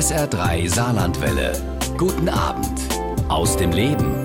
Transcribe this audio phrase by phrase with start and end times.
[0.00, 1.52] SR3 Saarlandwelle.
[1.98, 2.80] Guten Abend
[3.28, 4.24] aus dem Leben.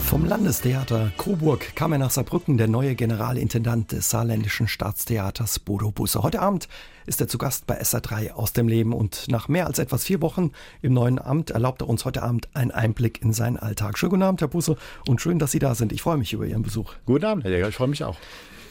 [0.00, 6.24] Vom Landestheater Coburg kam er nach Saarbrücken, der neue Generalintendant des saarländischen Staatstheaters Bodo Busse.
[6.24, 6.66] Heute Abend
[7.06, 10.20] ist er zu Gast bei SR3 aus dem Leben und nach mehr als etwas vier
[10.22, 10.50] Wochen
[10.82, 13.96] im neuen Amt erlaubt er uns heute Abend einen Einblick in seinen Alltag.
[13.96, 15.92] Schönen guten Abend, Herr Busse, und schön, dass Sie da sind.
[15.92, 16.94] Ich freue mich über Ihren Besuch.
[17.06, 18.16] Guten Abend, Herr Jäger, ich freue mich auch.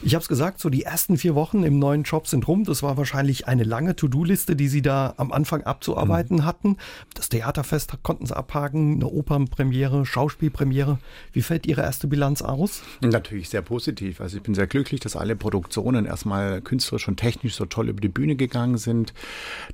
[0.02, 2.64] Ich habe es gesagt, so die ersten vier Wochen im neuen Job sind rum.
[2.64, 6.44] Das war wahrscheinlich eine lange To-Do-Liste, die Sie da am Anfang abzuarbeiten mhm.
[6.44, 6.76] hatten.
[7.14, 10.98] Das Theaterfest konnten Sie abhaken, eine Opernpremiere, Schauspielpremiere.
[11.32, 12.82] Wie fällt Ihre erste Bilanz aus?
[13.00, 14.20] Natürlich sehr positiv.
[14.20, 18.00] Also ich bin sehr glücklich, dass alle Produktionen erstmal künstlerisch und technisch so toll über
[18.00, 19.12] die Bühne gegangen sind,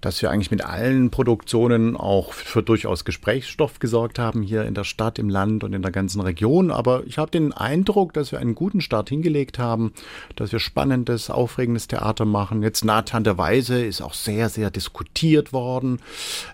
[0.01, 4.84] dass wir eigentlich mit allen Produktionen auch für durchaus Gesprächsstoff gesorgt haben hier in der
[4.84, 6.70] Stadt, im Land und in der ganzen Region.
[6.70, 9.93] Aber ich habe den Eindruck, dass wir einen guten Start hingelegt haben
[10.36, 12.62] dass wir spannendes, aufregendes Theater machen.
[12.62, 16.00] Jetzt Nathan der Weise ist auch sehr, sehr diskutiert worden.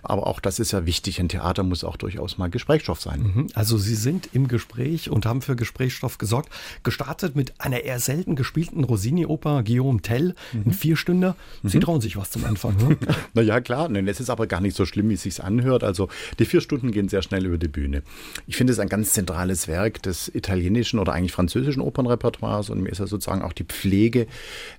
[0.03, 1.19] Aber auch das ist ja wichtig.
[1.19, 3.21] Ein Theater muss auch durchaus mal Gesprächsstoff sein.
[3.21, 3.47] Mhm.
[3.53, 6.49] Also Sie sind im Gespräch und haben für Gesprächsstoff gesorgt.
[6.83, 10.63] Gestartet mit einer eher selten gespielten Rossini-Oper Guillaume Tell mhm.
[10.65, 11.33] in vier Stunden.
[11.63, 11.81] Sie mhm.
[11.81, 12.71] trauen sich was zum Anfang.
[12.81, 12.97] Ne?
[13.33, 13.89] naja, klar.
[13.89, 15.83] Nein, es ist aber gar nicht so schlimm, wie es sich anhört.
[15.83, 18.01] Also die vier Stunden gehen sehr schnell über die Bühne.
[18.47, 22.89] Ich finde es ein ganz zentrales Werk des italienischen oder eigentlich französischen Opernrepertoires und mir
[22.89, 24.27] ist ja sozusagen auch auch die Pflege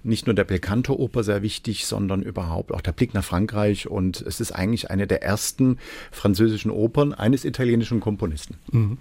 [0.03, 3.89] nicht nur der Belcanto-Oper sehr wichtig, sondern überhaupt auch der Blick nach Frankreich.
[3.89, 5.79] Und es ist eigentlich eine der ersten
[6.11, 8.57] französischen Opern eines italienischen Komponisten.
[8.71, 8.99] Mhm.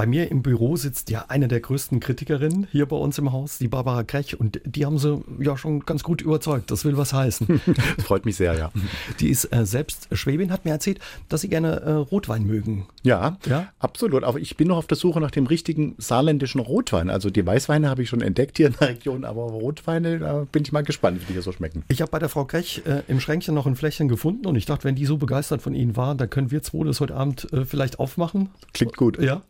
[0.00, 3.58] Bei mir im Büro sitzt ja eine der größten Kritikerinnen hier bei uns im Haus,
[3.58, 4.40] die Barbara Krech.
[4.40, 6.70] Und die haben sie ja schon ganz gut überzeugt.
[6.70, 7.60] Das will was heißen.
[7.96, 8.72] Das freut mich sehr, ja.
[9.20, 12.86] Die ist äh, selbst Schwäbin, hat mir erzählt, dass sie gerne äh, Rotwein mögen.
[13.02, 14.24] Ja, ja, absolut.
[14.24, 17.10] Aber ich bin noch auf der Suche nach dem richtigen saarländischen Rotwein.
[17.10, 20.62] Also die Weißweine habe ich schon entdeckt hier in der Region, aber Rotweine, da bin
[20.62, 21.84] ich mal gespannt, wie die hier so schmecken.
[21.88, 24.64] Ich habe bei der Frau Krech äh, im Schränkchen noch ein Fläschchen gefunden und ich
[24.64, 27.52] dachte, wenn die so begeistert von Ihnen waren, dann können wir zwei das heute Abend
[27.52, 28.48] äh, vielleicht aufmachen.
[28.72, 29.20] Klingt gut.
[29.20, 29.42] Ja.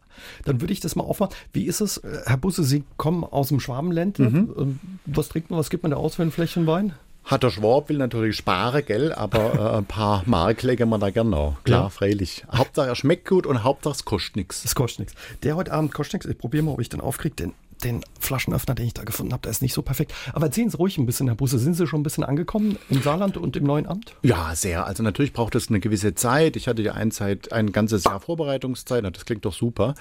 [0.44, 1.34] Dann würde ich das mal aufmachen.
[1.52, 4.30] Wie ist es, äh, Herr Busse, Sie kommen aus dem Schwabenländle.
[4.30, 4.54] Mhm.
[4.56, 6.94] Ähm, was trinkt man, was gibt man da aus für ein Fläschchen Wein?
[7.24, 11.10] Hat der Schwab will natürlich sparen, gell, aber äh, ein paar Mark legen wir da
[11.10, 11.56] gerne noch.
[11.64, 11.88] Klar, ja.
[11.90, 12.44] freilich.
[12.52, 14.64] Hauptsache er schmeckt gut und Hauptsache es kostet nichts.
[14.64, 15.14] Es kostet nichts.
[15.42, 16.26] Der heute Abend kostet nichts.
[16.26, 19.42] Ich probiere mal, ob ich den aufkriege, denn den Flaschenöffner, den ich da gefunden habe,
[19.42, 20.14] der ist nicht so perfekt.
[20.32, 21.58] Aber erzählen Sie ruhig ein bisschen, Herr Busse.
[21.58, 24.14] Sind Sie schon ein bisschen angekommen im Saarland und im neuen Amt?
[24.22, 24.86] Ja, sehr.
[24.86, 26.56] Also natürlich braucht es eine gewisse Zeit.
[26.56, 29.04] Ich hatte ja ein, Zeit, ein ganzes Jahr Vorbereitungszeit.
[29.04, 29.94] Das klingt doch super.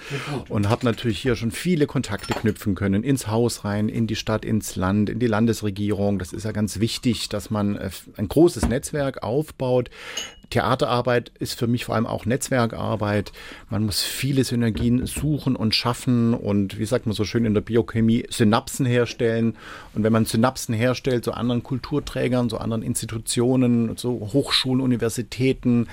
[0.49, 3.03] Und habe natürlich hier schon viele Kontakte knüpfen können.
[3.03, 6.19] Ins Haus rein, in die Stadt, ins Land, in die Landesregierung.
[6.19, 9.89] Das ist ja ganz wichtig, dass man äh, ein großes Netzwerk aufbaut.
[10.49, 13.31] Theaterarbeit ist für mich vor allem auch Netzwerkarbeit.
[13.69, 17.61] Man muss viele Synergien suchen und schaffen und wie sagt man so schön in der
[17.61, 19.55] Biochemie, Synapsen herstellen.
[19.93, 25.87] Und wenn man Synapsen herstellt, so anderen Kulturträgern, so anderen Institutionen, so Hochschulen, Universitäten,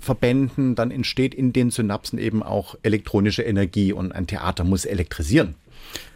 [0.00, 5.54] Verbänden, dann entsteht in den Synapsen eben auch elektronische Energie und ein Theater muss elektrisieren.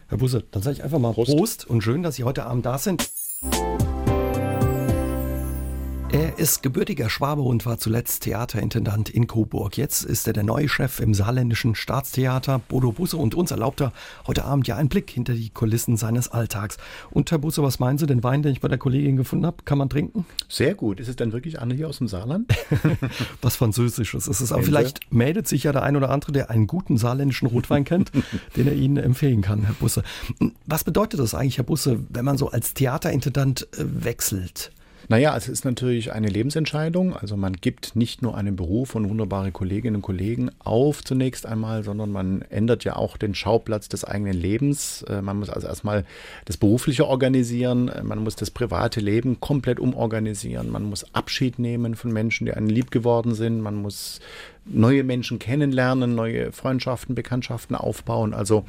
[0.09, 1.33] Herr Busse, dann sage ich einfach mal Prost.
[1.33, 3.11] Prost und schön, dass Sie heute Abend da sind.
[6.13, 9.79] Er ist gebürtiger Schwabe und war zuletzt Theaterintendant in Coburg.
[9.79, 12.59] Jetzt ist er der neue Chef im saarländischen Staatstheater.
[12.69, 13.95] Bodo Busse und uns erlaubt er
[14.27, 16.77] heute Abend ja einen Blick hinter die Kulissen seines Alltags.
[17.11, 18.05] Und Herr Busse, was meinen Sie?
[18.05, 20.27] Den Wein, den ich bei der Kollegin gefunden habe, kann man trinken?
[20.51, 21.01] Sehr gut.
[21.01, 22.53] Ist es dann wirklich Anne hier aus dem Saarland?
[23.41, 24.53] was Französisches ist es.
[24.53, 28.13] Aber vielleicht meldet sich ja der ein oder andere, der einen guten saarländischen Rotwein kennt,
[28.57, 30.03] den er Ihnen empfehlen kann, Herr Busse.
[30.67, 34.73] Was bedeutet das eigentlich, Herr Busse, wenn man so als Theaterintendant äh, wechselt?
[35.13, 37.15] Naja, es ist natürlich eine Lebensentscheidung.
[37.15, 41.85] Also man gibt nicht nur einen Beruf und wunderbare Kolleginnen und Kollegen auf zunächst einmal,
[41.85, 45.03] sondern man ändert ja auch den Schauplatz des eigenen Lebens.
[45.03, 46.07] Äh, man muss also erstmal
[46.47, 51.95] das Berufliche organisieren, äh, man muss das private Leben komplett umorganisieren, man muss Abschied nehmen
[51.95, 54.19] von Menschen, die einem lieb geworden sind, man muss
[54.65, 58.33] neue Menschen kennenlernen, neue Freundschaften, Bekanntschaften aufbauen.
[58.33, 58.65] Also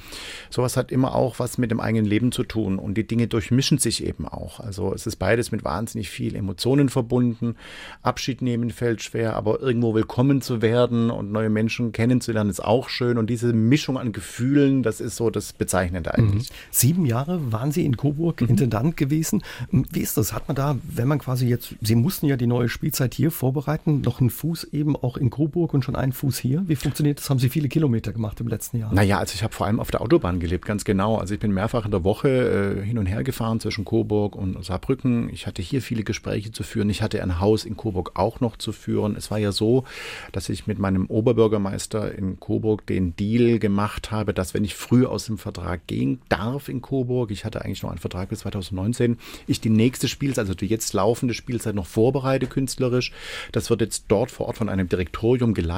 [0.49, 3.77] sowas hat immer auch was mit dem eigenen Leben zu tun und die Dinge durchmischen
[3.77, 4.59] sich eben auch.
[4.59, 7.55] Also es ist beides mit wahnsinnig viel Emotionen verbunden.
[8.01, 12.89] Abschied nehmen fällt schwer, aber irgendwo willkommen zu werden und neue Menschen kennenzulernen ist auch
[12.89, 16.49] schön und diese Mischung an Gefühlen, das ist so das Bezeichnende eigentlich.
[16.49, 16.55] Mhm.
[16.71, 18.47] Sieben Jahre waren Sie in Coburg mhm.
[18.47, 19.43] Intendant gewesen.
[19.71, 20.33] Wie ist das?
[20.33, 24.01] Hat man da, wenn man quasi jetzt, Sie mussten ja die neue Spielzeit hier vorbereiten,
[24.01, 26.63] noch einen Fuß eben auch in Coburg und schon einen Fuß hier.
[26.67, 27.29] Wie funktioniert das?
[27.29, 28.93] Haben Sie viele Kilometer gemacht im letzten Jahr?
[28.93, 31.17] Naja, also ich habe vor allem auf der Autobahn gelebt, ganz genau.
[31.17, 34.63] Also ich bin mehrfach in der Woche äh, hin und her gefahren zwischen Coburg und
[34.63, 35.29] Saarbrücken.
[35.29, 36.89] Ich hatte hier viele Gespräche zu führen.
[36.89, 39.15] Ich hatte ein Haus in Coburg auch noch zu führen.
[39.15, 39.83] Es war ja so,
[40.31, 45.05] dass ich mit meinem Oberbürgermeister in Coburg den Deal gemacht habe, dass wenn ich früh
[45.05, 49.17] aus dem Vertrag gehen darf in Coburg, ich hatte eigentlich noch einen Vertrag bis 2019,
[49.47, 53.11] ich die nächste Spielzeit, also die jetzt laufende Spielzeit noch vorbereite künstlerisch.
[53.51, 55.72] Das wird jetzt dort vor Ort von einem Direktorium geleitet.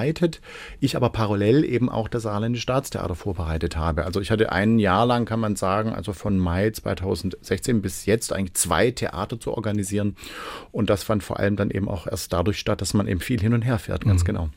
[0.80, 4.06] Ich aber parallel eben auch das Saarländische Staatstheater vorbereitet habe.
[4.06, 8.33] Also ich hatte ein Jahr lang, kann man sagen, also von Mai 2016 bis jetzt
[8.33, 10.15] eigentlich zwei Theater zu organisieren.
[10.71, 13.39] Und das fand vor allem dann eben auch erst dadurch statt, dass man eben viel
[13.39, 14.27] hin und her fährt, ganz mhm.
[14.27, 14.50] genau.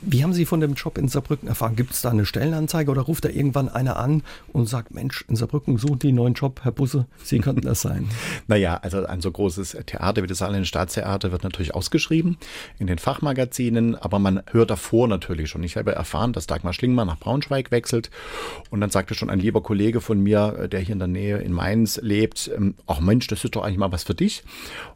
[0.00, 1.74] Wie haben Sie von dem Job in Saarbrücken erfahren?
[1.74, 4.22] Gibt es da eine Stellenanzeige oder ruft da irgendwann einer an
[4.52, 7.80] und sagt, Mensch, in Saarbrücken suchen die einen neuen Job, Herr Busse, Sie könnten das
[7.80, 8.08] sein?
[8.46, 12.36] naja, also ein so großes Theater wie das Saarländische Staatstheater wird natürlich ausgeschrieben
[12.78, 15.64] in den Fachmagazinen, aber man hört davor natürlich schon.
[15.64, 18.10] Ich habe erfahren, dass Dagmar Schlingmann nach Braunschweig wechselt
[18.70, 21.52] und dann sagte schon ein lieber Kollege von mir, der hier in der Nähe in
[21.52, 24.44] Mainz lebt, ähm, ach Mensch, das ist doch eigentlich mal was für dich.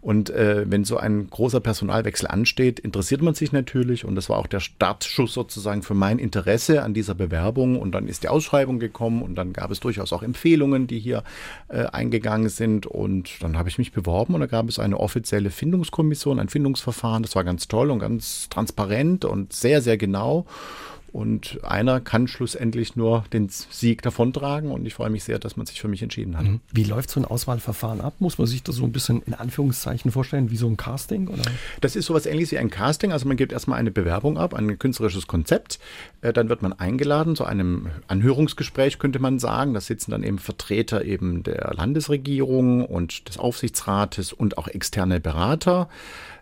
[0.00, 4.38] Und äh, wenn so ein großer Personalwechsel ansteht, interessiert man sich natürlich und das war
[4.38, 7.80] auch der Start Startschuss sozusagen für mein Interesse an dieser Bewerbung.
[7.80, 11.22] Und dann ist die Ausschreibung gekommen und dann gab es durchaus auch Empfehlungen, die hier
[11.68, 12.86] äh, eingegangen sind.
[12.86, 17.22] Und dann habe ich mich beworben und da gab es eine offizielle Findungskommission, ein Findungsverfahren.
[17.22, 20.46] Das war ganz toll und ganz transparent und sehr, sehr genau.
[21.12, 24.70] Und einer kann schlussendlich nur den Sieg davontragen.
[24.70, 26.44] Und ich freue mich sehr, dass man sich für mich entschieden hat.
[26.44, 26.60] Mhm.
[26.72, 28.14] Wie läuft so ein Auswahlverfahren ab?
[28.18, 31.28] Muss man sich das so ein bisschen in Anführungszeichen vorstellen, wie so ein Casting?
[31.28, 31.42] Oder?
[31.82, 33.12] Das ist sowas ähnliches wie ein Casting.
[33.12, 35.78] Also man gibt erstmal eine Bewerbung ab, ein künstlerisches Konzept.
[36.22, 39.74] Äh, dann wird man eingeladen zu einem Anhörungsgespräch, könnte man sagen.
[39.74, 45.90] Da sitzen dann eben Vertreter eben der Landesregierung und des Aufsichtsrates und auch externe Berater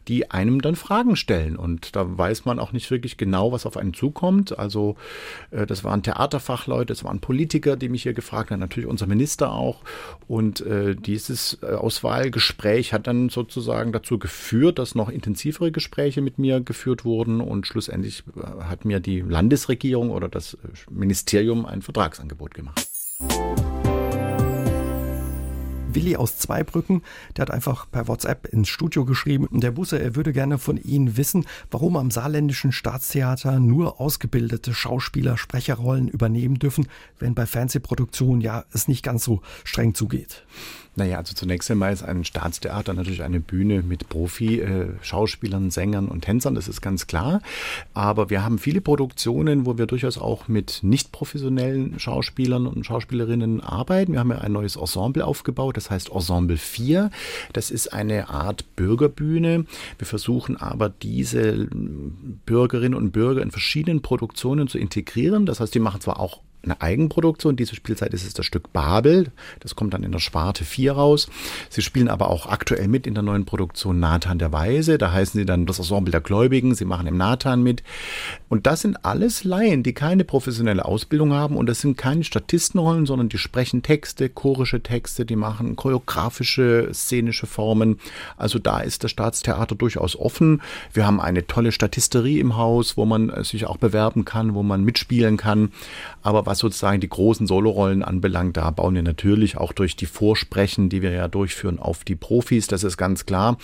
[0.09, 1.57] die einem dann Fragen stellen.
[1.57, 4.59] Und da weiß man auch nicht wirklich genau, was auf einen zukommt.
[4.59, 4.97] Also
[5.51, 9.53] äh, das waren Theaterfachleute, das waren Politiker, die mich hier gefragt haben, natürlich unser Minister
[9.53, 9.83] auch.
[10.27, 16.39] Und äh, dieses äh, Auswahlgespräch hat dann sozusagen dazu geführt, dass noch intensivere Gespräche mit
[16.39, 17.41] mir geführt wurden.
[17.41, 18.25] Und schlussendlich
[18.61, 20.57] hat mir die Landesregierung oder das
[20.91, 22.87] Ministerium ein Vertragsangebot gemacht.
[25.95, 27.03] Willi aus Zweibrücken,
[27.37, 31.17] der hat einfach per WhatsApp ins Studio geschrieben, der Busse, er würde gerne von Ihnen
[31.17, 36.89] wissen, warum am saarländischen Staatstheater nur ausgebildete Schauspieler Sprecherrollen übernehmen dürfen,
[37.19, 40.45] wenn bei Fernsehproduktionen ja es nicht ganz so streng zugeht.
[40.97, 46.23] Naja, also zunächst einmal ist ein Staatstheater natürlich eine Bühne mit Profi-Schauspielern, äh, Sängern und
[46.23, 47.41] Tänzern, das ist ganz klar.
[47.95, 53.61] Aber wir haben viele Produktionen, wo wir durchaus auch mit nicht professionellen Schauspielern und Schauspielerinnen
[53.61, 54.13] arbeiten.
[54.13, 57.11] Wir haben ja ein neues Ensemble aufgebaut, das heißt Ensemble 4.
[57.53, 59.67] Das ist eine Art Bürgerbühne.
[59.97, 61.69] Wir versuchen aber diese
[62.47, 65.47] Bürgerinnen und Bürger in verschiedenen Produktionen zu integrieren.
[65.47, 67.57] Das heißt, die machen zwar auch eine Eigenproduktion.
[67.57, 69.33] Diese Spielzeit ist es das Stück Babel.
[69.61, 71.29] Das kommt dann in der Sparte 4 raus.
[71.69, 74.99] Sie spielen aber auch aktuell mit in der neuen Produktion Nathan der Weise.
[74.99, 76.75] Da heißen sie dann das Ensemble der Gläubigen.
[76.75, 77.83] Sie machen im Nathan mit.
[78.49, 81.57] Und das sind alles Laien, die keine professionelle Ausbildung haben.
[81.57, 87.47] Und das sind keine Statistenrollen, sondern die sprechen Texte, chorische Texte, die machen choreografische, szenische
[87.47, 87.99] Formen.
[88.37, 90.63] Also da ist das Staatstheater durchaus offen.
[90.93, 94.85] Wir haben eine tolle Statisterie im Haus, wo man sich auch bewerben kann, wo man
[94.85, 95.73] mitspielen kann.
[96.23, 100.89] Aber was sozusagen die großen Solorollen anbelangt, da bauen wir natürlich auch durch die Vorsprechen,
[100.89, 102.67] die wir ja durchführen, auf die Profis.
[102.67, 103.57] Das ist ganz klar.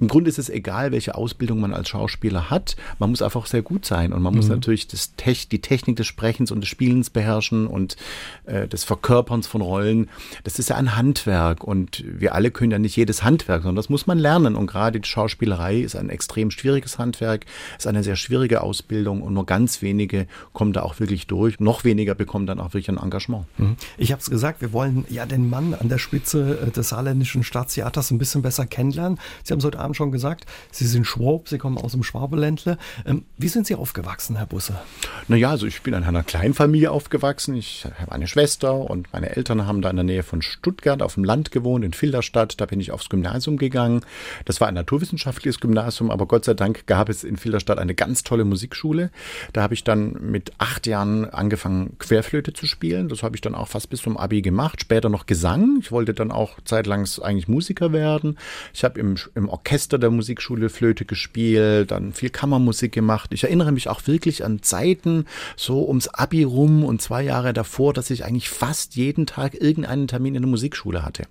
[0.00, 2.74] Im Grunde ist es egal, welche Ausbildung man als Schauspieler hat.
[2.98, 4.38] Man muss einfach sehr gut sein und man mhm.
[4.38, 7.96] muss natürlich das Tech, die Technik des Sprechens und des Spielens beherrschen und
[8.44, 10.10] äh, des Verkörperns von Rollen.
[10.42, 13.88] Das ist ja ein Handwerk und wir alle können ja nicht jedes Handwerk, sondern das
[13.88, 14.56] muss man lernen.
[14.56, 17.46] Und gerade die Schauspielerei ist ein extrem schwieriges Handwerk,
[17.78, 21.60] ist eine sehr schwierige Ausbildung und nur ganz wenige kommen da auch wirklich durch.
[21.60, 23.44] Noch weniger bekommen bekommen dann auch wirklich ein Engagement.
[23.58, 23.76] Mhm.
[23.98, 27.44] Ich habe es gesagt, wir wollen ja den Mann an der Spitze äh, des saarländischen
[27.44, 29.18] Staatstheaters ein bisschen besser kennenlernen.
[29.44, 32.78] Sie haben es heute Abend schon gesagt, Sie sind Schwab, Sie kommen aus dem Schwabeländle.
[33.04, 34.80] Ähm, wie sind Sie aufgewachsen, Herr Busse?
[35.28, 37.54] Naja, also ich bin in einer Kleinfamilie aufgewachsen.
[37.54, 41.14] Ich habe eine Schwester und meine Eltern haben da in der Nähe von Stuttgart auf
[41.14, 42.58] dem Land gewohnt, in Filderstadt.
[42.62, 44.00] Da bin ich aufs Gymnasium gegangen.
[44.46, 48.22] Das war ein naturwissenschaftliches Gymnasium, aber Gott sei Dank gab es in Filderstadt eine ganz
[48.22, 49.10] tolle Musikschule.
[49.52, 53.08] Da habe ich dann mit acht Jahren angefangen, quer Querflöte zu spielen.
[53.08, 54.80] Das habe ich dann auch fast bis zum Abi gemacht.
[54.80, 55.78] Später noch Gesang.
[55.80, 58.38] Ich wollte dann auch zeitlang eigentlich Musiker werden.
[58.72, 63.30] Ich habe im, im Orchester der Musikschule Flöte gespielt, dann viel Kammermusik gemacht.
[63.32, 65.26] Ich erinnere mich auch wirklich an Zeiten
[65.56, 70.06] so ums Abi rum und zwei Jahre davor, dass ich eigentlich fast jeden Tag irgendeinen
[70.06, 71.24] Termin in der Musikschule hatte.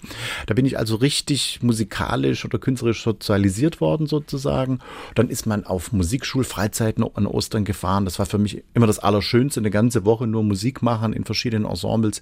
[0.47, 4.79] Da bin ich also richtig musikalisch oder künstlerisch sozialisiert worden sozusagen.
[5.15, 8.03] Dann ist man auf Musikschulfreizeiten an Ostern gefahren.
[8.03, 11.65] Das war für mich immer das Allerschönste, eine ganze Woche nur Musik machen in verschiedenen
[11.65, 12.21] Ensembles.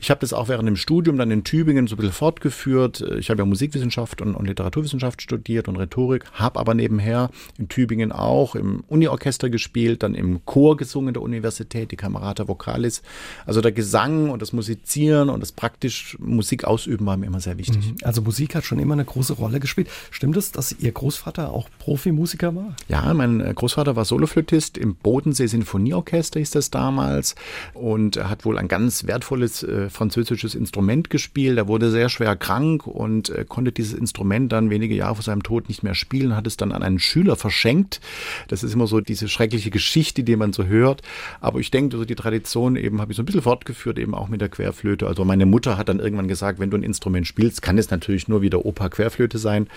[0.00, 3.04] Ich habe das auch während dem Studium dann in Tübingen so ein bisschen fortgeführt.
[3.18, 8.12] Ich habe ja Musikwissenschaft und, und Literaturwissenschaft studiert und Rhetorik, habe aber nebenher in Tübingen
[8.12, 13.02] auch im Uniorchester gespielt, dann im Chor gesungen der Universität, die Camerata Vocalis.
[13.44, 17.58] Also der Gesang und das Musizieren und das praktisch Musik ausüben war mir immer sehr
[17.58, 17.92] wichtig.
[17.92, 17.96] Mhm.
[18.02, 19.88] Also Musik hat schon immer eine große Rolle gespielt.
[20.10, 22.76] Stimmt es, dass Ihr Großvater auch Profimusiker war?
[22.88, 27.34] Ja, mein äh, Großvater war Soloflötist im Bodensee Sinfonieorchester, hieß das damals.
[27.74, 31.56] Und er hat wohl ein ganz wertvolles äh, französisches Instrument gespielt.
[31.56, 35.42] Er wurde sehr schwer krank und äh, konnte dieses Instrument dann wenige Jahre vor seinem
[35.42, 38.00] Tod nicht mehr spielen, hat es dann an einen Schüler verschenkt.
[38.48, 41.02] Das ist immer so diese schreckliche Geschichte, die man so hört.
[41.40, 44.28] Aber ich denke, so die Tradition eben habe ich so ein bisschen fortgeführt, eben auch
[44.28, 45.06] mit der Querflöte.
[45.06, 48.28] Also meine Mutter hat dann irgendwann gesagt, wenn du ein Instrument spielst, kann es natürlich
[48.28, 49.68] nur wieder Opa Querflöte sein.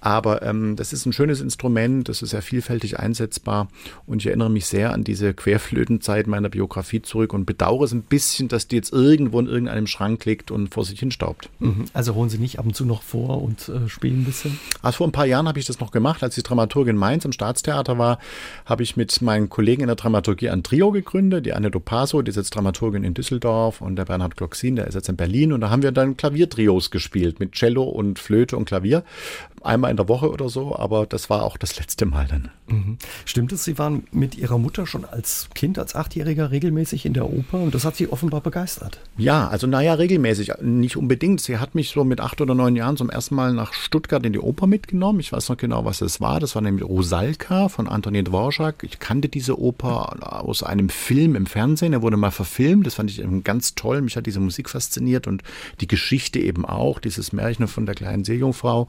[0.00, 3.68] Aber ähm, das ist ein schönes Instrument, das ist sehr vielfältig einsetzbar
[4.06, 8.02] und ich erinnere mich sehr an diese Querflötenzeit meiner Biografie zurück und bedauere es ein
[8.02, 11.48] bisschen, dass die jetzt irgendwo in irgendeinem Schrank liegt und vor sich hin staubt.
[11.60, 11.86] Mhm.
[11.92, 14.58] Also holen Sie nicht ab und zu noch vor und äh, spielen ein bisschen?
[14.82, 17.32] Also vor ein paar Jahren habe ich das noch gemacht, als ich Dramaturgin Mainz im
[17.32, 18.18] Staatstheater war,
[18.66, 22.30] habe ich mit meinen Kollegen in der Dramaturgie ein Trio gegründet, die Anne Dopaso, die
[22.30, 25.60] ist jetzt Dramaturgin in Düsseldorf und der Bernhard Gloxin, der ist jetzt in Berlin und
[25.60, 29.04] da haben wir dann Klaviertrios gespielt mit Cello und Flöte und Klavier
[29.66, 32.50] einmal in der Woche oder so, aber das war auch das letzte Mal dann.
[32.68, 32.98] Mhm.
[33.24, 37.30] Stimmt es, Sie waren mit Ihrer Mutter schon als Kind, als Achtjähriger regelmäßig in der
[37.30, 39.00] Oper und das hat Sie offenbar begeistert?
[39.16, 41.40] Ja, also naja, regelmäßig, nicht unbedingt.
[41.40, 44.32] Sie hat mich so mit acht oder neun Jahren zum ersten Mal nach Stuttgart in
[44.32, 45.20] die Oper mitgenommen.
[45.20, 46.40] Ich weiß noch genau, was es war.
[46.40, 48.82] Das war nämlich Rosalka von Antonin Dvorak.
[48.82, 51.92] Ich kannte diese Oper aus einem Film im Fernsehen.
[51.92, 52.86] Er wurde mal verfilmt.
[52.86, 54.02] Das fand ich ganz toll.
[54.02, 55.42] Mich hat diese Musik fasziniert und
[55.80, 58.88] die Geschichte eben auch, dieses Märchen von der kleinen Seejungfrau.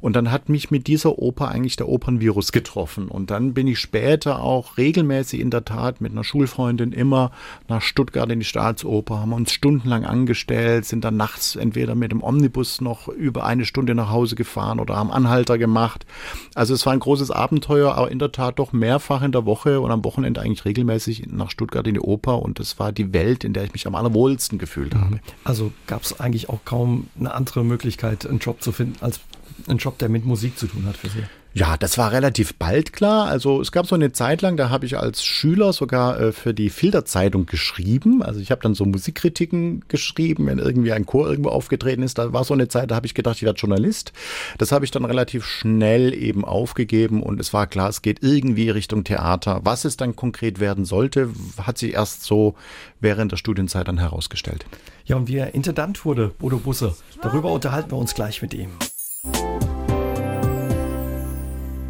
[0.00, 3.08] Und dann hat mich mit dieser Oper eigentlich der Opernvirus getroffen.
[3.08, 7.32] Und dann bin ich später auch regelmäßig in der Tat mit einer Schulfreundin immer
[7.66, 12.22] nach Stuttgart in die Staatsoper, haben uns stundenlang angestellt, sind dann nachts entweder mit dem
[12.22, 16.06] Omnibus noch über eine Stunde nach Hause gefahren oder haben Anhalter gemacht.
[16.54, 19.80] Also es war ein großes Abenteuer, aber in der Tat doch mehrfach in der Woche
[19.80, 22.42] und am Wochenende eigentlich regelmäßig nach Stuttgart in die Oper.
[22.42, 25.00] Und das war die Welt, in der ich mich am allerwohlsten gefühlt mhm.
[25.00, 25.20] habe.
[25.44, 29.20] Also gab es eigentlich auch kaum eine andere Möglichkeit, einen Job zu finden, als
[29.68, 31.22] ein Job, der mit Musik zu tun hat für Sie?
[31.56, 33.28] Ja, das war relativ bald klar.
[33.28, 36.52] Also es gab so eine Zeit lang, da habe ich als Schüler sogar äh, für
[36.52, 38.22] die Filterzeitung geschrieben.
[38.22, 42.18] Also ich habe dann so Musikkritiken geschrieben, wenn irgendwie ein Chor irgendwo aufgetreten ist.
[42.18, 44.12] Da war so eine Zeit, da habe ich gedacht, ich werde Journalist.
[44.58, 48.68] Das habe ich dann relativ schnell eben aufgegeben und es war klar, es geht irgendwie
[48.68, 49.62] Richtung Theater.
[49.64, 51.30] Was es dann konkret werden sollte,
[51.62, 52.54] hat sich erst so
[53.00, 54.66] während der Studienzeit dann herausgestellt.
[55.06, 58.68] Ja, und wie er Intendant wurde, Bodo Busse, darüber unterhalten wir uns gleich mit ihm.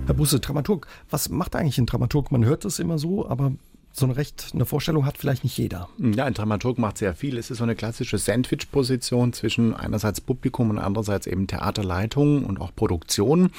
[0.07, 2.31] Herr Busse, Dramaturg, was macht eigentlich ein Dramaturg?
[2.31, 3.53] Man hört das immer so, aber
[3.99, 5.89] so eine recht eine Vorstellung hat vielleicht nicht jeder.
[5.99, 7.39] Ja, ein Dramaturg macht sehr viel.
[7.39, 12.75] Es ist so eine klassische Sandwich-Position zwischen einerseits Publikum und andererseits eben Theaterleitung und auch
[12.77, 13.51] Produktion.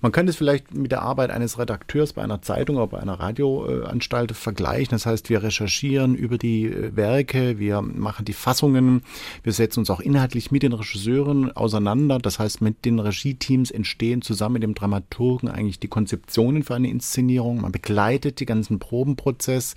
[0.00, 3.18] Man könnte es vielleicht mit der Arbeit eines Redakteurs bei einer Zeitung oder bei einer
[3.18, 4.90] Radioanstalt vergleichen.
[4.90, 9.02] Das heißt, wir recherchieren über die äh, Werke, wir machen die Fassungen,
[9.42, 12.18] wir setzen uns auch inhaltlich mit den Regisseuren auseinander.
[12.18, 16.88] Das heißt, mit den Regieteams entstehen zusammen mit dem Dramaturgen eigentlich die Konzeptionen für eine
[16.88, 17.62] Inszenierung.
[17.62, 19.74] Man begleitet die ganzen Probenprozess.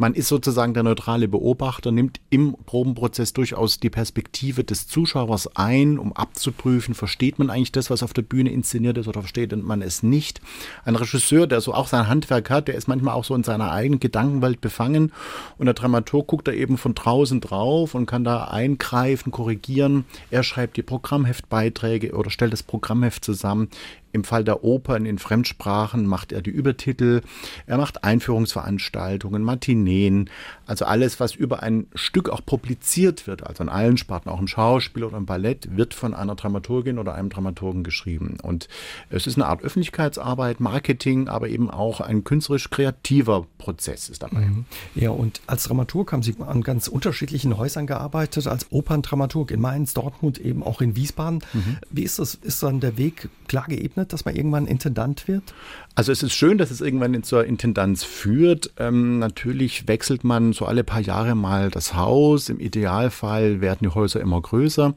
[0.00, 5.98] Man ist sozusagen der neutrale Beobachter, nimmt im Probenprozess durchaus die Perspektive des Zuschauers ein,
[5.98, 9.82] um abzuprüfen, versteht man eigentlich das, was auf der Bühne inszeniert ist oder versteht man
[9.82, 10.40] es nicht.
[10.86, 13.72] Ein Regisseur, der so auch sein Handwerk hat, der ist manchmal auch so in seiner
[13.72, 15.12] eigenen Gedankenwelt befangen
[15.58, 20.06] und der Dramaturg guckt da eben von draußen drauf und kann da eingreifen, korrigieren.
[20.30, 23.68] Er schreibt die Programmheftbeiträge oder stellt das Programmheft zusammen.
[24.12, 27.20] Im Fall der Opern in Fremdsprachen macht er die Übertitel,
[27.66, 30.30] er macht Einführungsveranstaltungen, Matineen,
[30.66, 34.48] also alles, was über ein Stück auch publiziert wird, also in allen Sparten, auch im
[34.48, 38.38] Schauspiel oder im Ballett, wird von einer Dramaturgin oder einem Dramaturgen geschrieben.
[38.42, 38.68] Und
[39.10, 44.40] es ist eine Art Öffentlichkeitsarbeit, Marketing, aber eben auch ein künstlerisch-kreativer Prozess ist dabei.
[44.40, 44.64] Mhm.
[44.94, 49.94] Ja, und als Dramaturg haben Sie an ganz unterschiedlichen Häusern gearbeitet, als Operndramaturg in Mainz,
[49.94, 51.40] Dortmund, eben auch in Wiesbaden.
[51.52, 51.78] Mhm.
[51.90, 52.34] Wie ist das?
[52.34, 55.54] Ist dann der Weg klar geebnet, dass man irgendwann Intendant wird?
[55.94, 58.72] Also es ist schön, dass es irgendwann zur Intendanz führt.
[58.78, 62.48] Ähm, Natürlich wechselt man so alle paar Jahre mal das Haus.
[62.48, 64.94] Im Idealfall werden die Häuser immer größer.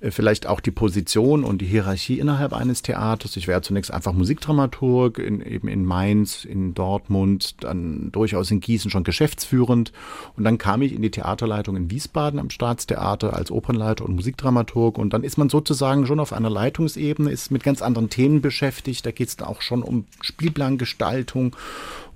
[0.00, 3.36] Äh, vielleicht auch die Position und die Hierarchie innerhalb eines Theaters.
[3.36, 8.90] Ich wäre zunächst einfach Musikdramaturg, in, eben in Mainz, in Dortmund, dann durchaus in Gießen
[8.90, 9.92] schon geschäftsführend.
[10.36, 14.98] Und dann kam ich in die Theaterleitung in Wiesbaden am Staatstheater als Opernleiter und Musikdramaturg.
[14.98, 19.04] Und dann ist man sozusagen schon auf einer Leitungsebene, ist mit ganz anderen Themen beschäftigt.
[19.04, 21.56] Da geht es dann auch schon um Spielplangestaltung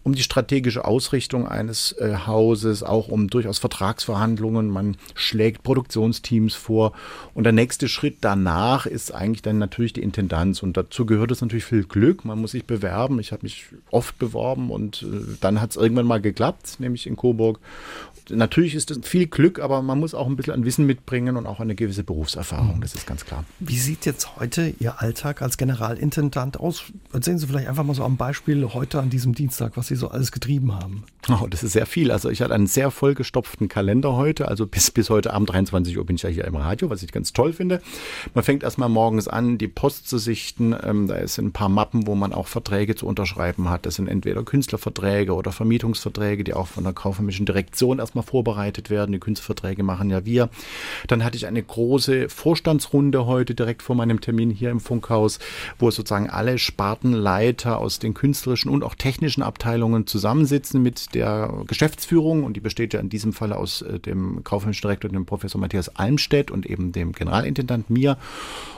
[0.04, 4.68] um die strategische Ausrichtung eines äh, Hauses, auch um durchaus Vertragsverhandlungen.
[4.68, 6.92] Man schlägt Produktionsteams vor.
[7.34, 10.62] Und der nächste Schritt danach ist eigentlich dann natürlich die Intendanz.
[10.62, 12.24] Und dazu gehört es natürlich viel Glück.
[12.24, 13.20] Man muss sich bewerben.
[13.20, 17.16] Ich habe mich oft beworben und äh, dann hat es irgendwann mal geklappt, nämlich in
[17.16, 17.60] Coburg
[18.30, 21.46] natürlich ist es viel Glück, aber man muss auch ein bisschen an Wissen mitbringen und
[21.46, 23.44] auch eine gewisse Berufserfahrung, das ist ganz klar.
[23.60, 26.84] Wie sieht jetzt heute Ihr Alltag als Generalintendant aus?
[27.12, 30.08] Erzählen Sie vielleicht einfach mal so am Beispiel heute an diesem Dienstag, was Sie so
[30.08, 31.04] alles getrieben haben.
[31.28, 32.10] Oh, das ist sehr viel.
[32.10, 34.48] Also ich hatte einen sehr vollgestopften Kalender heute.
[34.48, 37.12] Also bis, bis heute Abend 23 Uhr bin ich ja hier im Radio, was ich
[37.12, 37.80] ganz toll finde.
[38.34, 40.74] Man fängt erstmal morgens an, die Post zu sichten.
[40.82, 43.86] Ähm, da sind ein paar Mappen, wo man auch Verträge zu unterschreiben hat.
[43.86, 48.90] Das sind entweder Künstlerverträge oder Vermietungsverträge, die auch von der kaufmännischen Direktion erstmal erstmal vorbereitet
[48.90, 49.12] werden.
[49.12, 50.50] Die Künstlerverträge machen ja wir.
[51.06, 55.38] Dann hatte ich eine große Vorstandsrunde heute direkt vor meinem Termin hier im Funkhaus,
[55.78, 62.44] wo sozusagen alle Spartenleiter aus den künstlerischen und auch technischen Abteilungen zusammensitzen mit der Geschäftsführung
[62.44, 65.96] und die besteht ja in diesem Fall aus äh, dem kaufmännischen Direktor, dem Professor Matthias
[65.96, 68.18] Almstedt und eben dem Generalintendant mir.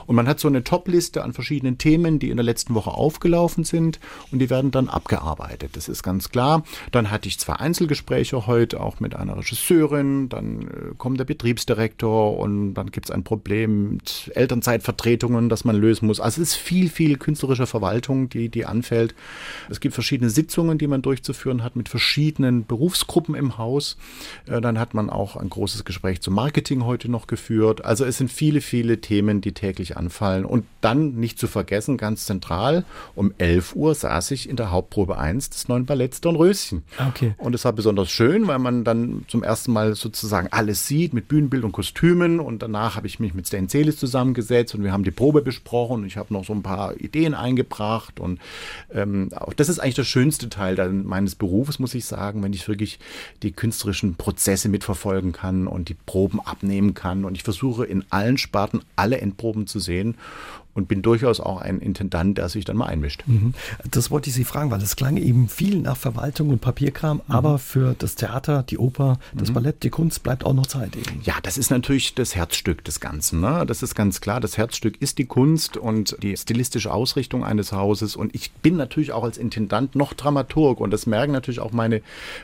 [0.05, 3.63] Und man hat so eine Topliste an verschiedenen Themen, die in der letzten Woche aufgelaufen
[3.63, 3.99] sind
[4.31, 5.71] und die werden dann abgearbeitet.
[5.75, 6.63] Das ist ganz klar.
[6.91, 10.67] Dann hatte ich zwei Einzelgespräche heute auch mit einer Regisseurin, dann äh,
[10.97, 16.19] kommt der Betriebsdirektor und dann gibt es ein Problem mit Elternzeitvertretungen, das man lösen muss.
[16.19, 19.15] Also es ist viel, viel künstlerische Verwaltung, die, die anfällt.
[19.69, 23.97] Es gibt verschiedene Sitzungen, die man durchzuführen hat mit verschiedenen Berufsgruppen im Haus.
[24.45, 27.83] Äh, dann hat man auch ein großes Gespräch zum Marketing heute noch geführt.
[27.83, 30.45] Also es sind viele, viele Themen, die täglich anfallen.
[30.45, 35.17] Und dann nicht zu vergessen, ganz zentral, um 11 Uhr saß ich in der Hauptprobe
[35.17, 36.83] 1 des neuen Balletts Dornröschen.
[37.09, 37.33] Okay.
[37.37, 41.27] Und es war besonders schön, weil man dann zum ersten Mal sozusagen alles sieht mit
[41.27, 42.39] Bühnenbild und Kostümen.
[42.39, 46.01] Und danach habe ich mich mit Stan Celis zusammengesetzt und wir haben die Probe besprochen.
[46.01, 48.19] Und ich habe noch so ein paar Ideen eingebracht.
[48.19, 48.39] Und
[48.93, 52.53] ähm, auch das ist eigentlich der schönste Teil dann meines Berufes, muss ich sagen, wenn
[52.53, 52.99] ich wirklich
[53.43, 57.25] die künstlerischen Prozesse mitverfolgen kann und die Proben abnehmen kann.
[57.25, 60.15] Und ich versuche in allen Sparten alle Endproben zu sehen
[60.75, 63.23] und bin durchaus auch ein Intendant, der sich dann mal einmischt.
[63.25, 63.53] Mhm.
[63.89, 67.33] Das wollte ich Sie fragen, weil es klang eben viel nach Verwaltung und Papierkram, mhm.
[67.33, 69.53] aber für das Theater, die Oper, das mhm.
[69.53, 71.21] Ballett, die Kunst bleibt auch noch Zeit eben.
[71.23, 73.39] Ja, das ist natürlich das Herzstück des Ganzen.
[73.39, 73.63] Ne?
[73.65, 74.41] Das ist ganz klar.
[74.41, 78.17] Das Herzstück ist die Kunst und die stilistische Ausrichtung eines Hauses.
[78.17, 82.01] Und ich bin natürlich auch als Intendant noch Dramaturg und das merken natürlich auch meine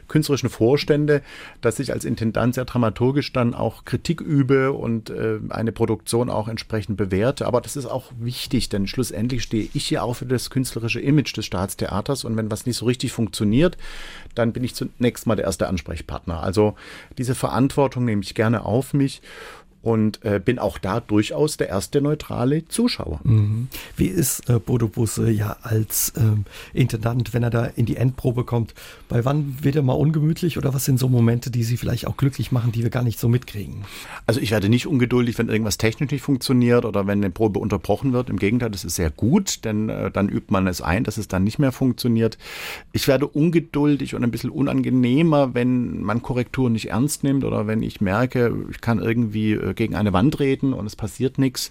[0.08, 1.22] künstlerischen Vorstände,
[1.60, 6.48] dass ich als Intendant sehr dramaturgisch dann auch Kritik übe und äh, eine Produktion auch
[6.48, 7.46] entsprechend bewerte.
[7.46, 11.36] Aber das ist auch wichtig, denn schlussendlich stehe ich hier auch für das künstlerische Image
[11.36, 13.78] des Staatstheaters und wenn was nicht so richtig funktioniert,
[14.36, 16.42] dann bin ich zunächst mal der erste Ansprechpartner.
[16.42, 16.76] Also
[17.18, 19.22] diese Verantwortung nehme ich gerne auf mich
[19.82, 23.20] und äh, bin auch da durchaus der erste neutrale Zuschauer.
[23.24, 23.68] Mhm.
[23.98, 28.44] Wie ist äh, Bodo Busse ja als ähm, Intendant, wenn er da in die Endprobe
[28.44, 28.74] kommt?
[29.10, 32.18] Bei wann wird er mal ungemütlich oder was sind so Momente, die Sie vielleicht auch
[32.18, 33.86] glücklich machen, die wir gar nicht so mitkriegen?
[34.28, 38.14] Also ich werde nicht ungeduldig, wenn irgendwas technisch nicht funktioniert oder wenn eine Probe unterbrochen
[38.14, 38.30] wird.
[38.30, 41.28] Im Gegenteil, das ist sehr gut, denn äh, dann übt man es ein, dass es
[41.28, 42.38] dann nicht mehr funktioniert.
[42.92, 47.82] Ich werde ungeduldig und ein bisschen unangenehmer, wenn man Korrekturen nicht ernst nimmt oder wenn
[47.82, 51.70] ich merke, ich kann irgendwie äh, gegen eine Wand reden und es passiert nichts,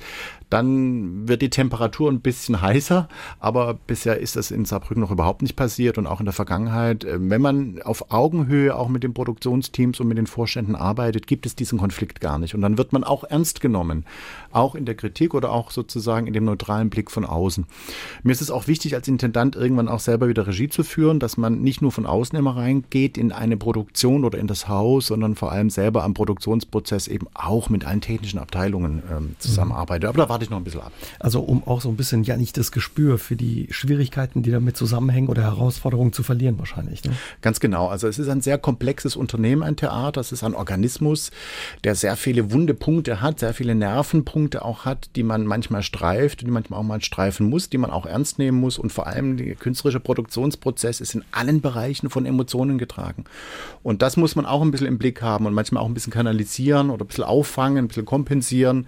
[0.49, 3.09] dann wird die Temperatur ein bisschen heißer.
[3.39, 7.05] Aber bisher ist das in Saarbrücken noch überhaupt nicht passiert und auch in der Vergangenheit.
[7.05, 11.47] Äh, wenn man auf Augenhöhe auch mit den Produktionsteams und mit den Vorständen arbeitet, gibt
[11.47, 12.55] es diesen Konflikt gar nicht.
[12.55, 14.05] Und dann wird man auch ernst genommen,
[14.51, 17.67] auch in der Kritik oder auch sozusagen in dem neutralen Blick von außen.
[18.23, 21.37] Mir ist es auch wichtig, als Intendant irgendwann auch selber wieder Regie zu führen, dass
[21.37, 25.37] man nicht nur von außen immer reingeht in eine Produktion oder in das Haus, sondern
[25.37, 30.09] vor allem selber am Produktionsprozess eben auch mit allen technischen Abteilungen ähm, zusammenarbeitet.
[30.09, 30.93] Aber da warte ich noch ein bisschen ab.
[31.19, 34.77] Also um auch so ein bisschen ja nicht das Gespür für die Schwierigkeiten, die damit
[34.77, 37.05] zusammenhängen oder Herausforderungen zu verlieren wahrscheinlich.
[37.05, 37.13] Ne?
[37.43, 37.89] Ganz genau.
[37.89, 40.21] Also es ist ein sehr komplexes Unternehmen, ein Theater.
[40.21, 41.31] Es ist ein Organismus,
[41.85, 46.43] der sehr viele wunde Punkte hat, sehr viele Nervenpunkte auch hat, die man manchmal streift,
[46.43, 48.79] die manchmal auch mal streifen muss, die man auch ernst nehmen muss.
[48.79, 53.25] Und vor allem der künstlerische Produktionsprozess ist in allen Bereichen von Emotionen getragen.
[53.83, 56.13] Und das muss man auch ein bisschen im Blick haben und manchmal auch ein bisschen
[56.13, 58.87] kanalisieren oder ein bisschen auffangen ein bisschen kompensieren.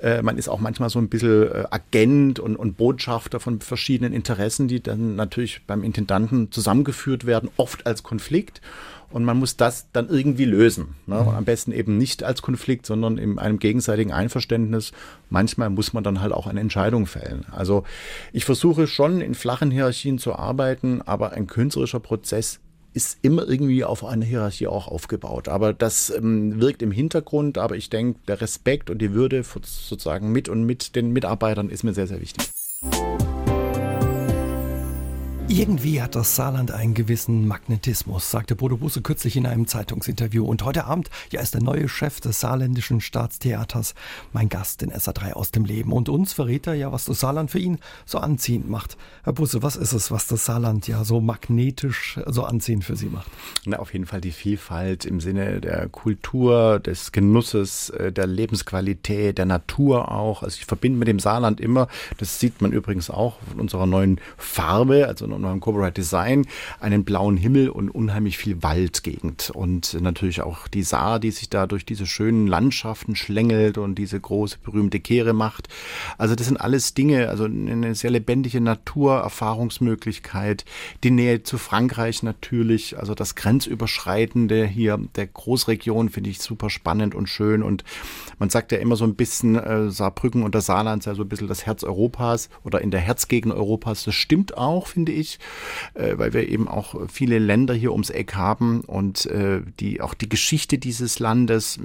[0.00, 4.12] Äh, man ist auch manchmal so ein bisschen äh, Agent und, und Botschafter von verschiedenen
[4.12, 8.60] Interessen, die dann natürlich beim Intendanten zusammengeführt werden, oft als Konflikt
[9.12, 10.94] und man muss das dann irgendwie lösen.
[11.06, 11.20] Ne?
[11.20, 11.28] Mhm.
[11.28, 14.92] am besten eben nicht als Konflikt, sondern in einem gegenseitigen Einverständnis.
[15.28, 17.46] Manchmal muss man dann halt auch eine Entscheidung fällen.
[17.50, 17.84] Also
[18.32, 22.60] ich versuche schon in flachen Hierarchien zu arbeiten, aber ein künstlerischer Prozess
[22.94, 25.48] ist immer irgendwie auf einer Hierarchie auch aufgebaut.
[25.48, 27.58] Aber das ähm, wirkt im Hintergrund.
[27.58, 31.84] Aber ich denke, der Respekt und die Würde sozusagen mit und mit den Mitarbeitern ist
[31.84, 32.50] mir sehr, sehr wichtig.
[35.54, 40.46] Irgendwie hat das Saarland einen gewissen Magnetismus, sagte Bodo Busse kürzlich in einem Zeitungsinterview.
[40.46, 43.94] Und heute Abend, ja, ist der neue Chef des saarländischen Staatstheaters
[44.32, 45.92] mein Gast in SA3 aus dem Leben.
[45.92, 48.96] Und uns verrät er ja, was das Saarland für ihn so anziehend macht.
[49.24, 53.10] Herr Busse, was ist es, was das Saarland ja so magnetisch so anziehend für Sie
[53.10, 53.30] macht?
[53.66, 59.36] Na, auf jeden Fall die Vielfalt im Sinne der Kultur, des Genusses, äh, der Lebensqualität,
[59.36, 60.42] der Natur auch.
[60.42, 64.18] Also ich verbinde mit dem Saarland immer, das sieht man übrigens auch von unserer neuen
[64.38, 66.46] Farbe, also und beim Corporate Design
[66.80, 69.50] einen blauen Himmel und unheimlich viel Waldgegend.
[69.50, 74.20] Und natürlich auch die Saar, die sich da durch diese schönen Landschaften schlängelt und diese
[74.20, 75.68] große berühmte Kehre macht.
[76.18, 80.64] Also das sind alles Dinge, also eine sehr lebendige Natur, Erfahrungsmöglichkeit,
[81.04, 87.14] die Nähe zu Frankreich natürlich, also das Grenzüberschreitende hier der Großregion finde ich super spannend
[87.14, 87.84] und schön und
[88.38, 91.28] man sagt ja immer so ein bisschen, äh, Saarbrücken und das Saarland sei so ein
[91.28, 94.04] bisschen das Herz Europas oder in der Herzgegend Europas.
[94.04, 95.31] Das stimmt auch, finde ich,
[95.94, 100.14] äh, weil wir eben auch viele Länder hier ums Eck haben und äh, die auch
[100.14, 101.78] die Geschichte dieses Landes,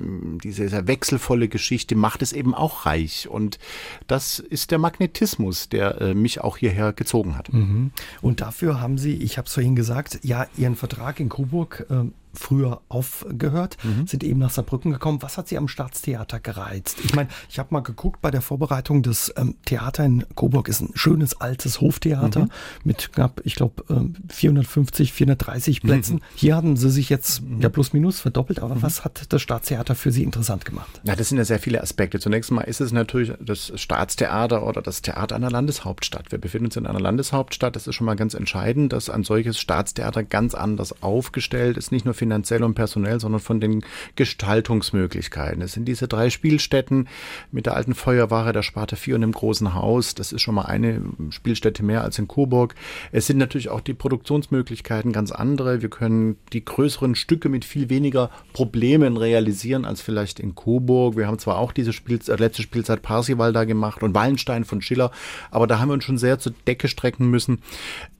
[0.44, 3.28] diese sehr wechselvolle Geschichte macht es eben auch reich.
[3.28, 3.60] Und
[4.08, 7.52] das ist der Magnetismus, der äh, mich auch hierher gezogen hat.
[7.52, 7.92] Mhm.
[8.22, 12.06] Und dafür haben Sie, ich habe es vorhin gesagt, ja, Ihren Vertrag in Coburg äh,
[12.40, 14.08] früher aufgehört, mhm.
[14.08, 15.22] sind eben nach Saarbrücken gekommen.
[15.22, 16.98] Was hat Sie am Staatstheater gereizt?
[17.04, 20.82] Ich meine, ich habe mal geguckt bei der Vorbereitung des ähm, Theater in Coburg ist
[20.82, 22.52] ein schönes altes Hoftheater mhm.
[22.84, 26.16] mit knapp, ich glaube, ähm, 450, 430 Plätzen.
[26.16, 26.22] Mhm.
[26.36, 27.62] Hier hatten Sie sich jetzt mhm.
[27.62, 28.82] ja plus minus verdoppelt, aber mhm.
[28.82, 31.02] was hat das Staatstheater für Sie interessant gemacht?
[31.04, 32.20] Ja, das sind ja sehr viele Aspekte.
[32.20, 36.32] Zunächst mal ist es natürlich das Staatstheater oder das Theater einer Landeshauptstadt.
[36.32, 37.76] Wir befinden uns in einer Landeshauptstadt.
[37.76, 42.06] Das ist schon mal ganz entscheidend, dass ein solches Staatstheater ganz anders aufgestellt ist, nicht
[42.06, 43.84] nur finanziell und personell, sondern von den
[44.16, 45.62] Gestaltungsmöglichkeiten.
[45.62, 47.08] Es sind diese drei Spielstätten
[47.52, 50.16] mit der alten Feuerware, der Sparte 4 und dem großen Haus.
[50.16, 52.76] Das ist schon mal eine Spielstätte mehr als in Coburg.
[53.12, 55.82] Es sind natürlich auch die Produktionsmöglichkeiten ganz andere.
[55.82, 61.18] Wir können die größeren Stücke mit viel weniger Problemen realisieren als vielleicht in Coburg.
[61.18, 64.82] Wir haben zwar auch diese Spiel äh, letzte Spielzeit Parsival da gemacht und Wallenstein von
[64.82, 65.12] Schiller,
[65.52, 67.60] aber da haben wir uns schon sehr zur Decke strecken müssen.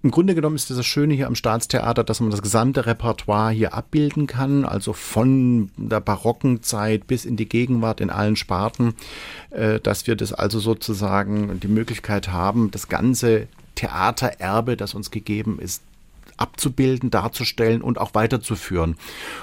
[0.04, 3.74] Im Grunde genommen ist das Schöne hier am Staatstheater, dass man das gesamte Repertoire hier
[3.74, 8.94] ab abbilden kann, also von der barocken Zeit bis in die Gegenwart in allen Sparten,
[9.50, 15.60] äh, dass wir das also sozusagen die Möglichkeit haben, das ganze Theatererbe, das uns gegeben
[15.60, 15.82] ist,
[16.38, 18.96] abzubilden, darzustellen und auch weiterzuführen.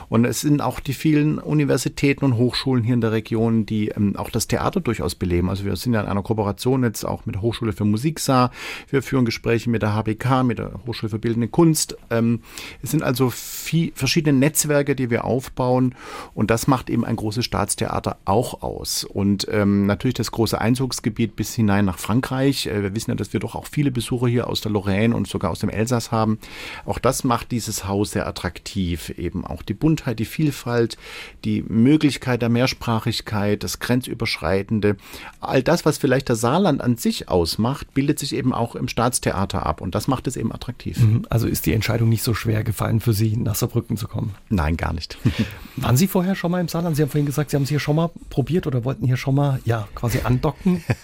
[0.08, 4.16] Und es sind auch die vielen Universitäten und Hochschulen hier in der Region, die ähm,
[4.16, 5.50] auch das Theater durchaus beleben.
[5.50, 8.50] Also wir sind ja in einer Kooperation jetzt auch mit der Hochschule für Musik Saar.
[8.88, 11.96] Wir führen Gespräche mit der HBK, mit der Hochschule für Bildende Kunst.
[12.10, 12.40] Ähm,
[12.82, 15.94] es sind also viel, verschiedene Netzwerke, die wir aufbauen
[16.34, 19.04] und das macht eben ein großes Staatstheater auch aus.
[19.04, 22.66] Und ähm, natürlich das große Einzugsgebiet bis hinein nach Frankreich.
[22.66, 25.28] Äh, wir wissen ja, dass wir doch auch viele Besucher hier aus der Lorraine und
[25.28, 26.38] sogar aus dem Elsass haben.
[26.86, 29.10] Auch das macht dieses Haus sehr attraktiv.
[29.10, 30.96] Eben auch die Buntheit, die Vielfalt,
[31.44, 34.96] die Möglichkeit der Mehrsprachigkeit, das Grenzüberschreitende.
[35.40, 39.64] All das, was vielleicht das Saarland an sich ausmacht, bildet sich eben auch im Staatstheater
[39.64, 39.80] ab.
[39.80, 40.98] Und das macht es eben attraktiv.
[40.98, 41.26] Mhm.
[41.30, 44.34] Also ist die Entscheidung nicht so schwer gefallen für Sie, nach Saarbrücken zu kommen?
[44.48, 45.18] Nein, gar nicht.
[45.76, 46.96] Waren Sie vorher schon mal im Saarland?
[46.96, 49.34] Sie haben vorhin gesagt, Sie haben es hier schon mal probiert oder wollten hier schon
[49.34, 50.82] mal, ja, quasi andocken?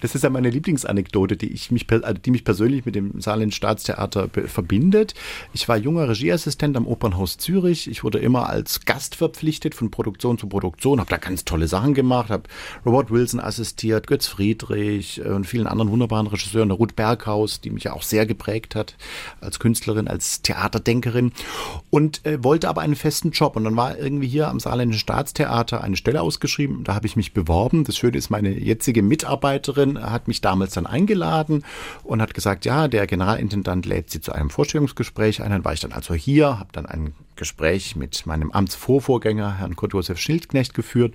[0.00, 3.54] Das ist ja meine Lieblingsanekdote, die, ich mich, also die mich persönlich mit dem Saarland
[3.54, 5.14] Staatstheater verbindet.
[5.52, 7.88] Ich war junger Regieassistent am Opernhaus Zürich.
[7.88, 11.94] Ich wurde immer als Gast verpflichtet von Produktion zu Produktion, habe da ganz tolle Sachen
[11.94, 12.44] gemacht, habe
[12.84, 17.84] Robert Wilson assistiert, Götz Friedrich äh, und vielen anderen wunderbaren Regisseuren, Ruth Berghaus, die mich
[17.84, 18.96] ja auch sehr geprägt hat
[19.40, 21.32] als Künstlerin, als Theaterdenkerin
[21.90, 23.56] und äh, wollte aber einen festen Job.
[23.56, 26.84] Und dann war irgendwie hier am Saarländischen Staatstheater eine Stelle ausgeschrieben.
[26.84, 27.84] Da habe ich mich beworben.
[27.84, 31.64] Das Schöne ist, meine jetzige Mitarbeiterin hat mich damals dann eingeladen
[32.04, 35.50] und hat gesagt, ja, der Generalintendant lädt sie zu einem Vorstellungsgespräch ein.
[35.50, 40.18] Dann war ich dann also hier, habe dann ein Gespräch mit meinem Amtsvorvorgänger, Herrn Kurt-Josef
[40.18, 41.14] Schildknecht, geführt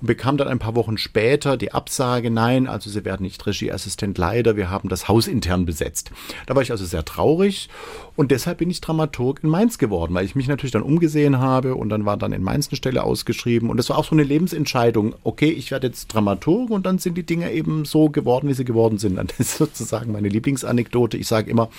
[0.00, 4.18] und bekam dann ein paar Wochen später die Absage, nein, also Sie werden nicht Regieassistent,
[4.18, 6.10] leider, wir haben das Haus intern besetzt.
[6.46, 7.68] Da war ich also sehr traurig
[8.16, 11.76] und deshalb bin ich Dramaturg in Mainz geworden, weil ich mich natürlich dann umgesehen habe
[11.76, 14.24] und dann war dann in Mainz eine Stelle ausgeschrieben und das war auch so eine
[14.24, 15.14] Lebensentscheidung.
[15.22, 18.64] Okay, ich werde jetzt Dramaturg und dann sind die Dinge eben so geworden, wie sie
[18.64, 19.16] geworden sind.
[19.16, 21.16] Das ist sozusagen meine Lieblingsanekdote.
[21.16, 21.70] Ich sage immer,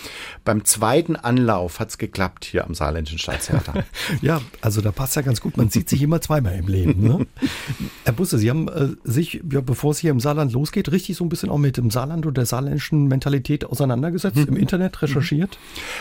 [0.46, 3.81] beim zweiten Anlauf hat es geklappt hier am Saarländischen Staatstheater.
[4.22, 5.58] ja, also da passt ja ganz gut.
[5.58, 7.02] Man sieht sich immer zweimal im Leben.
[7.02, 7.28] Ne?
[8.06, 11.24] Herr Busse, Sie haben äh, sich, ja, bevor es hier im Saarland losgeht, richtig so
[11.24, 14.48] ein bisschen auch mit dem Saarland und der saarländischen Mentalität auseinandergesetzt, mhm.
[14.50, 15.58] im Internet recherchiert?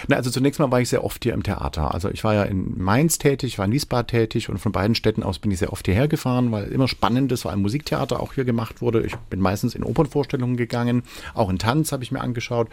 [0.09, 1.95] Na, also zunächst mal war ich sehr oft hier im Theater.
[1.95, 5.23] Also ich war ja in Mainz tätig, war in Wiesbaden tätig und von beiden Städten
[5.23, 8.45] aus bin ich sehr oft hierher gefahren, weil immer spannendes, vor allem Musiktheater auch hier
[8.45, 9.03] gemacht wurde.
[9.03, 11.03] Ich bin meistens in Opernvorstellungen gegangen,
[11.35, 12.69] auch in Tanz habe ich mir angeschaut.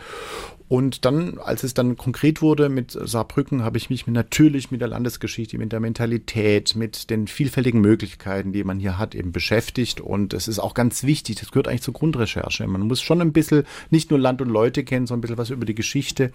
[0.69, 4.89] Und dann, als es dann konkret wurde mit Saarbrücken, habe ich mich natürlich mit der
[4.97, 10.01] Landesgeschichte, mit der Mentalität, mit den vielfältigen Möglichkeiten, die man hier hat, eben beschäftigt.
[10.01, 12.65] Und es ist auch ganz wichtig, das gehört eigentlich zur Grundrecherche.
[12.65, 15.49] Man muss schon ein bisschen nicht nur Land und Leute kennen, sondern ein bisschen was
[15.51, 16.31] über die Geschichte,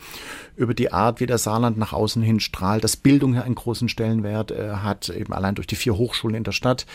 [0.54, 3.88] über die Art, wie der Saarland nach außen hin strahlt, dass Bildung hier einen großen
[3.88, 6.86] Stellenwert äh, hat, eben allein durch die vier Hochschulen in der Stadt,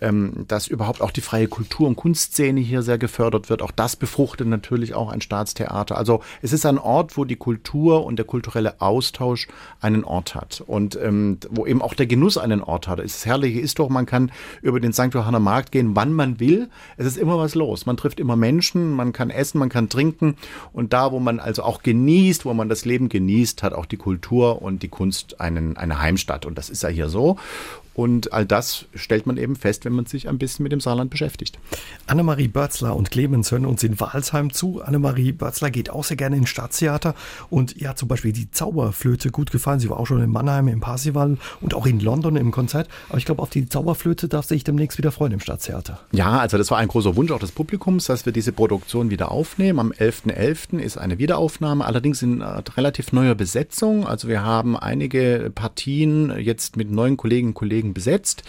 [0.00, 3.60] ähm, dass überhaupt auch die freie Kultur- und Kunstszene hier sehr gefördert wird.
[3.60, 5.98] Auch das befruchtet natürlich auch ein Staatstheater.
[5.98, 9.48] Also es ist ein Ort, wo die Kultur und der kulturelle Austausch
[9.82, 12.98] einen Ort hat und ähm, wo eben auch der Genuss einen Ort hat.
[12.98, 14.30] Das Herrliche ist doch, man kann
[14.62, 15.12] über den St.
[15.12, 16.68] Johanner Markt gehen, wann man will.
[16.96, 17.86] Es ist immer was los.
[17.86, 20.36] Man trifft immer Menschen, man kann essen, man kann trinken
[20.72, 23.96] und da, wo man also auch genießt, wo man das Leben genießt, hat auch die
[23.96, 26.46] Kultur und die Kunst einen, eine Heimstatt.
[26.46, 27.36] Und das ist ja hier so.
[28.00, 31.10] Und all das stellt man eben fest, wenn man sich ein bisschen mit dem Saarland
[31.10, 31.58] beschäftigt.
[32.06, 34.80] Annemarie Börzler und Clemens hören uns in Walsheim zu.
[34.80, 37.14] Annemarie Börzler geht auch sehr gerne ins Staatstheater
[37.50, 39.80] und ihr hat zum Beispiel die Zauberflöte gut gefallen.
[39.80, 42.88] Sie war auch schon in Mannheim im Parsival und auch in London im Konzert.
[43.10, 46.00] Aber ich glaube, auf die Zauberflöte darf sich demnächst wieder freuen im Staatstheater.
[46.12, 49.30] Ja, also das war ein großer Wunsch auch des Publikums, dass wir diese Produktion wieder
[49.30, 49.78] aufnehmen.
[49.78, 50.38] Am 11.11.
[50.38, 50.78] .11.
[50.78, 54.06] ist eine Wiederaufnahme, allerdings in äh, relativ neuer Besetzung.
[54.06, 58.42] Also wir haben einige Partien jetzt mit neuen Kolleginnen und Kollegen Kollegen besetzt,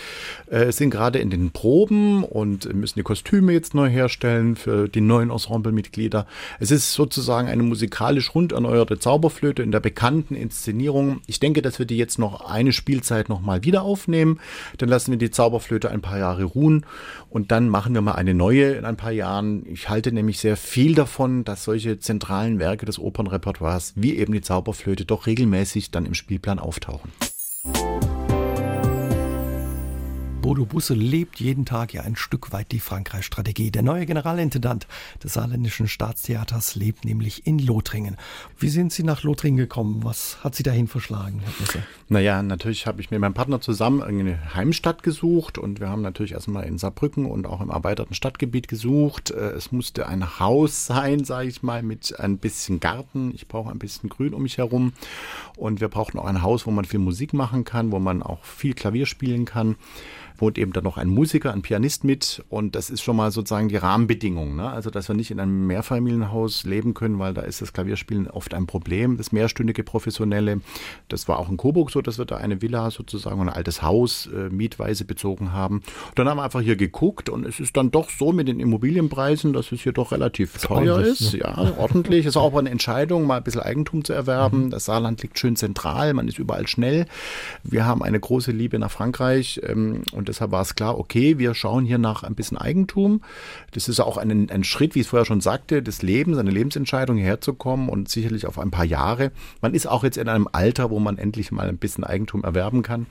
[0.50, 5.02] äh, sind gerade in den Proben und müssen die Kostüme jetzt neu herstellen für die
[5.02, 6.26] neuen Ensemblemitglieder.
[6.60, 11.22] Es ist sozusagen eine musikalisch rund erneuerte Zauberflöte in der bekannten Inszenierung.
[11.28, 14.40] Ich denke, dass wir die jetzt noch eine Spielzeit nochmal wieder aufnehmen.
[14.78, 16.86] Dann lassen wir die Zauberflöte ein paar Jahre ruhen
[17.30, 19.66] und dann machen wir mal eine neue in ein paar Jahren.
[19.66, 24.42] Ich halte nämlich sehr viel davon, dass solche zentralen Werke des Opernrepertoires wie eben die
[24.42, 27.12] Zauberflöte doch regelmäßig dann im Spielplan auftauchen.
[30.42, 33.70] Bodo Busse lebt jeden Tag ja ein Stück weit die Frankreich-Strategie.
[33.70, 34.88] Der neue Generalintendant
[35.24, 38.18] des Saarländischen Staatstheaters lebt nämlich in Lothringen.
[38.58, 40.04] Wie sind Sie nach Lothringen gekommen?
[40.04, 41.84] Was hat Sie dahin verschlagen, Herr Busse?
[42.10, 46.32] Naja, natürlich habe ich mit meinem Partner zusammen eine Heimstadt gesucht und wir haben natürlich
[46.32, 49.30] erstmal in Saarbrücken und auch im erweiterten Stadtgebiet gesucht.
[49.30, 53.32] Äh, es musste ein Haus sein, sage ich mal, mit ein bisschen Garten.
[53.36, 54.94] Ich brauche ein bisschen Grün um mich herum
[55.56, 58.44] und wir brauchten auch ein Haus, wo man viel Musik machen kann, wo man auch
[58.44, 59.76] viel Klavier spielen kann
[60.42, 63.70] wohnt eben dann noch ein Musiker, ein Pianist mit und das ist schon mal sozusagen
[63.70, 64.56] die Rahmenbedingung.
[64.56, 64.70] Ne?
[64.70, 68.54] Also, dass wir nicht in einem Mehrfamilienhaus leben können, weil da ist das Klavierspielen oft
[68.54, 70.62] ein Problem, das mehrstündige Professionelle.
[71.08, 74.28] Das war auch in Coburg so, dass wir da eine Villa sozusagen, ein altes Haus
[74.28, 75.84] äh, mietweise bezogen haben.
[76.16, 79.54] Dann haben wir einfach hier geguckt und es ist dann doch so mit den Immobilienpreisen,
[79.54, 81.34] dass es hier doch relativ das teuer ist.
[81.34, 81.40] Ne?
[81.40, 82.26] Ja, ordentlich.
[82.26, 84.66] Es ist auch eine Entscheidung, mal ein bisschen Eigentum zu erwerben.
[84.66, 84.70] Mhm.
[84.72, 87.06] Das Saarland liegt schön zentral, man ist überall schnell.
[87.64, 91.54] Wir haben eine große Liebe nach Frankreich ähm, und deshalb war es klar, okay, wir
[91.54, 93.22] schauen hier nach ein bisschen Eigentum.
[93.72, 96.52] Das ist auch ein, ein Schritt, wie ich es vorher schon sagte, des Lebens, eine
[96.52, 99.32] Lebensentscheidung hierher zu kommen und sicherlich auf ein paar Jahre.
[99.62, 102.82] Man ist auch jetzt in einem Alter, wo man endlich mal ein bisschen Eigentum erwerben
[102.82, 103.08] kann.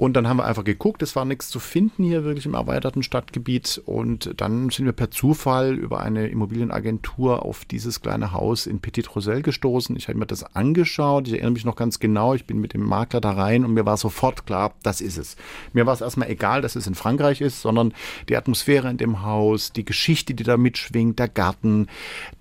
[0.00, 3.02] Und dann haben wir einfach geguckt, es war nichts zu finden hier wirklich im erweiterten
[3.02, 3.82] Stadtgebiet.
[3.84, 9.14] Und dann sind wir per Zufall über eine Immobilienagentur auf dieses kleine Haus in Petit
[9.14, 9.94] Rosel gestoßen.
[9.96, 11.26] Ich habe mir das angeschaut.
[11.28, 12.32] Ich erinnere mich noch ganz genau.
[12.32, 15.36] Ich bin mit dem Makler da rein und mir war sofort klar, das ist es.
[15.74, 17.92] Mir war es erstmal egal, dass es in Frankreich ist, sondern
[18.30, 21.88] die Atmosphäre in dem Haus, die Geschichte, die da mitschwingt, der Garten,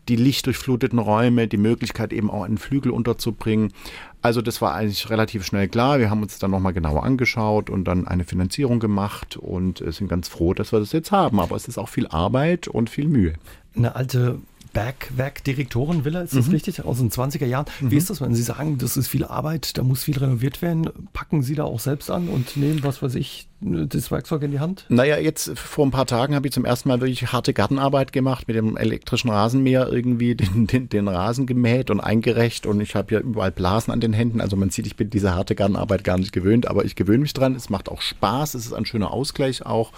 [0.07, 3.73] die lichtdurchfluteten Räume, die Möglichkeit eben auch einen Flügel unterzubringen.
[4.21, 5.99] Also das war eigentlich relativ schnell klar.
[5.99, 10.27] Wir haben uns dann nochmal genauer angeschaut und dann eine Finanzierung gemacht und sind ganz
[10.27, 11.39] froh, dass wir das jetzt haben.
[11.39, 13.33] Aber es ist auch viel Arbeit und viel Mühe.
[13.75, 14.39] Eine alte
[14.73, 16.53] Bergwerkdirektorenvilla, ist das mhm.
[16.53, 16.85] richtig?
[16.85, 17.65] Aus den 20er Jahren.
[17.79, 17.91] Mhm.
[17.91, 20.89] Wie ist das, wenn Sie sagen, das ist viel Arbeit, da muss viel renoviert werden?
[21.13, 24.59] Packen Sie da auch selbst an und nehmen, was weiß ich, das Werkzeug in die
[24.59, 24.85] Hand?
[24.87, 28.47] Naja, jetzt vor ein paar Tagen habe ich zum ersten Mal wirklich harte Gartenarbeit gemacht,
[28.47, 33.13] mit dem elektrischen Rasenmäher irgendwie den, den, den Rasen gemäht und eingerecht und ich habe
[33.13, 34.39] ja überall Blasen an den Händen.
[34.39, 37.33] Also man sieht, ich bin diese harte Gartenarbeit gar nicht gewöhnt, aber ich gewöhne mich
[37.33, 37.53] dran.
[37.53, 39.91] Es macht auch Spaß, es ist ein schöner Ausgleich auch.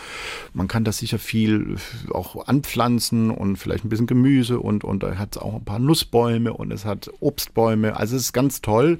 [0.53, 1.75] Man kann da sicher viel
[2.11, 5.79] auch anpflanzen und vielleicht ein bisschen Gemüse und, und da hat es auch ein paar
[5.79, 7.95] Nussbäume und es hat Obstbäume.
[7.95, 8.99] Also es ist ganz toll.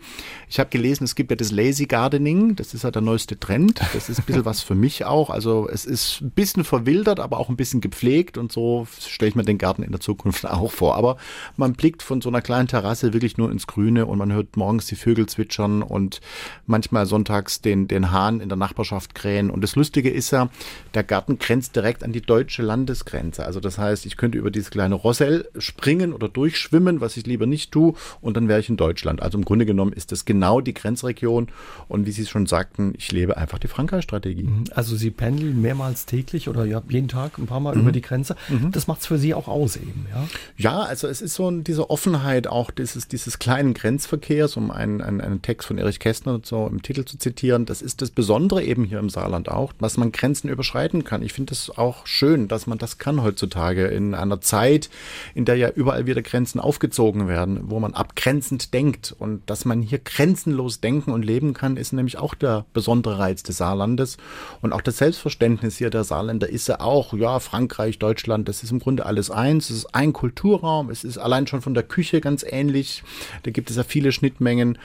[0.50, 3.82] Ich habe gelesen, es gibt ja das Lazy Gardening, das ist ja der neueste Trend.
[3.94, 5.30] Das ist ein bisschen was für mich auch.
[5.30, 9.36] Also es ist ein bisschen verwildert, aber auch ein bisschen gepflegt und so stelle ich
[9.36, 10.98] mir den Garten in der Zukunft auch vor.
[10.98, 11.16] Aber
[11.56, 14.88] man blickt von so einer kleinen Terrasse wirklich nur ins Grüne und man hört morgens
[14.88, 16.20] die Vögel zwitschern und
[16.66, 19.50] manchmal sonntags den, den Hahn in der Nachbarschaft krähen.
[19.50, 20.50] Und das Lustige ist ja,
[20.94, 23.46] der Garten grenzt direkt an die deutsche Landesgrenze.
[23.46, 27.46] Also das heißt, ich könnte über dieses kleine Rossell springen oder durchschwimmen, was ich lieber
[27.46, 29.22] nicht tue, und dann wäre ich in Deutschland.
[29.22, 31.48] Also im Grunde genommen ist das genau die Grenzregion.
[31.88, 34.41] Und wie Sie es schon sagten, ich lebe einfach die Frankreich-Strategie.
[34.44, 34.64] Mhm.
[34.74, 37.82] Also Sie pendeln mehrmals täglich oder ja, jeden Tag ein paar Mal mhm.
[37.82, 38.36] über die Grenze.
[38.50, 38.72] Mhm.
[38.72, 40.28] Das macht es für Sie auch aus eben, ja?
[40.58, 45.22] Ja, also es ist so diese Offenheit auch dieses, dieses kleinen Grenzverkehrs, um einen, einen,
[45.22, 47.66] einen Text von Erich Kästner so im Titel zu zitieren.
[47.66, 51.24] Das ist das Besondere eben hier im Saarland auch, dass man Grenzen überschreiten kann.
[51.24, 54.90] Ich finde es auch schön, dass man das kann heutzutage in einer Zeit,
[55.36, 59.82] in der ja überall wieder Grenzen aufgezogen werden, wo man abgrenzend denkt und dass man
[59.82, 64.18] hier grenzenlos denken und leben kann, ist nämlich auch der besondere Reiz des Saarlandes.
[64.62, 68.72] Und auch das Selbstverständnis hier der Saarländer ist ja auch, ja, Frankreich, Deutschland, das ist
[68.72, 69.70] im Grunde alles eins.
[69.70, 70.90] Es ist ein Kulturraum.
[70.90, 73.04] Es ist allein schon von der Küche ganz ähnlich.
[73.44, 74.78] Da gibt es ja viele Schnittmengen.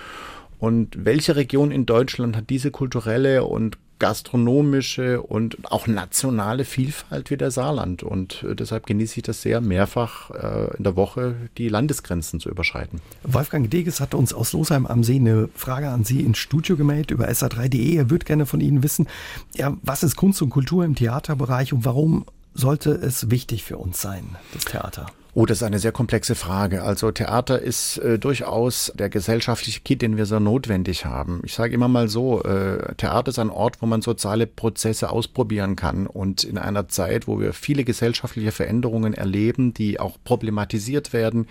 [0.59, 7.37] Und welche Region in Deutschland hat diese kulturelle und gastronomische und auch nationale Vielfalt wie
[7.37, 8.03] der Saarland.
[8.03, 12.49] Und äh, deshalb genieße ich das sehr, mehrfach äh, in der Woche die Landesgrenzen zu
[12.49, 13.01] überschreiten.
[13.23, 17.11] Wolfgang Deges hat uns aus Losheim am See eine Frage an Sie ins Studio gemeldet
[17.11, 17.97] über sa3.de.
[17.97, 19.07] Er würde gerne von Ihnen wissen,
[19.55, 24.01] ja, was ist Kunst und Kultur im Theaterbereich und warum sollte es wichtig für uns
[24.01, 25.07] sein, das Theater?
[25.39, 26.83] Oh, das ist eine sehr komplexe Frage.
[26.83, 31.43] Also Theater ist äh, durchaus der gesellschaftliche Kit, den wir so notwendig haben.
[31.45, 35.77] Ich sage immer mal so, äh, Theater ist ein Ort, wo man soziale Prozesse ausprobieren
[35.77, 36.07] kann.
[36.07, 41.49] Und in einer Zeit, wo wir viele gesellschaftliche Veränderungen erleben, die auch problematisiert werden,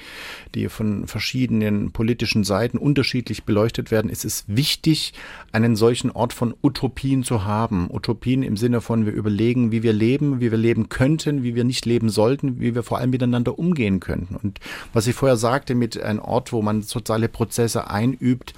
[0.55, 5.13] die von verschiedenen politischen Seiten unterschiedlich beleuchtet werden, ist es wichtig,
[5.51, 7.91] einen solchen Ort von Utopien zu haben.
[7.91, 11.65] Utopien im Sinne von, wir überlegen, wie wir leben, wie wir leben könnten, wie wir
[11.65, 14.35] nicht leben sollten, wie wir vor allem miteinander umgehen umgehen könnten.
[14.35, 14.59] Und
[14.93, 18.53] was ich vorher sagte, mit einem Ort, wo man soziale Prozesse einübt,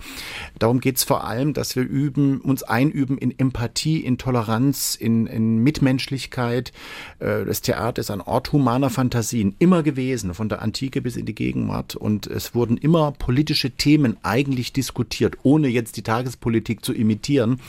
[0.60, 5.26] darum geht es vor allem, dass wir üben, uns einüben in Empathie, in Toleranz, in,
[5.26, 6.72] in Mitmenschlichkeit.
[7.20, 11.26] Äh, das Theater ist ein Ort humaner Fantasien, immer gewesen, von der Antike bis in
[11.26, 11.96] die Gegenwart.
[11.96, 17.60] Und es wurden immer politische Themen eigentlich diskutiert, ohne jetzt die Tagespolitik zu imitieren.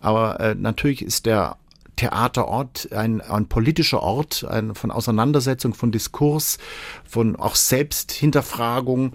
[0.00, 1.56] Aber äh, natürlich ist der
[1.96, 6.58] Theaterort, ein, ein politischer Ort ein, von Auseinandersetzung, von Diskurs,
[7.04, 9.12] von auch Selbsthinterfragung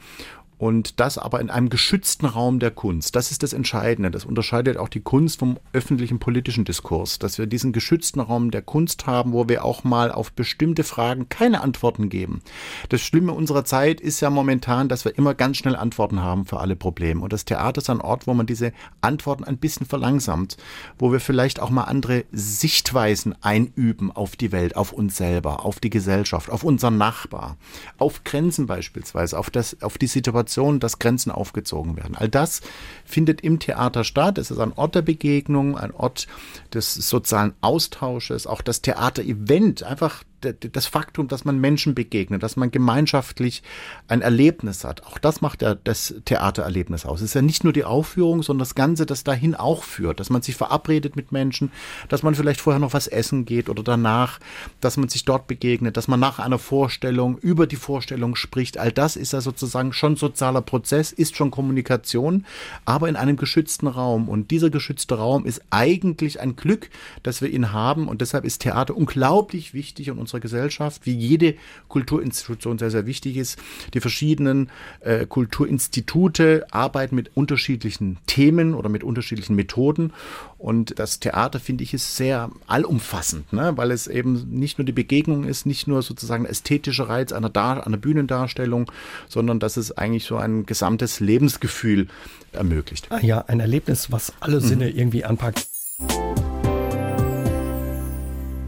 [0.59, 3.15] und das aber in einem geschützten Raum der Kunst.
[3.15, 4.11] Das ist das Entscheidende.
[4.11, 8.61] Das unterscheidet auch die Kunst vom öffentlichen politischen Diskurs, dass wir diesen geschützten Raum der
[8.61, 12.41] Kunst haben, wo wir auch mal auf bestimmte Fragen keine Antworten geben.
[12.89, 16.59] Das Schlimme unserer Zeit ist ja momentan, dass wir immer ganz schnell Antworten haben für
[16.59, 17.21] alle Probleme.
[17.21, 20.57] Und das Theater ist ein Ort, wo man diese Antworten ein bisschen verlangsamt,
[20.97, 25.79] wo wir vielleicht auch mal andere Sichtweisen einüben auf die Welt, auf uns selber, auf
[25.79, 27.55] die Gesellschaft, auf unseren Nachbar,
[27.97, 32.15] auf Grenzen beispielsweise, auf das, auf die Situation Situation, dass Grenzen aufgezogen werden.
[32.15, 32.61] All das
[33.05, 34.37] findet im Theater statt.
[34.37, 36.27] Es ist ein Ort der Begegnung, ein Ort
[36.73, 42.71] des sozialen Austausches, auch das Theater-Event, einfach das Faktum, dass man Menschen begegnet, dass man
[42.71, 43.61] gemeinschaftlich
[44.07, 45.05] ein Erlebnis hat.
[45.05, 47.19] Auch das macht ja das Theatererlebnis aus.
[47.19, 50.29] Es ist ja nicht nur die Aufführung, sondern das Ganze, das dahin auch führt, dass
[50.29, 51.71] man sich verabredet mit Menschen,
[52.07, 54.39] dass man vielleicht vorher noch was essen geht oder danach,
[54.81, 58.77] dass man sich dort begegnet, dass man nach einer Vorstellung über die Vorstellung spricht.
[58.77, 62.45] All das ist ja sozusagen schon sozialer Prozess, ist schon Kommunikation,
[62.85, 64.29] aber in einem geschützten Raum.
[64.29, 66.89] Und dieser geschützte Raum ist eigentlich ein Glück,
[67.23, 68.07] dass wir ihn haben.
[68.07, 71.55] Und deshalb ist Theater unglaublich wichtig und unserer Gesellschaft, wie jede
[71.87, 73.57] Kulturinstitution sehr, sehr wichtig ist.
[73.93, 74.69] Die verschiedenen
[74.99, 80.13] äh, Kulturinstitute arbeiten mit unterschiedlichen Themen oder mit unterschiedlichen Methoden.
[80.57, 83.77] Und das Theater, finde ich, ist sehr allumfassend, ne?
[83.77, 87.49] weil es eben nicht nur die Begegnung ist, nicht nur sozusagen der ästhetische Reiz einer,
[87.49, 88.91] Dar einer Bühnendarstellung,
[89.27, 92.07] sondern dass es eigentlich so ein gesamtes Lebensgefühl
[92.51, 93.07] ermöglicht.
[93.09, 94.97] Ah ja, ein Erlebnis, was alle Sinne mhm.
[94.97, 95.67] irgendwie anpackt.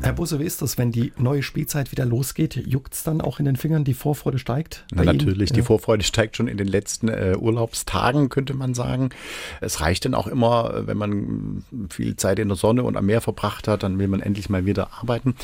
[0.03, 2.55] Herr Busse, wie ist das, wenn die neue Spielzeit wieder losgeht?
[2.55, 4.83] Juckt es dann auch in den Fingern, die Vorfreude steigt?
[4.91, 5.55] Na, natürlich, Ihnen?
[5.55, 5.65] die ja.
[5.65, 9.09] Vorfreude steigt schon in den letzten äh, Urlaubstagen, könnte man sagen.
[9.61, 13.21] Es reicht dann auch immer, wenn man viel Zeit in der Sonne und am Meer
[13.21, 15.35] verbracht hat, dann will man endlich mal wieder arbeiten.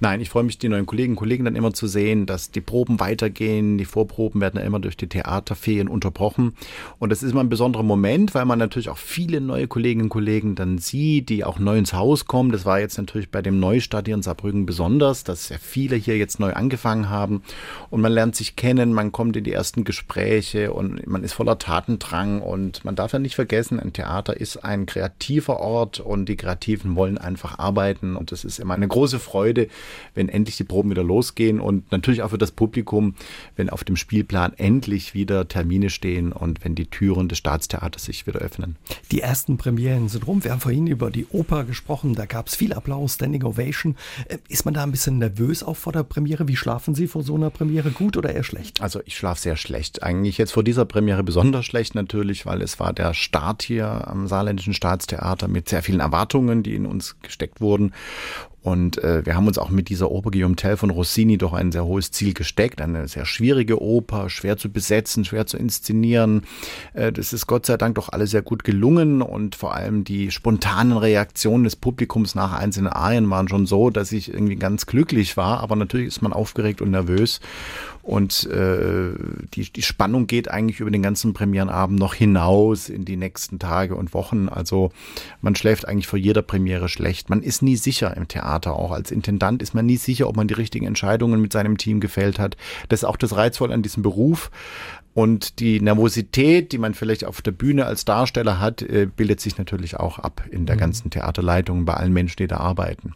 [0.00, 2.60] Nein, ich freue mich, die neuen Kolleginnen und Kollegen dann immer zu sehen, dass die
[2.60, 3.78] Proben weitergehen.
[3.78, 6.54] Die Vorproben werden ja immer durch die Theaterferien unterbrochen.
[6.98, 10.08] Und das ist immer ein besonderer Moment, weil man natürlich auch viele neue Kolleginnen und
[10.08, 12.50] Kollegen dann sieht, die auch neu ins Haus kommen.
[12.50, 16.16] Das war jetzt natürlich bei dem Neustart hier in Saarbrücken besonders, dass sehr viele hier
[16.16, 17.42] jetzt neu angefangen haben.
[17.90, 21.58] Und man lernt sich kennen, man kommt in die ersten Gespräche und man ist voller
[21.58, 22.42] Tatendrang.
[22.42, 26.96] Und man darf ja nicht vergessen, ein Theater ist ein kreativer Ort und die Kreativen
[26.96, 28.16] wollen einfach arbeiten.
[28.16, 29.68] Und das ist immer eine große Freude,
[30.14, 33.14] wenn endlich die Proben wieder losgehen und natürlich auch für das Publikum,
[33.56, 38.26] wenn auf dem Spielplan endlich wieder Termine stehen und wenn die Türen des Staatstheaters sich
[38.26, 38.76] wieder öffnen.
[39.12, 40.44] Die ersten Premieren sind rum.
[40.44, 42.14] Wir haben vorhin über die Oper gesprochen.
[42.14, 43.89] Da gab es viel Applaus, Standing Ovation.
[44.28, 46.48] Äh, ist man da ein bisschen nervös auch vor der Premiere?
[46.48, 47.90] Wie schlafen Sie vor so einer Premiere?
[47.90, 48.80] Gut oder eher schlecht?
[48.80, 50.02] Also ich schlafe sehr schlecht.
[50.02, 54.26] Eigentlich jetzt vor dieser Premiere besonders schlecht natürlich, weil es war der Start hier am
[54.26, 57.92] Saarländischen Staatstheater mit sehr vielen Erwartungen, die in uns gesteckt wurden.
[58.62, 61.72] Und äh, wir haben uns auch mit dieser Oper Guillaume Tell von Rossini doch ein
[61.72, 62.82] sehr hohes Ziel gesteckt.
[62.82, 66.42] Eine sehr schwierige Oper, schwer zu besetzen, schwer zu inszenieren.
[66.92, 70.30] Äh, das ist Gott sei Dank doch alle sehr gut gelungen und vor allem die
[70.30, 75.38] spontanen Reaktionen des Publikums nach einzelnen Arien waren schon so, dass ich irgendwie ganz glücklich
[75.38, 75.60] war.
[75.60, 77.40] Aber natürlich ist man aufgeregt und nervös.
[78.10, 79.12] Und äh,
[79.54, 83.94] die, die Spannung geht eigentlich über den ganzen Premierenabend noch hinaus in die nächsten Tage
[83.94, 84.48] und Wochen.
[84.48, 84.90] Also
[85.42, 87.30] man schläft eigentlich vor jeder Premiere schlecht.
[87.30, 88.74] Man ist nie sicher im Theater.
[88.74, 92.00] Auch als Intendant ist man nie sicher, ob man die richtigen Entscheidungen mit seinem Team
[92.00, 92.56] gefällt hat.
[92.88, 94.50] Das ist auch das Reizvolle an diesem Beruf.
[95.14, 99.56] Und die Nervosität, die man vielleicht auf der Bühne als Darsteller hat, äh, bildet sich
[99.56, 100.80] natürlich auch ab in der mhm.
[100.80, 103.14] ganzen Theaterleitung bei allen Menschen, die da arbeiten.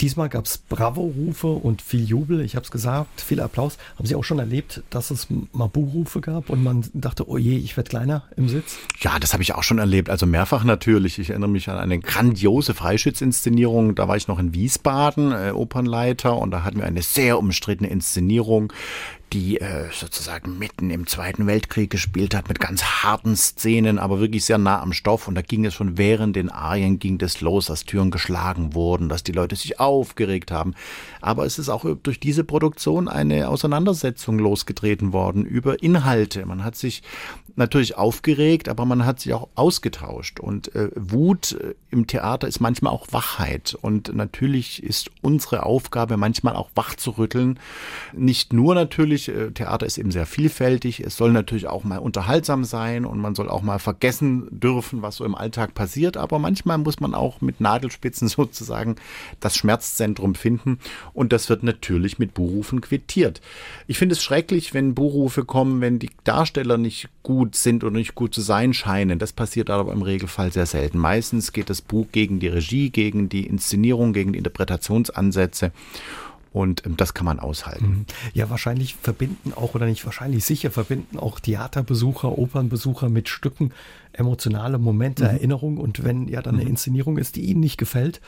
[0.00, 2.40] Diesmal gab es Bravo-Rufe und viel Jubel.
[2.40, 3.78] Ich habe es gesagt, viel Applaus.
[3.96, 7.76] Haben Sie auch schon erlebt, dass es Mabu-Rufe gab und man dachte, oh je, ich
[7.76, 8.76] werde kleiner im Sitz?
[9.00, 10.08] Ja, das habe ich auch schon erlebt.
[10.08, 11.18] Also mehrfach natürlich.
[11.18, 13.96] Ich erinnere mich an eine grandiose Freischützinszenierung.
[13.96, 17.90] Da war ich noch in Wiesbaden, äh, Opernleiter, und da hatten wir eine sehr umstrittene
[17.90, 18.72] Inszenierung
[19.32, 24.44] die äh, sozusagen mitten im Zweiten Weltkrieg gespielt hat, mit ganz harten Szenen, aber wirklich
[24.44, 25.28] sehr nah am Stoff.
[25.28, 29.08] Und da ging es schon während den Arien ging das los, dass Türen geschlagen wurden,
[29.08, 30.74] dass die Leute sich aufgeregt haben.
[31.20, 36.46] Aber es ist auch durch diese Produktion eine Auseinandersetzung losgetreten worden über Inhalte.
[36.46, 37.02] Man hat sich
[37.58, 40.40] natürlich aufgeregt, aber man hat sich auch ausgetauscht.
[40.40, 43.76] Und äh, Wut äh, im Theater ist manchmal auch Wachheit.
[43.80, 47.58] Und natürlich ist unsere Aufgabe manchmal auch wach zu rütteln.
[48.14, 51.00] Nicht nur natürlich, äh, Theater ist eben sehr vielfältig.
[51.00, 55.16] Es soll natürlich auch mal unterhaltsam sein und man soll auch mal vergessen dürfen, was
[55.16, 56.16] so im Alltag passiert.
[56.16, 58.94] Aber manchmal muss man auch mit Nadelspitzen sozusagen
[59.40, 60.78] das Schmerzzentrum finden.
[61.14, 63.40] Und das wird natürlich mit Buhrufen quittiert.
[63.88, 68.14] Ich finde es schrecklich, wenn Buhrufe kommen, wenn die Darsteller nicht gut sind oder nicht
[68.14, 69.18] gut zu sein scheinen.
[69.18, 70.98] Das passiert aber im Regelfall sehr selten.
[70.98, 75.72] Meistens geht das Buch gegen die Regie, gegen die Inszenierung, gegen die Interpretationsansätze.
[76.52, 77.86] Und ähm, das kann man aushalten.
[77.86, 78.06] Mhm.
[78.34, 83.72] Ja, wahrscheinlich verbinden auch, oder nicht wahrscheinlich sicher, verbinden auch Theaterbesucher, Opernbesucher mit Stücken
[84.12, 85.30] emotionale Momente, mhm.
[85.30, 85.78] Erinnerungen.
[85.78, 86.70] Und wenn ja dann eine mhm.
[86.70, 88.20] Inszenierung ist, die ihnen nicht gefällt,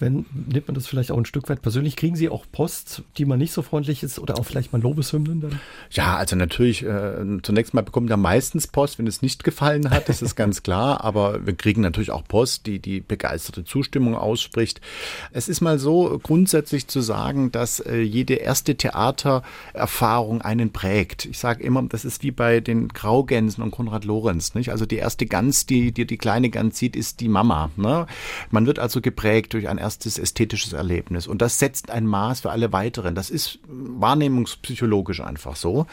[0.00, 1.96] wenn, nimmt man das vielleicht auch ein Stück weit persönlich?
[1.96, 5.40] Kriegen Sie auch Post, die man nicht so freundlich ist oder auch vielleicht mal Lobeshymnen
[5.40, 5.60] dann?
[5.90, 10.08] Ja, also natürlich, äh, zunächst mal bekommen wir meistens Post, wenn es nicht gefallen hat,
[10.08, 14.80] das ist ganz klar, aber wir kriegen natürlich auch Post, die die begeisterte Zustimmung ausspricht.
[15.32, 21.26] Es ist mal so grundsätzlich zu sagen, dass äh, jede erste Theatererfahrung einen prägt.
[21.26, 24.70] Ich sage immer, das ist wie bei den Graugänsen und Konrad Lorenz, nicht?
[24.70, 27.70] Also die erste Gans, die, die die kleine Gans sieht, ist die Mama.
[27.76, 28.06] Ne?
[28.50, 31.26] Man wird also geprägt durch ein erstes ästhetisches Erlebnis.
[31.26, 33.14] Und das setzt ein Maß für alle weiteren.
[33.14, 35.86] Das ist wahrnehmungspsychologisch einfach so.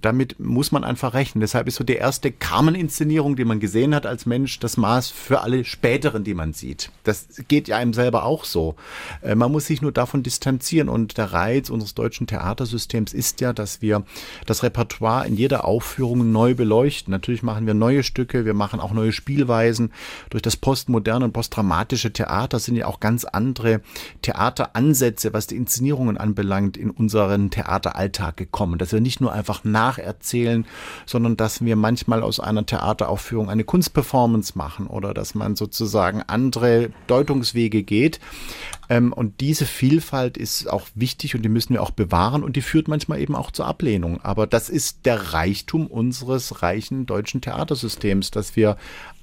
[0.00, 1.40] Damit muss man einfach rechnen.
[1.40, 5.40] Deshalb ist so die erste Carmen-Inszenierung, die man gesehen hat als Mensch, das Maß für
[5.40, 6.90] alle späteren, die man sieht.
[7.04, 8.76] Das geht ja einem selber auch so.
[9.22, 10.88] Äh, man muss sich nur davon distanzieren.
[10.88, 14.04] Und der Reiz unseres deutschen Theatersystems ist ja, dass wir
[14.46, 17.10] das Repertoire in jeder Aufführung neu beleuchten.
[17.10, 19.92] Natürlich machen wir neue Stücke, wir machen auch neue Spielweisen.
[20.30, 23.80] Durch das postmoderne und postdramatische Theater sind ja auch ganz andere
[24.22, 28.78] Theateransätze, was die Inszenierungen anbelangt, in unseren Theateralltag gekommen.
[28.78, 30.66] Dass wir nicht nur einfach nacherzählen,
[31.06, 36.90] sondern dass wir manchmal aus einer Theateraufführung eine Kunstperformance machen oder dass man sozusagen andere
[37.06, 38.20] Deutungswege geht.
[38.88, 42.62] Ähm, und diese Vielfalt ist auch wichtig und die müssen wir auch bewahren und die
[42.62, 44.20] führt manchmal eben auch zur Ablehnung.
[44.22, 48.76] Aber das ist der Reichtum unseres reichen deutschen Theatersystems, dass wir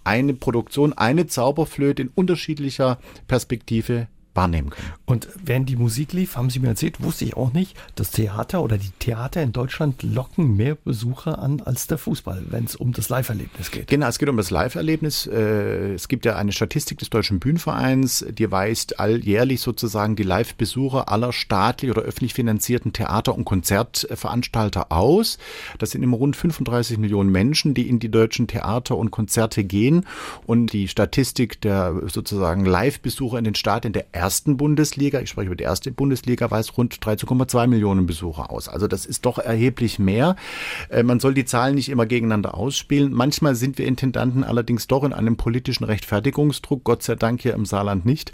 [0.08, 2.98] eine Produktion, eine Zauberflöte in unterschiedlicher
[3.28, 4.08] Perspektive
[4.38, 4.94] wahrnehmen können.
[5.06, 8.64] Und während die Musik lief, haben Sie mir erzählt, wusste ich auch nicht, das Theater
[8.64, 12.94] oder die Theater in Deutschland locken mehr Besucher an als der Fußball, wenn es um
[12.94, 13.88] das Live-Erlebnis geht.
[13.88, 15.28] Genau, es geht um das Live-Erlebnis.
[15.28, 21.10] Äh, es gibt ja eine Statistik des Deutschen Bühnenvereins, die weist alljährlich sozusagen die Live-Besucher
[21.10, 25.40] aller staatlich oder öffentlich finanzierten Theater- und Konzertveranstalter aus.
[25.80, 30.06] Das sind immer rund 35 Millionen Menschen, die in die deutschen Theater und Konzerte gehen.
[30.46, 35.56] Und die Statistik der sozusagen Live-Besucher in den Stadien der ersten Bundesliga, ich spreche über
[35.56, 38.68] die erste Bundesliga, weist rund 13,2 Millionen Besucher aus.
[38.68, 40.36] Also das ist doch erheblich mehr.
[40.90, 43.14] Äh, man soll die Zahlen nicht immer gegeneinander ausspielen.
[43.14, 47.66] Manchmal sind wir Intendanten allerdings doch in einem politischen Rechtfertigungsdruck, Gott sei Dank hier im
[47.66, 48.34] Saarland nicht.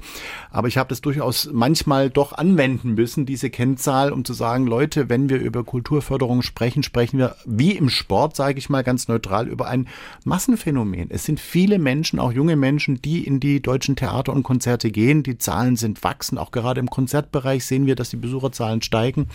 [0.50, 5.10] Aber ich habe das durchaus manchmal doch anwenden müssen, diese Kennzahl, um zu sagen, Leute,
[5.10, 9.48] wenn wir über Kulturförderung sprechen, sprechen wir wie im Sport, sage ich mal ganz neutral,
[9.48, 9.88] über ein
[10.24, 11.12] Massenphänomen.
[11.12, 15.22] Es sind viele Menschen, auch junge Menschen, die in die deutschen Theater und Konzerte gehen.
[15.22, 16.38] Die Zahlen sind wachsen.
[16.38, 19.27] Auch gerade im Konzertbereich sehen wir, dass die Besucherzahlen steigen.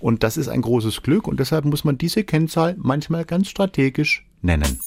[0.00, 1.26] Und das ist ein großes Glück.
[1.28, 4.80] Und deshalb muss man diese Kennzahl manchmal ganz strategisch nennen.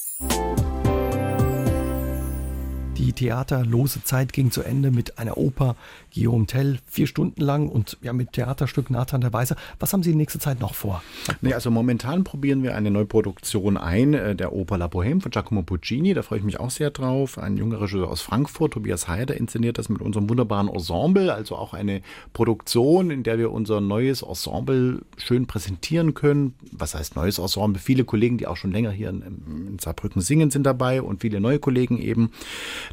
[2.98, 5.76] Die theaterlose Zeit ging zu Ende mit einer Oper
[6.18, 9.56] Guillaume Tell, vier Stunden lang und ja mit Theaterstück Nathan der Weise.
[9.80, 11.04] Was haben Sie in nächster Zeit noch vor?
[11.42, 15.62] Nee, also momentan probieren wir eine Neuproduktion ein, äh, der Oper La Bohème von Giacomo
[15.62, 16.16] Puccini.
[16.16, 17.38] Da freue ich mich auch sehr drauf.
[17.38, 21.32] Ein junger Regisseur aus Frankfurt, Tobias Heider, inszeniert das mit unserem wunderbaren Ensemble.
[21.32, 22.02] Also auch eine
[22.34, 26.56] Produktion, in der wir unser neues Ensemble schön präsentieren können.
[26.72, 27.80] Was heißt neues Ensemble?
[27.80, 31.40] Viele Kollegen, die auch schon länger hier in, in Saarbrücken singen, sind dabei und viele
[31.40, 32.32] neue Kollegen eben.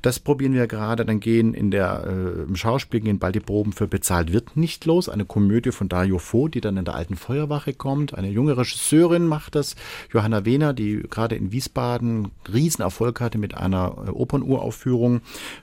[0.03, 1.07] Das probieren wir gerade.
[1.07, 4.84] Dann gehen in der, äh, im Schauspiel gehen bald die Proben für Bezahlt wird nicht
[4.84, 5.08] los.
[5.08, 8.14] Eine Komödie von Dario Fo, die dann in der alten Feuerwache kommt.
[8.14, 9.76] Eine junge Regisseurin macht das.
[10.12, 15.16] Johanna Wehner, die gerade in Wiesbaden Riesenerfolg hatte mit einer äh, Opernuraufführung.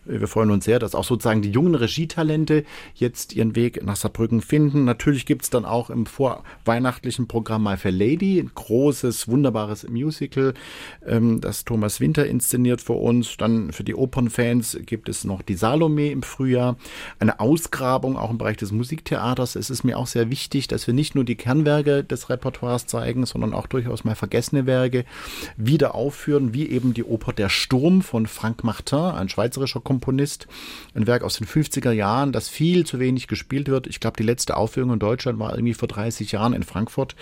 [0.07, 2.63] Äh, wir freuen uns sehr, dass auch sozusagen die jungen Regietalente
[2.95, 4.85] jetzt ihren Weg nach Saarbrücken finden.
[4.85, 10.53] Natürlich gibt es dann auch im vorweihnachtlichen Programm My Fair Lady, ein großes, wunderbares Musical,
[11.05, 13.37] ähm, das Thomas Winter inszeniert für uns.
[13.37, 16.77] Dann für die Opernfans gibt es noch die Salome im Frühjahr.
[17.19, 19.55] Eine Ausgrabung auch im Bereich des Musiktheaters.
[19.55, 23.25] Es ist mir auch sehr wichtig, dass wir nicht nur die Kernwerke des Repertoires zeigen,
[23.25, 25.05] sondern auch durchaus mal vergessene Werke
[25.57, 30.47] wieder aufführen, wie eben die Oper Der Sturm von Frank Martin, ein schweizerischer Komponist.
[30.93, 33.87] Ein Werk aus den 50er Jahren, das viel zu wenig gespielt wird.
[33.87, 37.15] Ich glaube, die letzte Aufführung in Deutschland war irgendwie vor 30 Jahren in Frankfurt.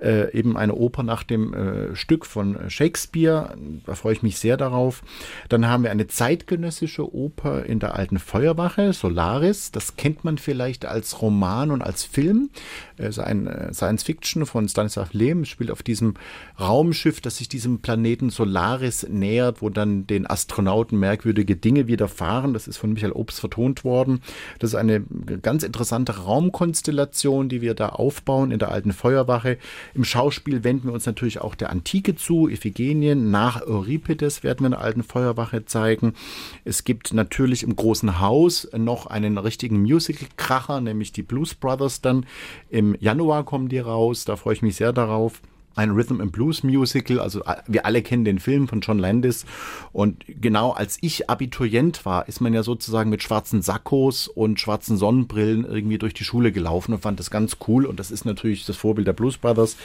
[0.00, 3.56] Äh, eben eine Oper nach dem äh, Stück von Shakespeare.
[3.86, 5.02] Da freue ich mich sehr darauf.
[5.48, 9.43] Dann haben wir eine zeitgenössische Oper in der alten Feuerwache, Solaris.
[9.72, 12.50] Das kennt man vielleicht als Roman und als Film.
[12.96, 16.14] Ist ein äh, Science-Fiction von Stanislav Lem, spielt auf diesem
[16.60, 22.52] Raumschiff, das sich diesem Planeten Solaris nähert, wo dann den Astronauten merkwürdige Dinge widerfahren.
[22.52, 24.20] Das ist von Michael Obst vertont worden.
[24.60, 25.02] Das ist eine
[25.42, 29.58] ganz interessante Raumkonstellation, die wir da aufbauen in der alten Feuerwache.
[29.94, 32.48] Im Schauspiel wenden wir uns natürlich auch der Antike zu.
[32.48, 36.14] Iphigenien nach Euripides werden wir in der alten Feuerwache zeigen.
[36.64, 42.26] Es gibt natürlich im großen Haus noch einen richtigen Musical-Kracher, nämlich die Blues Brothers dann.
[42.70, 45.40] Im Januar kommen die raus, da freue ich mich sehr darauf
[45.74, 47.20] ein Rhythm and Blues Musical.
[47.20, 49.44] Also wir alle kennen den Film von John Landis.
[49.92, 54.96] Und genau als ich Abiturient war, ist man ja sozusagen mit schwarzen Sakkos und schwarzen
[54.96, 57.86] Sonnenbrillen irgendwie durch die Schule gelaufen und fand das ganz cool.
[57.86, 59.76] Und das ist natürlich das Vorbild der Blues Brothers.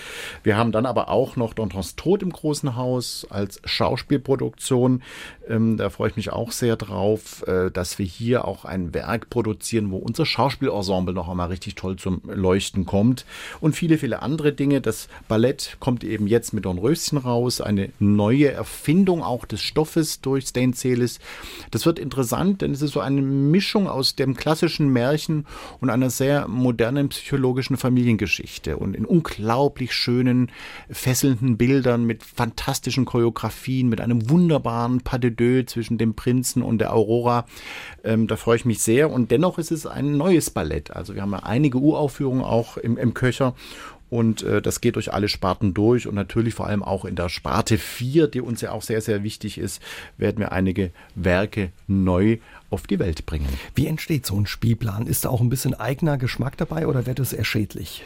[0.43, 5.01] Wir haben dann aber auch noch Dontons Tod im Großen Haus als Schauspielproduktion.
[5.47, 9.29] Ähm, da freue ich mich auch sehr drauf, äh, dass wir hier auch ein Werk
[9.29, 13.25] produzieren, wo unser Schauspielensemble noch einmal richtig toll zum Leuchten kommt.
[13.59, 14.81] Und viele, viele andere Dinge.
[14.81, 20.47] Das Ballett kommt eben jetzt mit Dornröschen raus, eine neue Erfindung auch des Stoffes durch
[20.47, 21.19] Stan Celis.
[21.71, 25.45] Das wird interessant, denn es ist so eine Mischung aus dem klassischen Märchen
[25.79, 30.51] und einer sehr modernen psychologischen Familiengeschichte und in unglaublich schönen,
[30.89, 36.79] fesselnden Bildern mit fantastischen Choreografien, mit einem wunderbaren Pas de deux zwischen dem Prinzen und
[36.79, 37.45] der Aurora.
[38.03, 40.91] Ähm, da freue ich mich sehr und dennoch ist es ein neues Ballett.
[40.91, 43.55] Also wir haben ja einige Uraufführungen auch im, im Köcher
[44.09, 47.29] und äh, das geht durch alle Sparten durch und natürlich vor allem auch in der
[47.29, 49.81] Sparte 4, die uns ja auch sehr, sehr wichtig ist,
[50.17, 52.37] werden wir einige Werke neu
[52.69, 53.47] auf die Welt bringen.
[53.75, 55.07] Wie entsteht so ein Spielplan?
[55.07, 58.03] Ist da auch ein bisschen eigener Geschmack dabei oder wird es eher schädlich?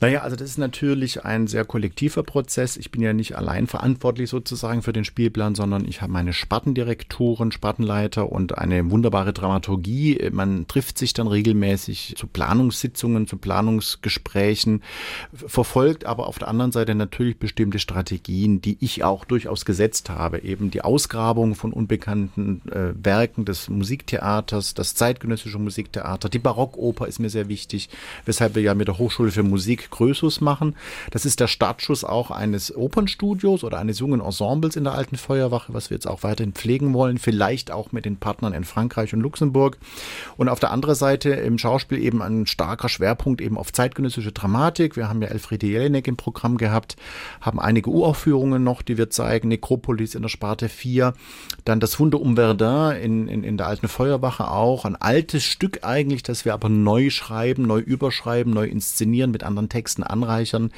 [0.00, 2.76] Naja, also das ist natürlich ein sehr kollektiver Prozess.
[2.76, 7.50] Ich bin ja nicht allein verantwortlich sozusagen für den Spielplan, sondern ich habe meine Spartendirektoren,
[7.50, 10.30] Spartenleiter und eine wunderbare Dramaturgie.
[10.30, 14.84] Man trifft sich dann regelmäßig zu Planungssitzungen, zu Planungsgesprächen,
[15.32, 20.44] verfolgt aber auf der anderen Seite natürlich bestimmte Strategien, die ich auch durchaus gesetzt habe.
[20.44, 27.18] Eben die Ausgrabung von unbekannten äh, Werken des Musiktheaters, das zeitgenössische Musiktheater, die Barockoper ist
[27.18, 27.88] mir sehr wichtig,
[28.26, 30.76] weshalb wir ja mit der Hochschule für Musik Größus machen.
[31.10, 35.74] Das ist der Startschuss auch eines Opernstudios oder eines jungen Ensembles in der alten Feuerwache,
[35.74, 39.20] was wir jetzt auch weiterhin pflegen wollen, vielleicht auch mit den Partnern in Frankreich und
[39.20, 39.78] Luxemburg.
[40.36, 44.96] Und auf der anderen Seite im Schauspiel eben ein starker Schwerpunkt eben auf zeitgenössische Dramatik.
[44.96, 46.96] Wir haben ja Elfriede Jelinek im Programm gehabt,
[47.40, 51.14] haben einige Uraufführungen noch, die wir zeigen, Nekropolis in der Sparte 4,
[51.64, 55.84] dann das Wunder um Verdun in, in, in der alten Feuerwache auch, ein altes Stück
[55.84, 60.70] eigentlich, das wir aber neu schreiben, neu überschreiben, neu inszenieren, mit anderen Texten anreichern.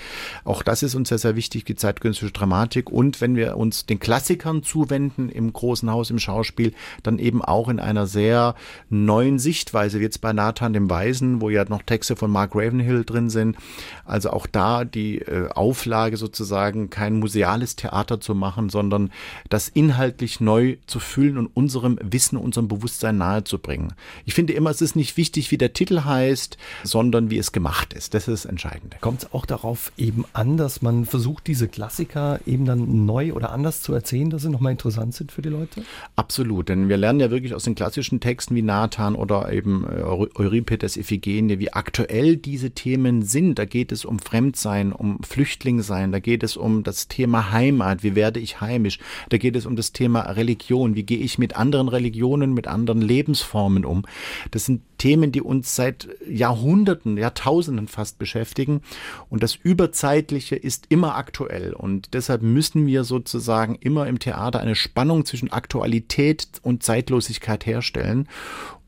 [0.44, 2.90] Auch das ist uns sehr, sehr wichtig, die zeitgenössische Dramatik.
[2.90, 6.72] Und wenn wir uns den Klassikern zuwenden im großen Haus, im Schauspiel,
[7.02, 8.54] dann eben auch in einer sehr
[8.88, 13.04] neuen Sichtweise, wie jetzt bei Nathan dem Weisen, wo ja noch Texte von Mark Ravenhill
[13.04, 13.56] drin sind.
[14.04, 19.10] Also auch da die äh, Auflage sozusagen kein museales Theater zu machen, sondern
[19.48, 23.92] das inhaltlich neu zu füllen und unserem Wissen, unserem Bewusstsein nahezubringen.
[24.24, 27.92] Ich finde immer, es ist nicht wichtig, wie der Titel heißt, sondern wie es gemacht
[27.92, 28.14] ist.
[28.14, 28.89] Das ist das Entscheidende.
[29.00, 33.52] Kommt es auch darauf eben an, dass man versucht, diese Klassiker eben dann neu oder
[33.52, 35.82] anders zu erzählen, dass sie nochmal interessant sind für die Leute?
[36.16, 40.02] Absolut, denn wir lernen ja wirklich aus den klassischen Texten wie Nathan oder eben äh,
[40.02, 43.58] Euripides Iphigenie, wie aktuell diese Themen sind.
[43.58, 48.14] Da geht es um Fremdsein, um Flüchtlingsein, da geht es um das Thema Heimat, wie
[48.14, 51.88] werde ich heimisch, da geht es um das Thema Religion, wie gehe ich mit anderen
[51.88, 54.04] Religionen, mit anderen Lebensformen um.
[54.50, 58.79] Das sind Themen, die uns seit Jahrhunderten, Jahrtausenden fast beschäftigen.
[59.28, 61.72] Und das Überzeitliche ist immer aktuell.
[61.72, 68.28] Und deshalb müssen wir sozusagen immer im Theater eine Spannung zwischen Aktualität und Zeitlosigkeit herstellen.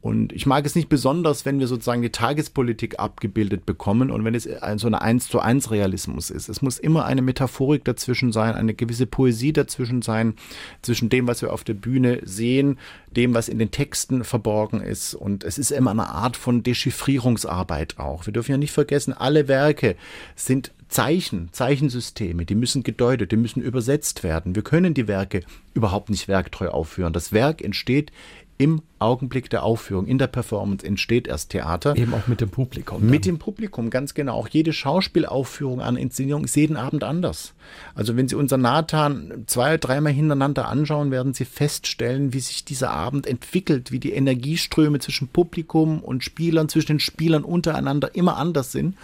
[0.03, 4.35] Und ich mag es nicht besonders, wenn wir sozusagen die Tagespolitik abgebildet bekommen und wenn
[4.35, 6.49] es so eine eins zu eins Realismus ist.
[6.49, 10.35] Es muss immer eine Metaphorik dazwischen sein, eine gewisse Poesie dazwischen sein,
[10.83, 12.79] zwischen dem, was wir auf der Bühne sehen,
[13.13, 15.15] dem, was in den Texten verborgen ist.
[15.15, 18.27] Und es ist immer eine Art von Dechiffrierungsarbeit auch.
[18.27, 19.95] Wir dürfen ja nicht vergessen, alle Werke
[20.35, 24.55] sind Zeichen, Zeichensysteme, die müssen gedeutet, die müssen übersetzt werden.
[24.55, 25.43] Wir können die Werke
[25.73, 27.15] überhaupt nicht werktreu aufführen.
[27.15, 28.13] Das Werk entsteht
[28.59, 31.97] im Augenblick der Aufführung, in der Performance entsteht erst Theater.
[31.97, 33.01] Eben auch mit dem Publikum.
[33.01, 33.11] Dann.
[33.11, 34.35] Mit dem Publikum, ganz genau.
[34.35, 37.55] Auch jede Schauspielaufführung an Inszenierung ist jeden Abend anders.
[37.95, 42.91] Also wenn Sie unser Nathan zwei, dreimal hintereinander anschauen, werden Sie feststellen, wie sich dieser
[42.91, 48.71] Abend entwickelt, wie die Energieströme zwischen Publikum und Spielern, zwischen den Spielern untereinander immer anders
[48.71, 48.97] sind.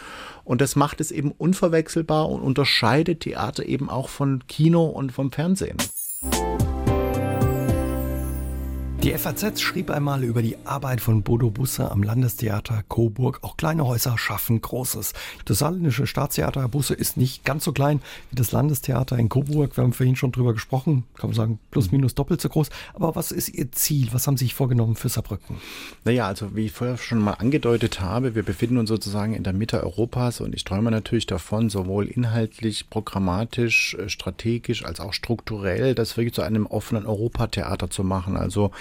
[0.45, 5.33] Und das macht es eben unverwechselbar und unterscheidet Theater eben auch von Kino und vom
[5.33, 5.77] Fernsehen.
[9.05, 13.39] Die FAZ schrieb einmal über die Arbeit von Bodo Busse am Landestheater Coburg.
[13.43, 15.13] Auch kleine Häuser schaffen Großes.
[15.45, 19.77] Das saarländische Staatstheater Busse ist nicht ganz so klein wie das Landestheater in Coburg.
[19.77, 21.05] Wir haben vorhin schon drüber gesprochen.
[21.17, 22.71] Kann man sagen, plus minus doppelt so groß.
[22.93, 24.09] Aber was ist Ihr Ziel?
[24.11, 25.59] Was haben Sie sich vorgenommen für Saarbrücken?
[26.05, 29.53] Naja, also wie ich vorher schon mal angedeutet habe, wir befinden uns sozusagen in der
[29.53, 35.95] Mitte Europas und ich träume natürlich davon, sowohl inhaltlich, programmatisch, äh, strategisch als auch strukturell,
[35.95, 38.37] das wirklich zu einem offenen Europatheater zu machen.
[38.37, 38.73] Also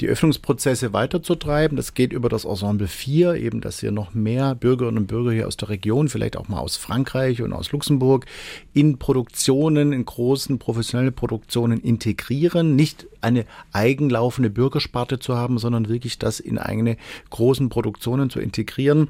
[0.00, 1.76] die Öffnungsprozesse weiterzutreiben.
[1.76, 5.46] Das geht über das Ensemble 4, eben, dass hier noch mehr Bürgerinnen und Bürger hier
[5.46, 8.26] aus der Region, vielleicht auch mal aus Frankreich und aus Luxemburg,
[8.72, 12.76] in Produktionen, in großen professionelle Produktionen integrieren.
[12.76, 16.96] Nicht eine eigenlaufende Bürgersparte zu haben, sondern wirklich das in eigene
[17.30, 19.08] großen Produktionen zu integrieren,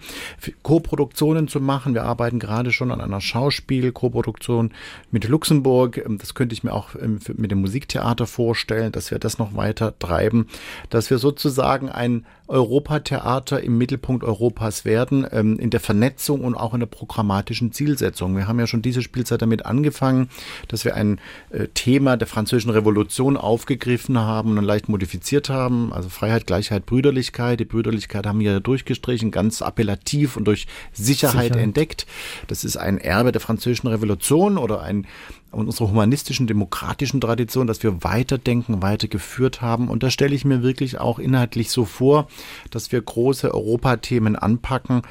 [0.63, 1.95] Co-Produktionen zu machen.
[1.95, 4.73] Wir arbeiten gerade schon an einer Schauspiel-Co-Produktion
[5.11, 6.03] mit Luxemburg.
[6.19, 9.99] Das könnte ich mir auch ähm, mit dem Musiktheater vorstellen, dass wir das noch weiter
[9.99, 10.47] treiben
[10.91, 16.75] dass wir sozusagen ein Europatheater im Mittelpunkt Europas werden, ähm, in der Vernetzung und auch
[16.75, 18.37] in der programmatischen Zielsetzung.
[18.37, 20.29] Wir haben ja schon diese Spielzeit damit angefangen,
[20.69, 21.21] dass wir ein
[21.51, 25.93] äh, Thema der französischen Revolution aufgegriffen haben und leicht modifiziert haben.
[25.93, 27.61] Also Freiheit, Gleichheit, Brüderlichkeit.
[27.61, 31.63] Die Brüderlichkeit haben wir durchgestrichen, ganz appellativ und durch Sicherheit, Sicherheit.
[31.63, 32.07] entdeckt.
[32.47, 35.07] Das ist ein Erbe der französischen Revolution oder ein
[35.55, 39.89] und unserer humanistischen, demokratischen Tradition, dass wir weiterdenken, weitergeführt haben.
[39.89, 42.29] Und da stelle ich mir wirklich auch inhaltlich so vor,
[42.71, 45.03] dass wir große Europathemen anpacken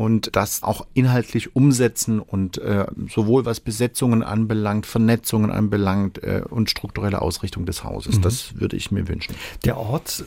[0.00, 6.70] und das auch inhaltlich umsetzen und äh, sowohl was Besetzungen anbelangt, Vernetzungen anbelangt äh, und
[6.70, 8.16] strukturelle Ausrichtung des Hauses.
[8.16, 8.22] Mhm.
[8.22, 9.34] Das würde ich mir wünschen.
[9.66, 10.24] Der Ort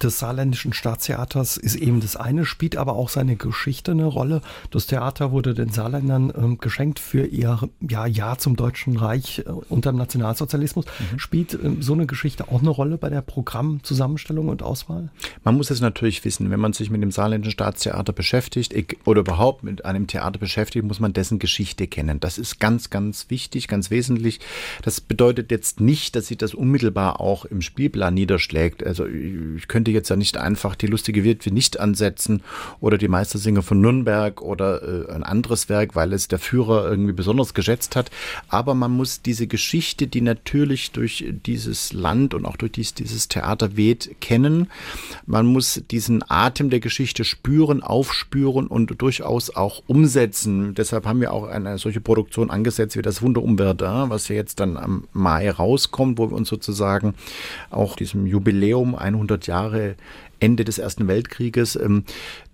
[0.00, 4.42] des saarländischen Staatstheaters ist eben das eine, spielt aber auch seine Geschichte eine Rolle.
[4.70, 9.50] Das Theater wurde den Saarländern ähm, geschenkt für ihr ja, Jahr zum Deutschen Reich äh,
[9.68, 10.84] unter dem Nationalsozialismus.
[10.84, 11.18] Mhm.
[11.18, 15.10] Spielt ähm, so eine Geschichte auch eine Rolle bei der Programmzusammenstellung und Auswahl?
[15.42, 18.67] Man muss es natürlich wissen, wenn man sich mit dem saarländischen Staatstheater beschäftigt
[19.04, 22.20] oder überhaupt mit einem Theater beschäftigt, muss man dessen Geschichte kennen.
[22.20, 24.40] Das ist ganz, ganz wichtig, ganz wesentlich.
[24.82, 28.84] Das bedeutet jetzt nicht, dass sich das unmittelbar auch im Spielplan niederschlägt.
[28.84, 32.42] Also ich könnte jetzt ja nicht einfach die lustige Witwe nicht ansetzen
[32.80, 37.12] oder die Meistersinger von Nürnberg oder äh, ein anderes Werk, weil es der Führer irgendwie
[37.12, 38.10] besonders geschätzt hat.
[38.48, 43.28] Aber man muss diese Geschichte, die natürlich durch dieses Land und auch durch dies, dieses
[43.28, 44.68] Theater weht, kennen.
[45.26, 50.74] Man muss diesen Atem der Geschichte spüren, aufspüren und durchaus auch umsetzen.
[50.74, 54.36] Deshalb haben wir auch eine solche Produktion angesetzt wie das Wunder um Verdun, was ja
[54.36, 57.14] jetzt dann am Mai rauskommt, wo wir uns sozusagen
[57.70, 59.94] auch diesem Jubiläum 100 Jahre
[60.40, 62.04] Ende des Ersten Weltkrieges ähm,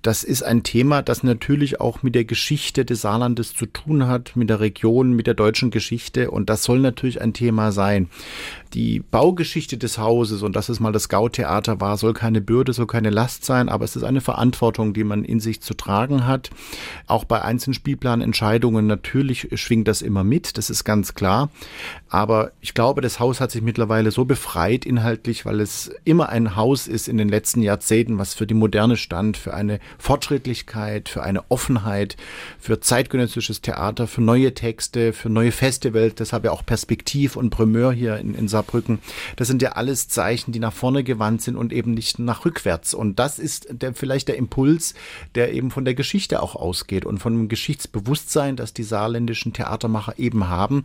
[0.04, 4.36] das ist ein Thema, das natürlich auch mit der Geschichte des Saarlandes zu tun hat,
[4.36, 6.30] mit der Region, mit der deutschen Geschichte.
[6.30, 8.10] Und das soll natürlich ein Thema sein.
[8.74, 12.88] Die Baugeschichte des Hauses, und das ist mal das Gautheater war, soll keine Bürde, soll
[12.88, 16.50] keine Last sein, aber es ist eine Verantwortung, die man in sich zu tragen hat.
[17.06, 21.50] Auch bei einzelnen Spielplanentscheidungen natürlich schwingt das immer mit, das ist ganz klar.
[22.08, 26.56] Aber ich glaube, das Haus hat sich mittlerweile so befreit inhaltlich, weil es immer ein
[26.56, 31.22] Haus ist in den letzten Jahrzehnten, was für die Moderne stand, für eine Fortschrittlichkeit, für
[31.22, 32.16] eine Offenheit,
[32.58, 36.16] für zeitgenössisches Theater, für neue Texte, für neue Festivals.
[36.16, 38.63] Deshalb ja auch Perspektiv und Primeur hier in, in Saarbrücken.
[39.36, 42.94] Das sind ja alles Zeichen, die nach vorne gewandt sind und eben nicht nach rückwärts.
[42.94, 44.94] Und das ist der, vielleicht der Impuls,
[45.34, 50.18] der eben von der Geschichte auch ausgeht und von dem Geschichtsbewusstsein, das die saarländischen Theatermacher
[50.18, 50.84] eben haben,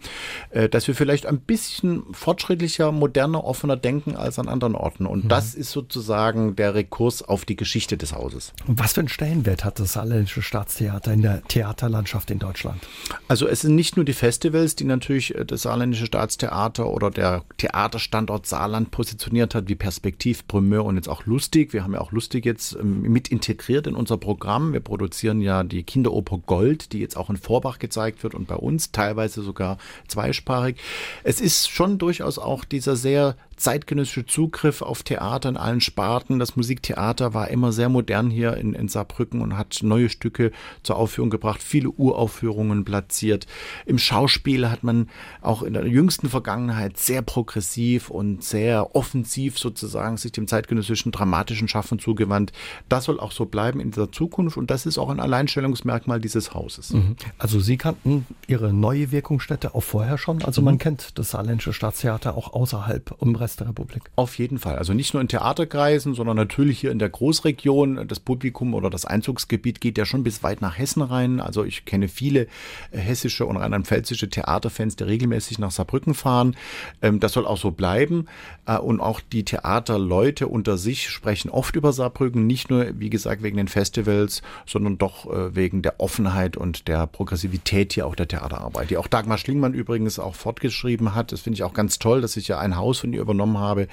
[0.52, 5.06] äh, dass wir vielleicht ein bisschen fortschrittlicher, moderner, offener denken als an anderen Orten.
[5.06, 5.30] Und mhm.
[5.30, 8.54] das ist sozusagen der Rekurs auf die Geschichte des Hauses.
[8.68, 12.82] Was für einen Stellenwert hat das Saarländische Staatstheater in der Theaterlandschaft in Deutschland?
[13.28, 17.44] Also es sind nicht nur die Festivals, die natürlich äh, das Saarländische Staatstheater oder der
[17.60, 21.74] Theaterstandort Saarland positioniert hat, wie Perspektiv, Primeur und jetzt auch Lustig.
[21.74, 24.74] Wir haben ja auch Lustig jetzt ähm, mit integriert in unser Programm.
[24.74, 28.56] Wir produzieren ja die Kinderoper Gold, die jetzt auch in Vorbach gezeigt wird und bei
[28.56, 30.78] uns teilweise sogar zweisprachig.
[31.24, 36.40] Es ist schon durchaus auch dieser sehr zeitgenössische Zugriff auf Theater in allen Sparten.
[36.40, 40.52] Das Musiktheater war immer sehr modern hier in, in Saarbrücken und hat neue Stücke
[40.82, 43.48] zur Aufführung gebracht, viele Uraufführungen platziert.
[43.86, 45.10] Im Schauspiel hat man
[45.42, 51.68] auch in der jüngsten Vergangenheit sehr progressiv und sehr offensiv sozusagen sich dem zeitgenössischen dramatischen
[51.68, 52.54] Schaffen zugewandt.
[52.88, 56.54] Das soll auch so bleiben in der Zukunft und das ist auch ein Alleinstellungsmerkmal dieses
[56.54, 56.92] Hauses.
[56.92, 57.16] Mhm.
[57.38, 60.44] Also Sie kannten Ihre neue Wirkungsstätte auch vorher schon.
[60.44, 60.80] Also man mhm.
[60.80, 64.04] kennt das Saarländische Staatstheater auch außerhalb im Der Republik.
[64.16, 64.76] Auf jeden Fall.
[64.76, 68.08] Also nicht nur in Theaterkreisen, sondern natürlich hier in der Großregion.
[68.08, 71.40] Das Publikum oder das Einzugsgebiet geht ja schon bis weit nach Hessen rein.
[71.40, 72.48] Also ich kenne viele
[72.92, 76.56] äh, hessische und rheinland-pfälzische Theaterfans, die regelmäßig nach Saarbrücken fahren.
[77.02, 78.28] Ähm, das soll auch so bleiben.
[78.66, 82.48] Äh, und auch die Theaterleute unter sich sprechen oft über Saarbrücken.
[82.48, 87.08] Nicht nur, wie gesagt, wegen den Festivals, sondern doch äh, wegen der Offenheit und der
[87.08, 88.90] Progressivität hier auch der Theaterarbeit.
[88.90, 91.32] Die auch Dagmar Schlingmann übrigens auch fortgeschrieben hat.
[91.32, 93.58] Das finde ich auch ganz toll, dass sich ja ein Haus von ihr übernommen übernommen
[93.58, 93.88] habe,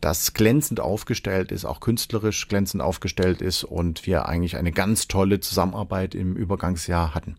[0.00, 5.40] das glänzend aufgestellt ist, auch künstlerisch glänzend aufgestellt ist und wir eigentlich eine ganz tolle
[5.40, 7.34] Zusammenarbeit im Übergangsjahr hatten.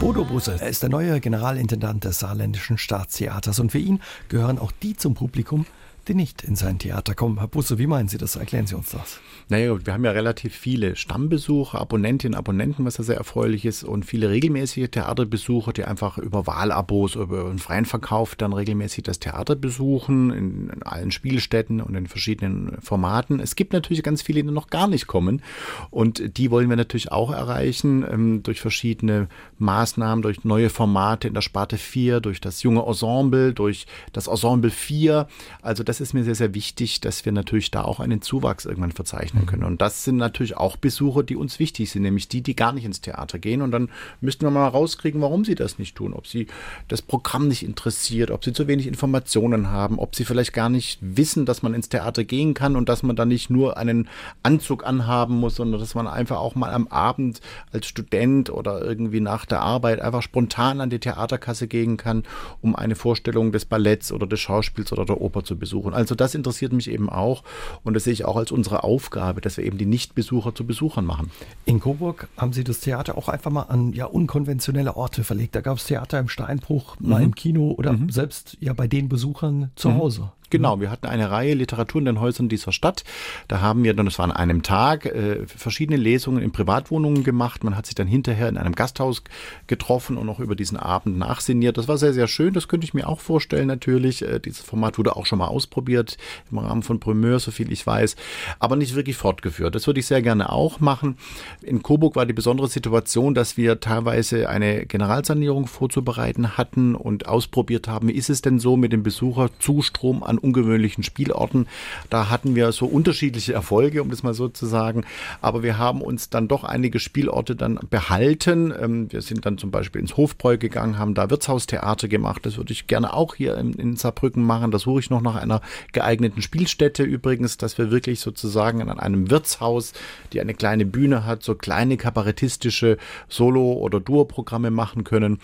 [0.00, 4.96] Bodo Busse, ist der neue Generalintendant des Saarländischen Staatstheaters und für ihn gehören auch die
[4.96, 5.66] zum Publikum,
[6.08, 7.38] die nicht in sein Theater kommen.
[7.38, 8.36] Herr Busse, wie meinen Sie das?
[8.36, 9.20] Erklären Sie uns das.
[9.48, 14.04] Naja, wir haben ja relativ viele Stammbesucher, Abonnentinnen, Abonnenten, was ja sehr erfreulich ist, und
[14.04, 19.56] viele regelmäßige Theaterbesucher, die einfach über Wahlabos, über einen freien Verkauf dann regelmäßig das Theater
[19.56, 23.40] besuchen, in, in allen Spielstätten und in verschiedenen Formaten.
[23.40, 25.42] Es gibt natürlich ganz viele, die noch gar nicht kommen.
[25.90, 29.28] Und die wollen wir natürlich auch erreichen ähm, durch verschiedene
[29.58, 34.70] Maßnahmen, durch neue Formate in der Sparte 4, durch das junge Ensemble, durch das Ensemble
[34.70, 35.26] 4.
[35.62, 38.92] Also das ist mir sehr, sehr wichtig, dass wir natürlich da auch einen Zuwachs irgendwann
[38.92, 39.64] verzeichnen können.
[39.64, 42.84] Und das sind natürlich auch Besucher, die uns wichtig sind, nämlich die, die gar nicht
[42.84, 43.60] ins Theater gehen.
[43.60, 43.88] Und dann
[44.20, 46.14] müssten wir mal rauskriegen, warum sie das nicht tun.
[46.14, 46.46] Ob sie
[46.86, 51.00] das Programm nicht interessiert, ob sie zu wenig Informationen haben, ob sie vielleicht gar nicht
[51.02, 54.08] wissen, dass man ins Theater gehen kann und dass man da nicht nur einen
[54.44, 57.40] Anzug anhaben muss, sondern dass man einfach auch mal am Abend
[57.72, 62.22] als Student oder irgendwie nach der Arbeit einfach spontan an die Theaterkasse gehen kann,
[62.60, 65.94] um eine Vorstellung des Balletts oder des Schauspiels oder der Oper zu besuchen besuchen.
[65.94, 67.42] Also das interessiert mich eben auch
[67.82, 71.04] und das sehe ich auch als unsere Aufgabe, dass wir eben die Nichtbesucher zu Besuchern
[71.04, 71.30] machen.
[71.64, 75.54] In Coburg haben Sie das Theater auch einfach mal an ja unkonventionelle Orte verlegt.
[75.54, 77.26] Da gab es Theater im Steinbruch, mal mhm.
[77.26, 78.10] im Kino oder mhm.
[78.10, 79.94] selbst ja bei den Besuchern zu mhm.
[79.94, 80.32] Hause.
[80.50, 83.04] Genau, wir hatten eine Reihe Literatur in den Häusern dieser Stadt.
[83.46, 87.62] Da haben wir dann, das war an einem Tag, äh, verschiedene Lesungen in Privatwohnungen gemacht.
[87.62, 89.22] Man hat sich dann hinterher in einem Gasthaus
[89.68, 91.78] getroffen und noch über diesen Abend nachsinniert.
[91.78, 92.52] Das war sehr, sehr schön.
[92.52, 94.22] Das könnte ich mir auch vorstellen, natürlich.
[94.22, 96.16] Äh, dieses Format wurde auch schon mal ausprobiert
[96.50, 98.16] im Rahmen von Primeur, so viel ich weiß,
[98.58, 99.76] aber nicht wirklich fortgeführt.
[99.76, 101.16] Das würde ich sehr gerne auch machen.
[101.62, 107.86] In Coburg war die besondere Situation, dass wir teilweise eine Generalsanierung vorzubereiten hatten und ausprobiert
[107.86, 111.66] haben, ist es denn so mit dem Besucherzustrom an ungewöhnlichen Spielorten.
[112.08, 115.04] Da hatten wir so unterschiedliche Erfolge, um das mal so zu sagen.
[115.40, 118.72] Aber wir haben uns dann doch einige Spielorte dann behalten.
[118.78, 122.44] Ähm, wir sind dann zum Beispiel ins Hofbräu gegangen, haben da Wirtshaustheater gemacht.
[122.46, 124.70] Das würde ich gerne auch hier in, in Saarbrücken machen.
[124.70, 125.60] Da suche ich noch nach einer
[125.92, 129.92] geeigneten Spielstätte übrigens, dass wir wirklich sozusagen an einem Wirtshaus,
[130.32, 135.38] die eine kleine Bühne hat, so kleine kabarettistische Solo- oder Duo-Programme machen können.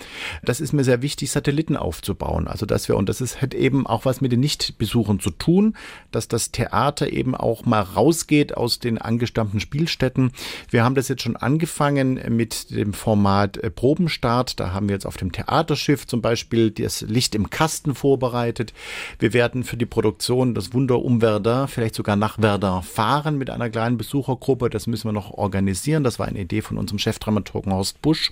[0.44, 2.48] Das ist mir sehr wichtig, Satelliten aufzubauen.
[2.48, 5.30] Also dass wir, und das ist, hat eben auch was mit den nicht Besuchern zu
[5.30, 5.76] tun,
[6.12, 10.30] dass das Theater eben auch mal rausgeht aus den angestammten Spielstätten.
[10.70, 14.60] Wir haben das jetzt schon angefangen mit dem Format äh, Probenstart.
[14.60, 18.72] Da haben wir jetzt auf dem Theaterschiff zum Beispiel das Licht im Kasten vorbereitet.
[19.18, 23.50] Wir werden für die Produktion das Wunder um Verdun, vielleicht sogar nach Verdun fahren mit
[23.50, 24.70] einer kleinen Besuchergruppe.
[24.70, 26.04] Das müssen wir noch organisieren.
[26.04, 28.30] Das war eine Idee von unserem Chefdramaturgen Horst Busch.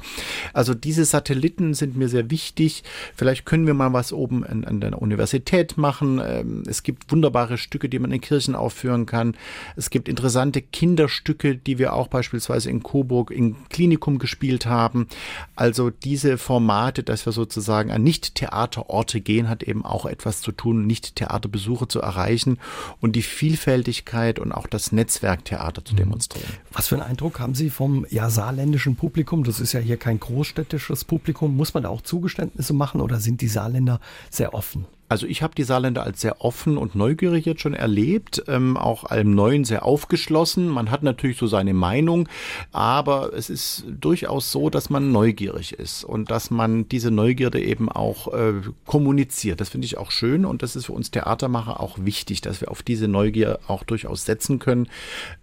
[0.53, 2.85] Also diese Satelliten sind mir sehr wichtig.
[3.17, 6.21] Vielleicht können wir mal was oben an, an der Universität machen.
[6.45, 9.37] Ähm, es gibt wunderbare Stücke, die man in Kirchen aufführen kann.
[9.77, 15.09] Es gibt interessante Kinderstücke, die wir auch beispielsweise in Coburg im Klinikum gespielt haben.
[15.57, 20.87] Also diese Formate, dass wir sozusagen an Nicht-Theaterorte gehen, hat eben auch etwas zu tun,
[20.87, 22.59] Nicht-Theaterbesuche zu erreichen
[23.01, 25.99] und die Vielfältigkeit und auch das Netzwerktheater zu mhm.
[25.99, 26.49] demonstrieren.
[26.73, 29.45] Was für einen Eindruck haben Sie vom ja, saarländischen Publikum?
[29.45, 31.57] Das ist ja hier kein großstädtisches Publikum.
[31.57, 34.87] Muss man da auch Zugeständnisse machen oder sind die Saarländer sehr offen?
[35.09, 39.05] Also ich habe die Saarländer als sehr offen und neugierig jetzt schon erlebt, ähm, auch
[39.05, 40.69] allem Neuen sehr aufgeschlossen.
[40.69, 42.29] Man hat natürlich so seine Meinung,
[42.73, 47.91] aber es ist durchaus so, dass man neugierig ist und dass man diese Neugierde eben
[47.91, 48.55] auch äh,
[48.87, 49.61] kommuniziert.
[49.61, 52.71] Das finde ich auch schön und das ist für uns Theatermacher auch wichtig, dass wir
[52.71, 54.89] auf diese Neugier auch durchaus setzen können.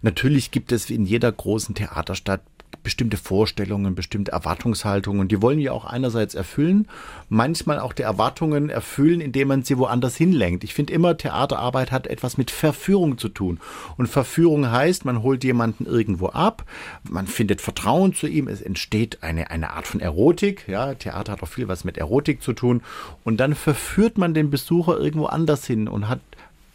[0.02, 2.42] Natürlich gibt es in jeder großen Theaterstadt
[2.82, 5.28] bestimmte Vorstellungen, bestimmte Erwartungshaltungen.
[5.28, 6.88] Die wollen wir auch einerseits erfüllen,
[7.28, 10.64] manchmal auch die Erwartungen erfüllen, indem man sie woanders hinlenkt.
[10.64, 13.60] Ich finde immer, Theaterarbeit hat etwas mit Verführung zu tun.
[13.96, 16.64] Und Verführung heißt, man holt jemanden irgendwo ab,
[17.08, 20.68] man findet Vertrauen zu ihm, es entsteht eine, eine Art von Erotik.
[20.68, 22.82] Ja, Theater hat auch viel was mit Erotik zu tun.
[23.24, 26.20] Und dann verführt man den Besucher irgendwo anders hin und hat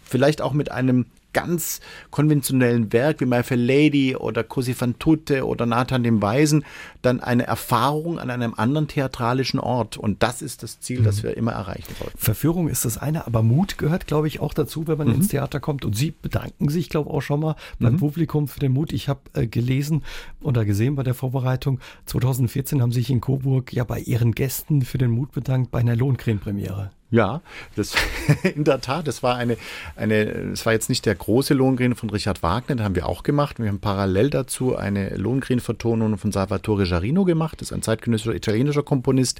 [0.03, 1.05] vielleicht auch mit einem
[1.37, 6.65] ganz konventionellen Werk wie My Fair Lady oder Così fan tutte oder Nathan dem Weisen
[7.03, 9.97] dann eine Erfahrung an einem anderen theatralischen Ort.
[9.97, 11.03] Und das ist das Ziel, mhm.
[11.03, 12.11] das wir immer erreichen wollen.
[12.15, 15.15] Verführung ist das eine, aber Mut gehört, glaube ich, auch dazu, wenn man mhm.
[15.15, 15.85] ins Theater kommt.
[15.85, 17.97] Und Sie bedanken sich, glaube ich, auch schon mal beim mhm.
[17.97, 18.91] Publikum für den Mut.
[18.91, 20.03] Ich habe äh, gelesen
[20.41, 24.97] oder gesehen bei der Vorbereitung, 2014 haben sich in Coburg ja bei Ihren Gästen für
[24.97, 26.89] den Mut bedankt bei einer Lohnkrähenpremiere.
[27.09, 27.41] Ja,
[27.77, 27.95] das
[28.43, 29.55] in der Tat, das war eine,
[29.95, 33.23] eine, es war jetzt nicht der große Lohengrin von Richard Wagner, den haben wir auch
[33.23, 33.59] gemacht.
[33.59, 37.61] Wir haben parallel dazu eine Lohengrin-Vertonung von Salvatore Jarino gemacht.
[37.61, 39.39] Das ist ein zeitgenössischer italienischer Komponist,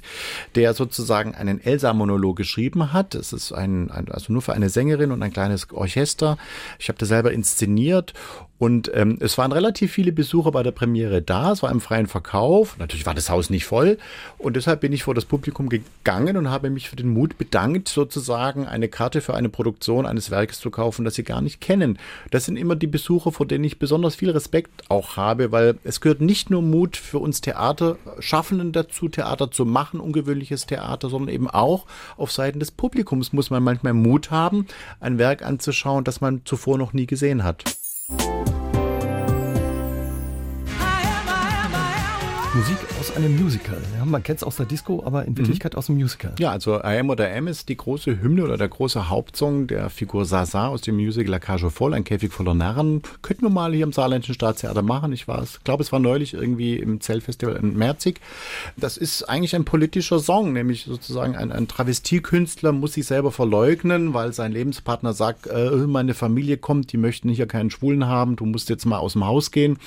[0.54, 3.14] der sozusagen einen Elsa-Monolog geschrieben hat.
[3.14, 6.38] Es ist ein, ein, also nur für eine Sängerin und ein kleines Orchester.
[6.78, 8.14] Ich habe das selber inszeniert
[8.58, 11.52] und ähm, es waren relativ viele Besucher bei der Premiere da.
[11.52, 12.76] Es war im freien Verkauf.
[12.78, 13.98] Natürlich war das Haus nicht voll.
[14.36, 17.88] Und deshalb bin ich vor das Publikum gegangen und habe mich für den Mut bedankt,
[17.88, 21.98] sozusagen eine Karte für eine Produktion eines Werkes zu kaufen, das sie gar nicht kennen.
[22.32, 26.00] Das sind immer die Besucher, vor denen ich besonders viel Respekt auch habe, weil es
[26.00, 31.48] gehört nicht nur Mut für uns Theaterschaffenden dazu, Theater zu machen, ungewöhnliches Theater, sondern eben
[31.48, 31.86] auch
[32.16, 34.66] auf Seiten des Publikums muss man manchmal Mut haben,
[34.98, 37.62] ein Werk anzuschauen, das man zuvor noch nie gesehen hat.
[42.54, 43.76] Musik aus einem Musical.
[43.98, 45.38] Ja, man kennt es aus der Disco, aber in mhm.
[45.38, 45.78] Wirklichkeit mhm.
[45.78, 46.34] aus dem Musical.
[46.38, 49.90] Ja, also I Am oder M ist die große Hymne oder der große Hauptsong der
[49.90, 53.02] Figur Sasa aus dem Musical La Cage voll, ein Käfig voller Narren.
[53.20, 55.12] Könnten wir mal hier im Saarländischen Staatstheater machen.
[55.12, 58.20] Ich glaube, es war neulich irgendwie im Zellfestival in Merzig.
[58.78, 64.14] Das ist eigentlich ein politischer Song, nämlich sozusagen ein, ein Travestiekünstler muss sich selber verleugnen,
[64.14, 68.46] weil sein Lebenspartner sagt, äh, meine Familie kommt, die möchten hier keinen Schwulen haben, du
[68.46, 69.78] musst jetzt mal aus dem Haus gehen.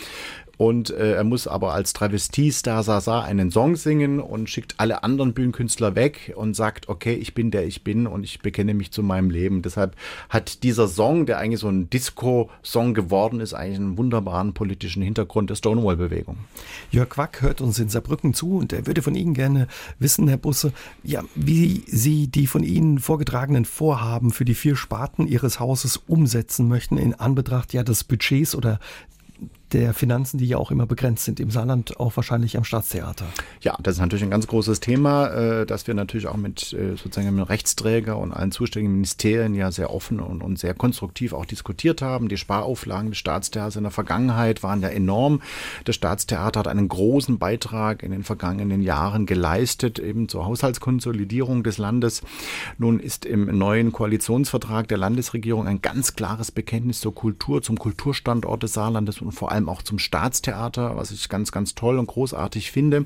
[0.62, 5.34] Und äh, er muss aber als Travestie-Star Sasa einen Song singen und schickt alle anderen
[5.34, 9.02] Bühnenkünstler weg und sagt, okay, ich bin der ich bin und ich bekenne mich zu
[9.02, 9.64] meinem Leben.
[9.64, 9.96] Deshalb
[10.30, 15.50] hat dieser Song, der eigentlich so ein Disco-Song geworden ist, eigentlich einen wunderbaren politischen Hintergrund
[15.50, 16.38] der Stonewall-Bewegung.
[16.92, 20.38] Jörg Quack hört uns in Saarbrücken zu und er würde von Ihnen gerne wissen, Herr
[20.38, 25.98] Busse, ja, wie Sie die von Ihnen vorgetragenen Vorhaben für die vier Sparten Ihres Hauses
[25.98, 28.80] umsetzen möchten in Anbetracht ja des Budgets oder
[29.74, 33.26] der Finanzen, die ja auch immer begrenzt sind, im Saarland auch wahrscheinlich am Staatstheater.
[33.62, 36.96] Ja, das ist natürlich ein ganz großes Thema, äh, dass wir natürlich auch mit äh,
[36.96, 41.46] sozusagen mit Rechtsträger und allen zuständigen Ministerien ja sehr offen und, und sehr konstruktiv auch
[41.46, 42.28] diskutiert haben.
[42.28, 45.42] Die Sparauflagen des Staatstheaters in der Vergangenheit waren ja enorm.
[45.86, 51.78] Das Staatstheater hat einen großen Beitrag in den vergangenen Jahren geleistet, eben zur Haushaltskonsolidierung des
[51.78, 52.22] Landes.
[52.78, 58.64] Nun ist im neuen Koalitionsvertrag der Landesregierung ein ganz klares Bekenntnis zur Kultur, zum Kulturstandort
[58.64, 62.08] des Saarlandes und vor allem allem auch zum Staatstheater, was ich ganz, ganz toll und
[62.08, 63.06] großartig finde.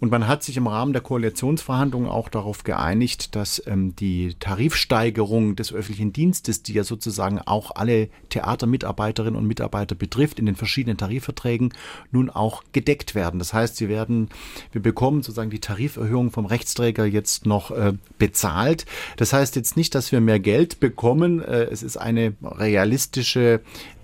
[0.00, 5.56] Und man hat sich im Rahmen der Koalitionsverhandlungen auch darauf geeinigt, dass ähm, die Tarifsteigerung
[5.56, 10.96] des öffentlichen Dienstes, die ja sozusagen auch alle Theatermitarbeiterinnen und Mitarbeiter betrifft, in den verschiedenen
[10.96, 11.72] Tarifverträgen
[12.10, 13.38] nun auch gedeckt werden.
[13.38, 14.28] Das heißt, sie werden,
[14.72, 18.86] wir bekommen sozusagen die Tariferhöhung vom Rechtsträger jetzt noch äh, bezahlt.
[19.16, 21.40] Das heißt jetzt nicht, dass wir mehr Geld bekommen.
[21.40, 23.60] Äh, es ist eine realistische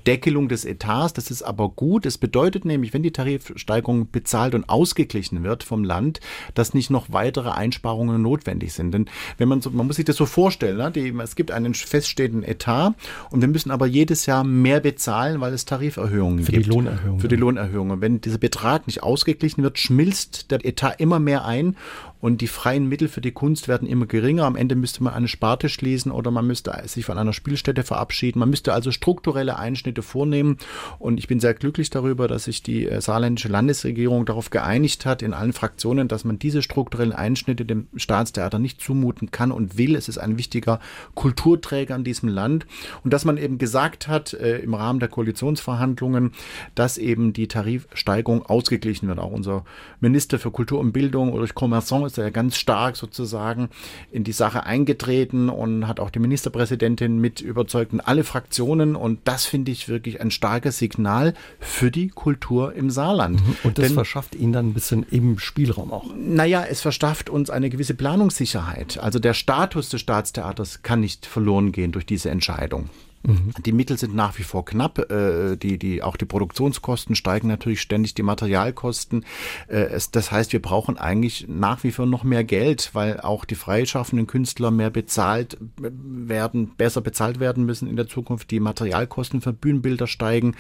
[0.07, 1.13] Deckelung des Etats.
[1.13, 2.07] Das ist aber gut.
[2.07, 6.21] Es bedeutet nämlich, wenn die Tarifsteigerung bezahlt und ausgeglichen wird vom Land,
[6.55, 8.93] dass nicht noch weitere Einsparungen notwendig sind.
[8.93, 10.91] Denn wenn man so, man muss sich das so vorstellen, ne?
[10.91, 12.95] die, es gibt einen feststehenden Etat
[13.31, 16.67] und wir müssen aber jedes Jahr mehr bezahlen, weil es Tariferhöhungen Für gibt.
[16.67, 17.21] die Lohnerhöhung.
[17.21, 17.91] Für die Lohnerhöhung.
[17.91, 21.77] Und wenn dieser Betrag nicht ausgeglichen wird, schmilzt der Etat immer mehr ein
[22.21, 24.45] und die freien Mittel für die Kunst werden immer geringer.
[24.45, 28.41] Am Ende müsste man eine Sparte schließen oder man müsste sich von einer Spielstätte verabschieden.
[28.41, 30.59] Man müsste also strukturelle Einschnitte vornehmen.
[30.99, 35.23] Und ich bin sehr glücklich darüber, dass sich die äh, saarländische Landesregierung darauf geeinigt hat,
[35.23, 39.97] in allen Fraktionen, dass man diese strukturellen Einschnitte dem Staatstheater nicht zumuten kann und will.
[39.97, 40.81] Es ist ein wichtiger
[41.15, 42.67] Kulturträger in diesem Land.
[43.03, 46.33] Und dass man eben gesagt hat, äh, im Rahmen der Koalitionsverhandlungen,
[46.75, 49.19] dass eben die Tarifsteigerung ausgeglichen wird.
[49.19, 49.65] Auch unser
[50.01, 53.71] Minister für Kultur und Bildung, Ulrich Commerson, ist er ganz stark sozusagen
[54.11, 58.97] in die Sache eingetreten und hat auch die Ministerpräsidentin mit überzeugt und alle Fraktionen.
[58.97, 63.41] Und das finde ich wirklich ein starkes Signal für die Kultur im Saarland.
[63.41, 63.57] Mhm.
[63.63, 66.07] Und das Denn, verschafft Ihnen dann ein bisschen eben Spielraum auch.
[66.17, 68.99] Naja, es verschafft uns eine gewisse Planungssicherheit.
[68.99, 72.91] Also der Status des Staatstheaters kann nicht verloren gehen durch diese Entscheidung.
[73.23, 73.53] Mhm.
[73.67, 74.99] Die Mittel sind nach wie vor knapp.
[75.11, 79.27] Äh, die, die, auch die Produktionskosten steigen natürlich ständig, die Materialkosten.
[79.69, 83.57] Äh, das heißt, wir brauchen eigentlich nach wie vor noch mehr Geld, weil auch die
[83.57, 88.51] freischaffenden Künstler mehr bezahlt werden, besser bezahlt werden müssen in der Zukunft.
[88.51, 90.55] Die Materialkosten für Bühnenbilder steigen.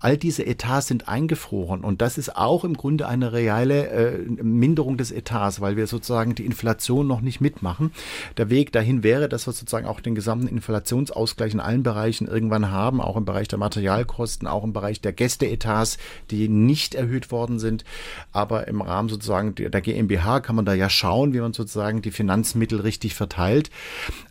[0.00, 4.96] All diese Etats sind eingefroren und das ist auch im Grunde eine reale äh, Minderung
[4.96, 7.92] des Etats, weil wir sozusagen die Inflation noch nicht mitmachen.
[8.38, 12.28] Der Weg dahin wäre, dass wir sozusagen auch den gesamten Inflationsausgleich in allen Bereichen Bereichen
[12.28, 15.98] irgendwann haben, auch im Bereich der Materialkosten, auch im Bereich der Gästeetats,
[16.30, 17.84] die nicht erhöht worden sind.
[18.32, 22.12] Aber im Rahmen sozusagen der GmbH kann man da ja schauen, wie man sozusagen die
[22.12, 23.70] Finanzmittel richtig verteilt.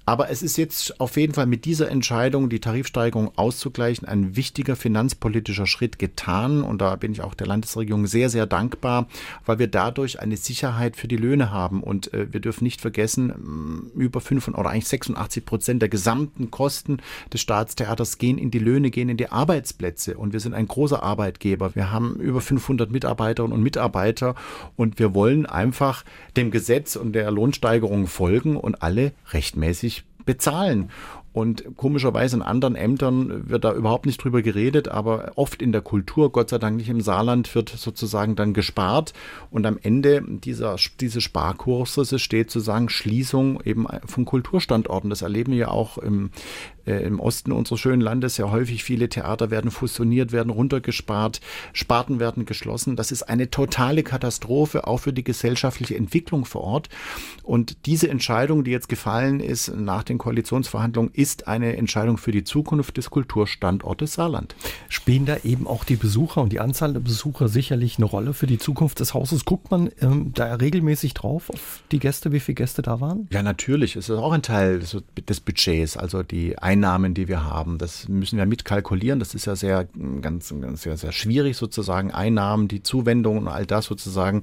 [0.06, 4.76] Aber es ist jetzt auf jeden Fall mit dieser Entscheidung, die Tarifsteigerung auszugleichen, ein wichtiger
[4.76, 6.62] finanzpolitischer Schritt getan.
[6.62, 9.08] Und da bin ich auch der Landesregierung sehr, sehr dankbar,
[9.46, 11.82] weil wir dadurch eine Sicherheit für die Löhne haben.
[11.82, 17.00] Und äh, wir dürfen nicht vergessen, über 5 oder eigentlich 86 Prozent der gesamten Kosten
[17.34, 20.18] des Staatstheaters gehen in die Löhne, gehen in die Arbeitsplätze.
[20.18, 21.76] Und wir sind ein großer Arbeitgeber.
[21.76, 24.36] Wir haben über 500 Mitarbeiterinnen und Mitarbeiter
[24.76, 26.04] und wir wollen einfach
[26.38, 30.90] dem Gesetz und der Lohnsteigerung folgen und alle rechtmäßig bezahlen.
[31.36, 35.82] Und komischerweise in anderen Ämtern wird da überhaupt nicht drüber geredet, aber oft in der
[35.82, 39.12] Kultur, Gott sei Dank nicht im Saarland, wird sozusagen dann gespart.
[39.52, 45.10] Und am Ende dieser, dieses Sparkurses steht sozusagen Schließung eben von Kulturstandorten.
[45.10, 46.30] Das erleben wir ja auch im,
[46.86, 48.84] äh, im Osten unseres schönen Landes sehr häufig.
[48.84, 51.42] Viele Theater werden fusioniert, werden runtergespart,
[51.74, 52.96] Sparten werden geschlossen.
[52.96, 56.90] Das ist eine totale Katastrophe, auch für die gesellschaftliche Entwicklung vor Ort.
[57.44, 62.44] Und diese Entscheidung, die jetzt gefallen ist nach den Koalitionsverhandlungen, ist eine Entscheidung für die
[62.44, 64.56] Zukunft des Kulturstandortes Saarland.
[64.90, 68.48] Spielen da eben auch die Besucher und die Anzahl der Besucher sicherlich eine Rolle für
[68.48, 69.46] die Zukunft des Hauses?
[69.46, 73.28] Guckt man ähm, da regelmäßig drauf auf die Gäste, wie viele Gäste da waren?
[73.32, 73.96] Ja, natürlich.
[73.96, 77.78] Es ist auch ein Teil des, des Budgets, also die Ein Einnahmen, die wir haben.
[77.78, 79.20] Das müssen wir mitkalkulieren.
[79.20, 79.88] Das ist ja sehr,
[80.22, 82.12] ganz, ganz sehr, sehr schwierig sozusagen.
[82.12, 84.42] Einnahmen, die Zuwendungen und all das sozusagen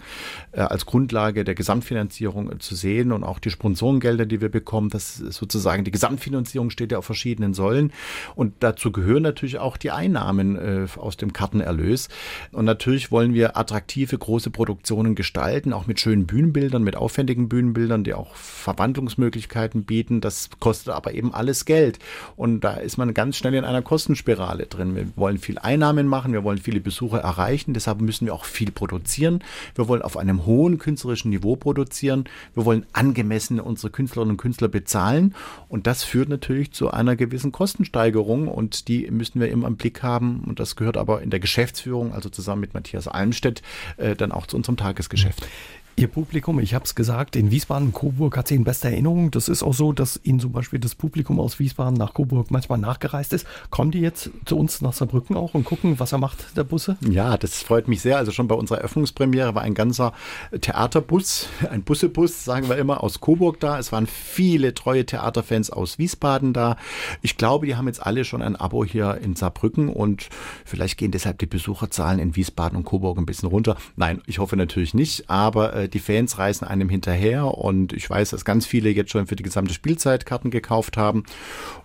[0.53, 4.89] äh, als Grundlage der Gesamtfinanzierung äh, zu sehen und auch die Sponsorengelder, die wir bekommen,
[4.89, 7.93] dass sozusagen die Gesamtfinanzierung steht ja auf verschiedenen Säulen.
[8.35, 12.09] Und dazu gehören natürlich auch die Einnahmen äh, aus dem Kartenerlös.
[12.53, 18.05] Und natürlich wollen wir attraktive, große Produktionen gestalten, auch mit schönen Bühnenbildern, mit aufwendigen Bühnenbildern,
[18.05, 20.23] die auch Verwandlungsmöglichkeiten bieten.
[20.23, 21.99] Das kostet aber eben alles Geld.
[22.37, 24.95] Und da ist man ganz schnell in einer Kostenspirale drin.
[24.97, 28.71] Wir wollen viel Einnahmen machen, wir wollen viele Besucher erreichen, deshalb müssen wir auch viel
[28.71, 29.43] produzieren.
[29.75, 32.25] Wir wollen auf einem hohen künstlerischen Niveau produzieren.
[32.55, 35.35] Wir wollen angemessen unsere Künstlerinnen und Künstler bezahlen.
[35.69, 40.03] Und das führt natürlich zu einer gewissen Kostensteigerung und die müssen wir immer im Blick
[40.03, 40.45] haben.
[40.47, 43.63] Und das gehört aber in der Geschäftsführung, also zusammen mit Matthias Almstedt,
[43.97, 45.47] äh, dann auch zu unserem Tagesgeschäft.
[45.95, 49.31] Ihr Publikum, ich habe es gesagt, in Wiesbaden, Coburg hat sie in bester Erinnerung.
[49.31, 52.79] Das ist auch so, dass Ihnen zum Beispiel das Publikum aus Wiesbaden nach Coburg manchmal
[52.79, 53.47] nachgereist ist.
[53.69, 56.97] Kommen die jetzt zu uns nach Saarbrücken auch und gucken, was er macht, der Busse?
[57.07, 58.17] Ja, das freut mich sehr.
[58.17, 60.15] Also schon bei unserer Eröffnungspremiere war ein ganzer
[60.59, 63.79] Theaterbus, ein Bussebus, sagen wir immer, aus Coburg da.
[63.79, 66.79] Es waren viele treue Theaterfans aus Wiesbaden da.
[67.21, 70.31] Ich glaube, die haben jetzt alle schon ein Abo hier in Saarbrücken und
[70.65, 73.77] vielleicht gehen deshalb die Besucherzahlen in Wiesbaden und Coburg ein bisschen runter.
[73.97, 78.31] Nein, ich hoffe natürlich nicht, aber äh, die Fans reisen einem hinterher und ich weiß,
[78.31, 81.25] dass ganz viele jetzt schon für die gesamte Spielzeit Karten gekauft haben.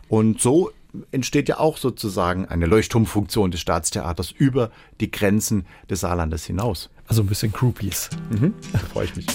[0.09, 0.71] Und so
[1.11, 6.89] entsteht ja auch sozusagen eine Leuchtturmfunktion des Staatstheaters über die Grenzen des Saarlandes hinaus.
[7.07, 8.09] Also ein bisschen Groupies.
[8.29, 9.27] Mhm, da freue ich mich.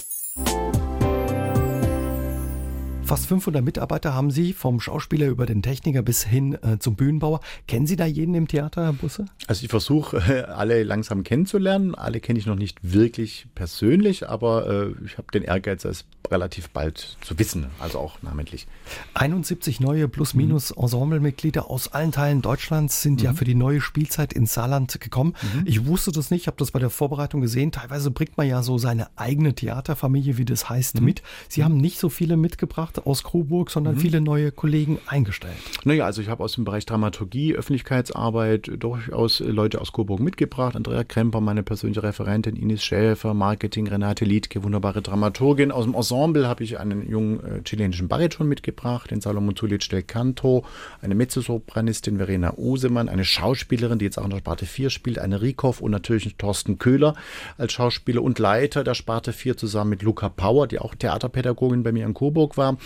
[3.13, 7.41] Fast 500 Mitarbeiter haben Sie, vom Schauspieler über den Techniker bis hin äh, zum Bühnenbauer.
[7.69, 9.27] Kennen Sie da jeden im Theater, Herr Busse?
[9.47, 11.95] Also ich versuche, äh, alle langsam kennenzulernen.
[11.95, 16.71] Alle kenne ich noch nicht wirklich persönlich, aber äh, ich habe den Ehrgeiz, es relativ
[16.71, 18.67] bald zu wissen, also auch namentlich.
[19.13, 23.27] 71 neue Plus-Minus-Ensemblemitglieder aus allen Teilen Deutschlands sind mhm.
[23.27, 25.35] ja für die neue Spielzeit ins Saarland gekommen.
[25.43, 25.65] Mhm.
[25.67, 27.73] Ich wusste das nicht, habe das bei der Vorbereitung gesehen.
[27.73, 31.05] Teilweise bringt man ja so seine eigene Theaterfamilie, wie das heißt, mhm.
[31.05, 31.23] mit.
[31.49, 31.65] Sie mhm.
[31.65, 34.01] haben nicht so viele mitgebracht aus Coburg, sondern mhm.
[34.01, 35.55] viele neue Kollegen eingestellt.
[35.85, 40.77] Naja, also ich habe aus dem Bereich Dramaturgie, Öffentlichkeitsarbeit durchaus Leute aus Coburg mitgebracht.
[40.77, 45.73] Andrea Kremper, meine persönliche Referentin, Ines Schäfer, Marketing, Renate Liedke, wunderbare Dramaturgin.
[45.73, 50.03] Aus dem Ensemble habe ich einen jungen äh, chilenischen Bariton mitgebracht, den Salomon Zulic del
[50.03, 50.65] Canto,
[51.01, 55.43] eine Mezzosopranistin Verena Usemann, eine Schauspielerin, die jetzt auch in der Sparte 4 spielt, eine
[55.43, 57.15] Riekow und natürlich Thorsten Köhler
[57.59, 61.93] als Schauspieler und Leiter der Sparte 4 zusammen mit Luca Power, die auch Theaterpädagogin bei
[61.93, 62.77] mir in Coburg war.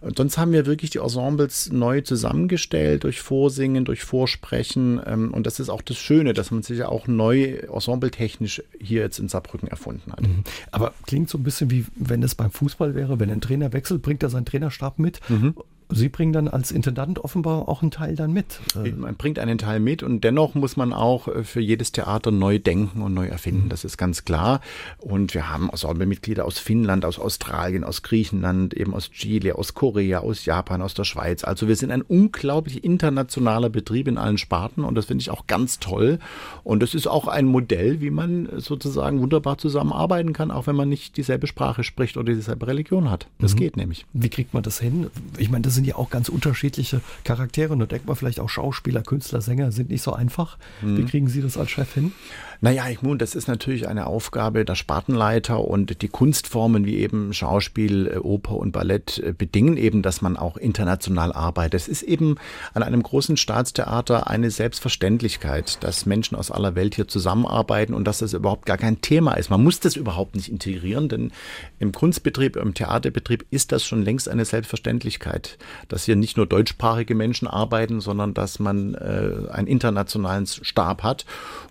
[0.00, 5.00] Und sonst haben wir wirklich die Ensembles neu zusammengestellt durch Vorsingen, durch Vorsprechen.
[5.06, 9.02] Ähm, und das ist auch das Schöne, dass man sich ja auch neu ensembletechnisch hier
[9.02, 10.22] jetzt in Saarbrücken erfunden hat.
[10.22, 10.44] Mhm.
[10.70, 14.02] Aber klingt so ein bisschen wie wenn es beim Fußball wäre, wenn ein Trainer wechselt,
[14.02, 15.20] bringt er seinen Trainerstab mit.
[15.28, 15.54] Mhm.
[15.88, 18.60] Sie bringen dann als Intendant offenbar auch einen Teil dann mit.
[18.74, 22.32] Äh, man bringt einen Teil mit und dennoch muss man auch äh, für jedes Theater
[22.32, 23.66] neu denken und neu erfinden.
[23.66, 23.68] Mhm.
[23.68, 24.60] Das ist ganz klar.
[24.98, 30.20] Und wir haben Ensemblemitglieder aus Finnland, aus Australien, aus Griechenland, eben aus Chile, aus Korea,
[30.20, 31.44] aus Japan, aus der Schweiz.
[31.44, 35.46] Also wir sind ein unglaublich internationaler Betrieb in allen Sparten und das finde ich auch
[35.46, 36.18] ganz toll.
[36.64, 40.88] Und es ist auch ein Modell, wie man sozusagen wunderbar zusammenarbeiten kann, auch wenn man
[40.88, 43.28] nicht dieselbe Sprache spricht oder dieselbe Religion hat.
[43.38, 43.58] Das mhm.
[43.58, 44.04] geht nämlich.
[44.12, 45.10] Wie kriegt man das hin?
[45.38, 47.72] Ich meine, das sind ja auch ganz unterschiedliche Charaktere.
[47.72, 50.58] Und da denkt man vielleicht auch Schauspieler, Künstler, Sänger sind nicht so einfach.
[50.82, 50.96] Mhm.
[50.98, 52.12] Wie kriegen Sie das als Chef hin?
[52.60, 57.32] Naja, ich meine, das ist natürlich eine Aufgabe der Spartenleiter und die Kunstformen wie eben
[57.32, 61.74] Schauspiel, äh, Oper und Ballett äh, bedingen eben, dass man auch international arbeitet.
[61.74, 62.36] Es ist eben
[62.74, 68.18] an einem großen Staatstheater eine Selbstverständlichkeit, dass Menschen aus aller Welt hier zusammenarbeiten und dass
[68.18, 69.50] das überhaupt gar kein Thema ist.
[69.50, 71.32] Man muss das überhaupt nicht integrieren, denn
[71.78, 77.14] im Kunstbetrieb, im Theaterbetrieb ist das schon längst eine Selbstverständlichkeit, dass hier nicht nur deutschsprachige
[77.14, 81.26] Menschen arbeiten, sondern dass man äh, einen internationalen Stab hat.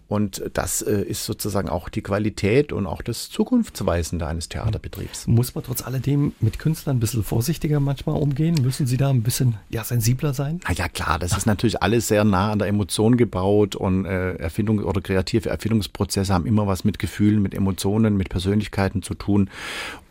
[0.07, 5.25] Und das äh, ist sozusagen auch die Qualität und auch das Zukunftsweisende eines Theaterbetriebs.
[5.25, 8.55] Muss man trotz alledem mit Künstlern ein bisschen vorsichtiger manchmal umgehen?
[8.61, 10.59] Müssen Sie da ein bisschen ja, sensibler sein?
[10.67, 14.35] Na ja, klar, das ist natürlich alles sehr nah an der Emotion gebaut und äh,
[14.35, 19.49] Erfindung oder kreative Erfindungsprozesse haben immer was mit Gefühlen, mit Emotionen, mit Persönlichkeiten zu tun.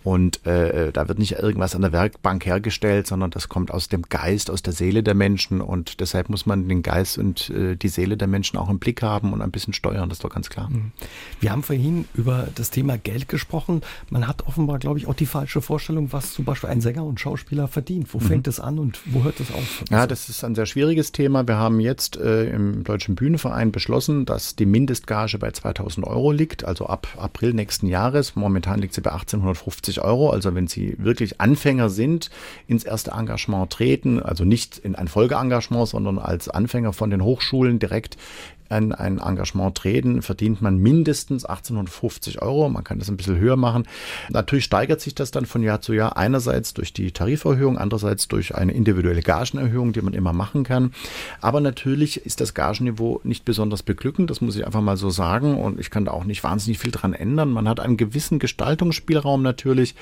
[0.05, 4.03] Und äh, da wird nicht irgendwas an der Werkbank hergestellt, sondern das kommt aus dem
[4.03, 5.63] Geist, aus der Seele der Menschen.
[5.63, 9.01] Und deshalb muss man den Geist und äh, die Seele der Menschen auch im Blick
[9.01, 10.69] haben und ein bisschen steuern, das ist doch ganz klar.
[10.69, 10.93] Mhm.
[11.41, 13.81] Wir haben vorhin über das Thema Geld gesprochen.
[14.11, 17.19] Man hat offenbar, glaube ich, auch die falsche Vorstellung, was zum Beispiel ein Sänger und
[17.19, 18.13] Schauspieler verdient.
[18.13, 18.25] Wo mhm.
[18.25, 19.85] fängt es an und wo hört es auf?
[19.91, 21.49] Ja, das ist ein sehr schwieriges Thema.
[21.49, 26.63] Wir haben jetzt äh, im Deutschen Bühnenverein beschlossen, dass die Mindestgage bei 2000 Euro liegt,
[26.65, 28.37] also ab April nächsten Jahres.
[28.37, 30.31] Momentan liegt sie bei 1850 50 Euro.
[30.31, 32.31] Also wenn Sie wirklich Anfänger sind,
[32.67, 37.79] ins erste Engagement treten, also nicht in ein Folgeengagement, sondern als Anfänger von den Hochschulen
[37.79, 38.17] direkt
[38.75, 42.69] ein, ein Engagement treten, verdient man mindestens 1850 Euro.
[42.69, 43.85] Man kann das ein bisschen höher machen.
[44.31, 46.17] Natürlich steigert sich das dann von Jahr zu Jahr.
[46.17, 50.93] Einerseits durch die Tariferhöhung, andererseits durch eine individuelle Gagenerhöhung, die man immer machen kann.
[51.41, 54.31] Aber natürlich ist das Gagenniveau nicht besonders beglückend.
[54.31, 55.57] Das muss ich einfach mal so sagen.
[55.57, 57.51] Und ich kann da auch nicht wahnsinnig viel dran ändern.
[57.51, 59.95] Man hat einen gewissen Gestaltungsspielraum natürlich.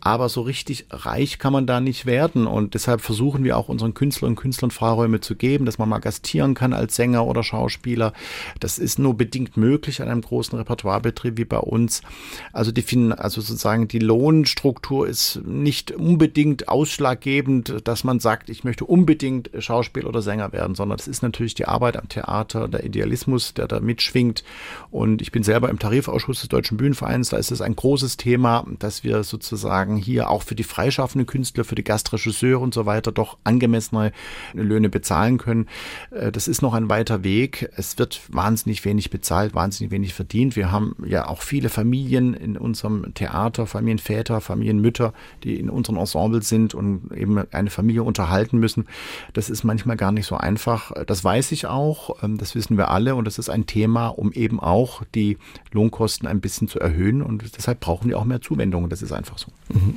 [0.00, 2.46] Aber so richtig reich kann man da nicht werden.
[2.46, 5.98] Und deshalb versuchen wir auch unseren Künstlerinnen und Künstlern Freiräume zu geben, dass man mal
[5.98, 7.97] gastieren kann als Sänger oder Schauspieler.
[8.60, 12.02] Das ist nur bedingt möglich an einem großen Repertoirebetrieb wie bei uns.
[12.52, 18.84] Also die also sozusagen die Lohnstruktur ist nicht unbedingt ausschlaggebend, dass man sagt, ich möchte
[18.84, 23.54] unbedingt Schauspieler oder Sänger werden, sondern das ist natürlich die Arbeit am Theater, der Idealismus,
[23.54, 24.42] der da mitschwingt.
[24.90, 27.30] Und ich bin selber im Tarifausschuss des Deutschen Bühnenvereins.
[27.30, 31.26] Da ist es ein großes Thema, dass wir sozusagen sagen, hier auch für die freischaffenden
[31.26, 34.12] Künstler, für die Gastregisseure und so weiter doch angemessene
[34.54, 35.66] Löhne bezahlen können.
[36.10, 37.70] Äh, das ist noch ein weiter Weg.
[37.78, 40.56] Es wird wahnsinnig wenig bezahlt, wahnsinnig wenig verdient.
[40.56, 45.12] Wir haben ja auch viele Familien in unserem Theater, Familienväter, Familienmütter,
[45.44, 48.86] die in unseren Ensembles sind und eben eine Familie unterhalten müssen.
[49.32, 50.90] Das ist manchmal gar nicht so einfach.
[51.06, 54.32] Das weiß ich auch, ähm, das wissen wir alle und das ist ein Thema, um
[54.32, 55.38] eben auch die
[55.70, 58.90] Lohnkosten ein bisschen zu erhöhen und deshalb brauchen wir auch mehr Zuwendungen.
[58.90, 59.52] Das ist einfach so.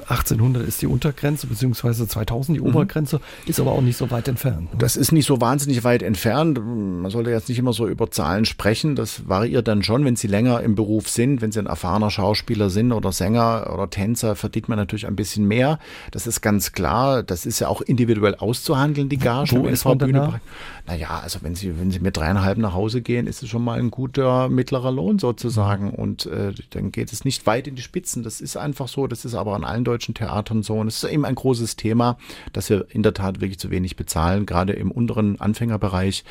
[0.08, 2.68] 1800 ist die Untergrenze, beziehungsweise 2000 die mhm.
[2.68, 4.72] Obergrenze, ist aber auch nicht so weit entfernt.
[4.72, 4.78] Ne?
[4.78, 6.60] Das ist nicht so wahnsinnig weit entfernt.
[6.64, 8.96] Man sollte jetzt nicht immer so über Zahlen sprechen.
[8.96, 11.42] Das variiert dann schon, wenn Sie länger im Beruf sind.
[11.42, 15.48] Wenn Sie ein erfahrener Schauspieler sind oder Sänger oder Tänzer, verdient man natürlich ein bisschen
[15.48, 15.80] mehr.
[16.12, 17.24] Das ist ganz klar.
[17.24, 19.52] Das ist ja auch individuell auszuhandeln, die Gage.
[19.52, 20.42] Wo ist man Bühne.
[20.88, 23.80] Naja, also wenn Sie, wenn Sie mit dreieinhalb nach Hause gehen, ist es schon mal
[23.80, 25.92] ein guter mittlerer Lohn sozusagen.
[25.92, 28.24] Und äh, dann geht es nicht weit in die Spitzen.
[28.24, 29.08] Das ist einfach so.
[29.08, 30.76] Das ist aber an allen deutschen Theatern so.
[30.76, 32.18] Und es ist eben ein großes Thema,
[32.54, 36.24] dass wir in der Tat wirklich zu wenig bezahlen, gerade im unteren Anfängerbereich.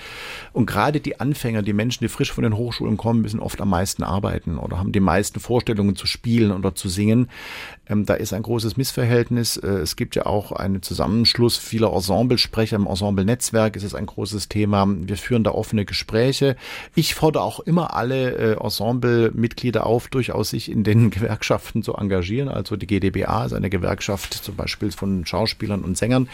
[0.52, 3.70] Und gerade die Anfänger, die Menschen, die frisch von den Hochschulen kommen, müssen oft am
[3.70, 7.28] meisten arbeiten oder haben die meisten Vorstellungen zu spielen oder zu singen.
[7.91, 9.57] Ähm, da ist ein großes Missverhältnis.
[9.57, 13.77] Äh, es gibt ja auch einen Zusammenschluss vieler Ensemblesprecher im Ensemble-Netzwerk.
[13.77, 14.87] Es ist ein großes Thema.
[14.89, 16.57] Wir führen da offene Gespräche.
[16.95, 22.49] Ich fordere auch immer alle äh, Ensemble-Mitglieder auf, durchaus sich in den Gewerkschaften zu engagieren.
[22.49, 26.29] Also die GdBA ist eine Gewerkschaft zum Beispiel von Schauspielern und Sängern.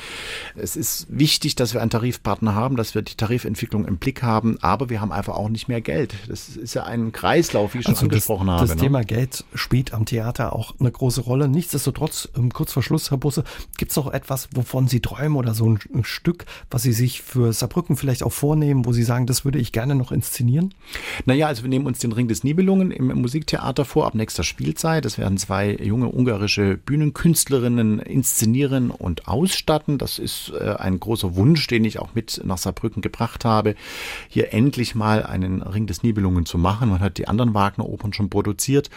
[0.56, 4.58] Es ist wichtig, dass wir einen Tarifpartner haben, dass wir die Tarifentwicklung im Blick haben,
[4.60, 6.14] aber wir haben einfach auch nicht mehr Geld.
[6.28, 8.68] Das ist ja ein Kreislauf, wie ich schon also angesprochen das, habe.
[8.68, 8.82] Das ne?
[8.82, 11.45] Thema Geld spielt am Theater auch eine große Rolle.
[11.48, 13.44] Nichtsdestotrotz, ähm, kurz vor Schluss, Herr Busse,
[13.76, 17.22] gibt es noch etwas, wovon Sie träumen oder so ein, ein, Stück, was Sie sich
[17.22, 20.74] für Saarbrücken vielleicht auch vornehmen, wo Sie sagen, das würde ich gerne noch inszenieren?
[21.24, 25.04] Naja, also wir nehmen uns den Ring des Nibelungen im Musiktheater vor ab nächster Spielzeit.
[25.04, 29.98] Das werden zwei junge ungarische Bühnenkünstlerinnen inszenieren und ausstatten.
[29.98, 33.74] Das ist äh, ein großer Wunsch, den ich auch mit nach Saarbrücken gebracht habe,
[34.28, 36.90] hier endlich mal einen Ring des Nibelungen zu machen.
[36.90, 38.90] Man hat die anderen Wagner-Opern schon produziert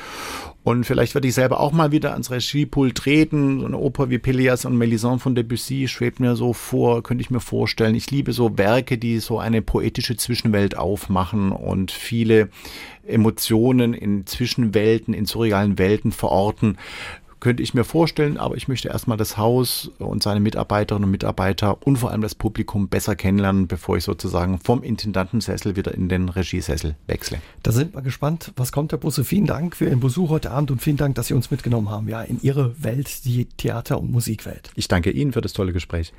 [0.63, 3.59] und vielleicht werde ich selber auch mal wieder ans Regiepult treten.
[3.59, 7.29] So eine Oper wie Peleas und Melisande von Debussy schwebt mir so vor, könnte ich
[7.29, 7.95] mir vorstellen.
[7.95, 12.49] Ich liebe so Werke, die so eine poetische Zwischenwelt aufmachen und viele
[13.05, 16.77] Emotionen in Zwischenwelten, in surrealen Welten verorten
[17.39, 21.85] könnte ich mir vorstellen, aber ich möchte erstmal das Haus und seine Mitarbeiterinnen und Mitarbeiter
[21.85, 26.29] und vor allem das Publikum besser kennenlernen, bevor ich sozusagen vom Intendantensessel wieder in den
[26.29, 27.41] Regiesessel wechsle.
[27.63, 29.23] Da sind wir gespannt, was kommt, Herr Busse.
[29.23, 32.09] Vielen Dank für Ihren Besuch heute Abend und vielen Dank, dass Sie uns mitgenommen haben,
[32.09, 34.71] ja, in Ihre Welt, die Theater- und Musikwelt.
[34.75, 36.13] Ich danke Ihnen für das tolle Gespräch.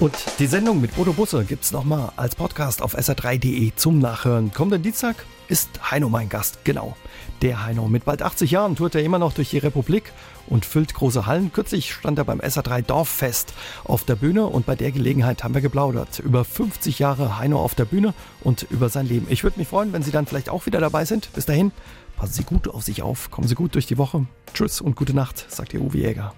[0.00, 4.52] Und die Sendung mit Bodo Busse gibt es nochmal als Podcast auf sr3.de zum Nachhören.
[4.52, 6.96] Kommenden Dienstag ist Heino mein Gast, genau.
[7.42, 7.86] Der Heino.
[7.88, 10.12] Mit bald 80 Jahren tourt er immer noch durch die Republik
[10.46, 11.52] und füllt große Hallen.
[11.52, 13.54] Kürzlich stand er beim SA3 Dorffest
[13.84, 16.18] auf der Bühne und bei der Gelegenheit haben wir geplaudert.
[16.20, 19.26] Über 50 Jahre Heino auf der Bühne und über sein Leben.
[19.30, 21.32] Ich würde mich freuen, wenn Sie dann vielleicht auch wieder dabei sind.
[21.32, 21.72] Bis dahin,
[22.16, 24.26] passen Sie gut auf sich auf, kommen Sie gut durch die Woche.
[24.52, 26.34] Tschüss und gute Nacht, sagt Ihr Uwe Jäger.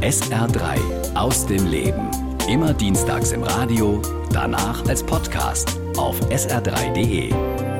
[0.00, 2.10] SR3 aus dem Leben.
[2.48, 7.73] Immer dienstags im Radio, danach als Podcast auf sr3.de.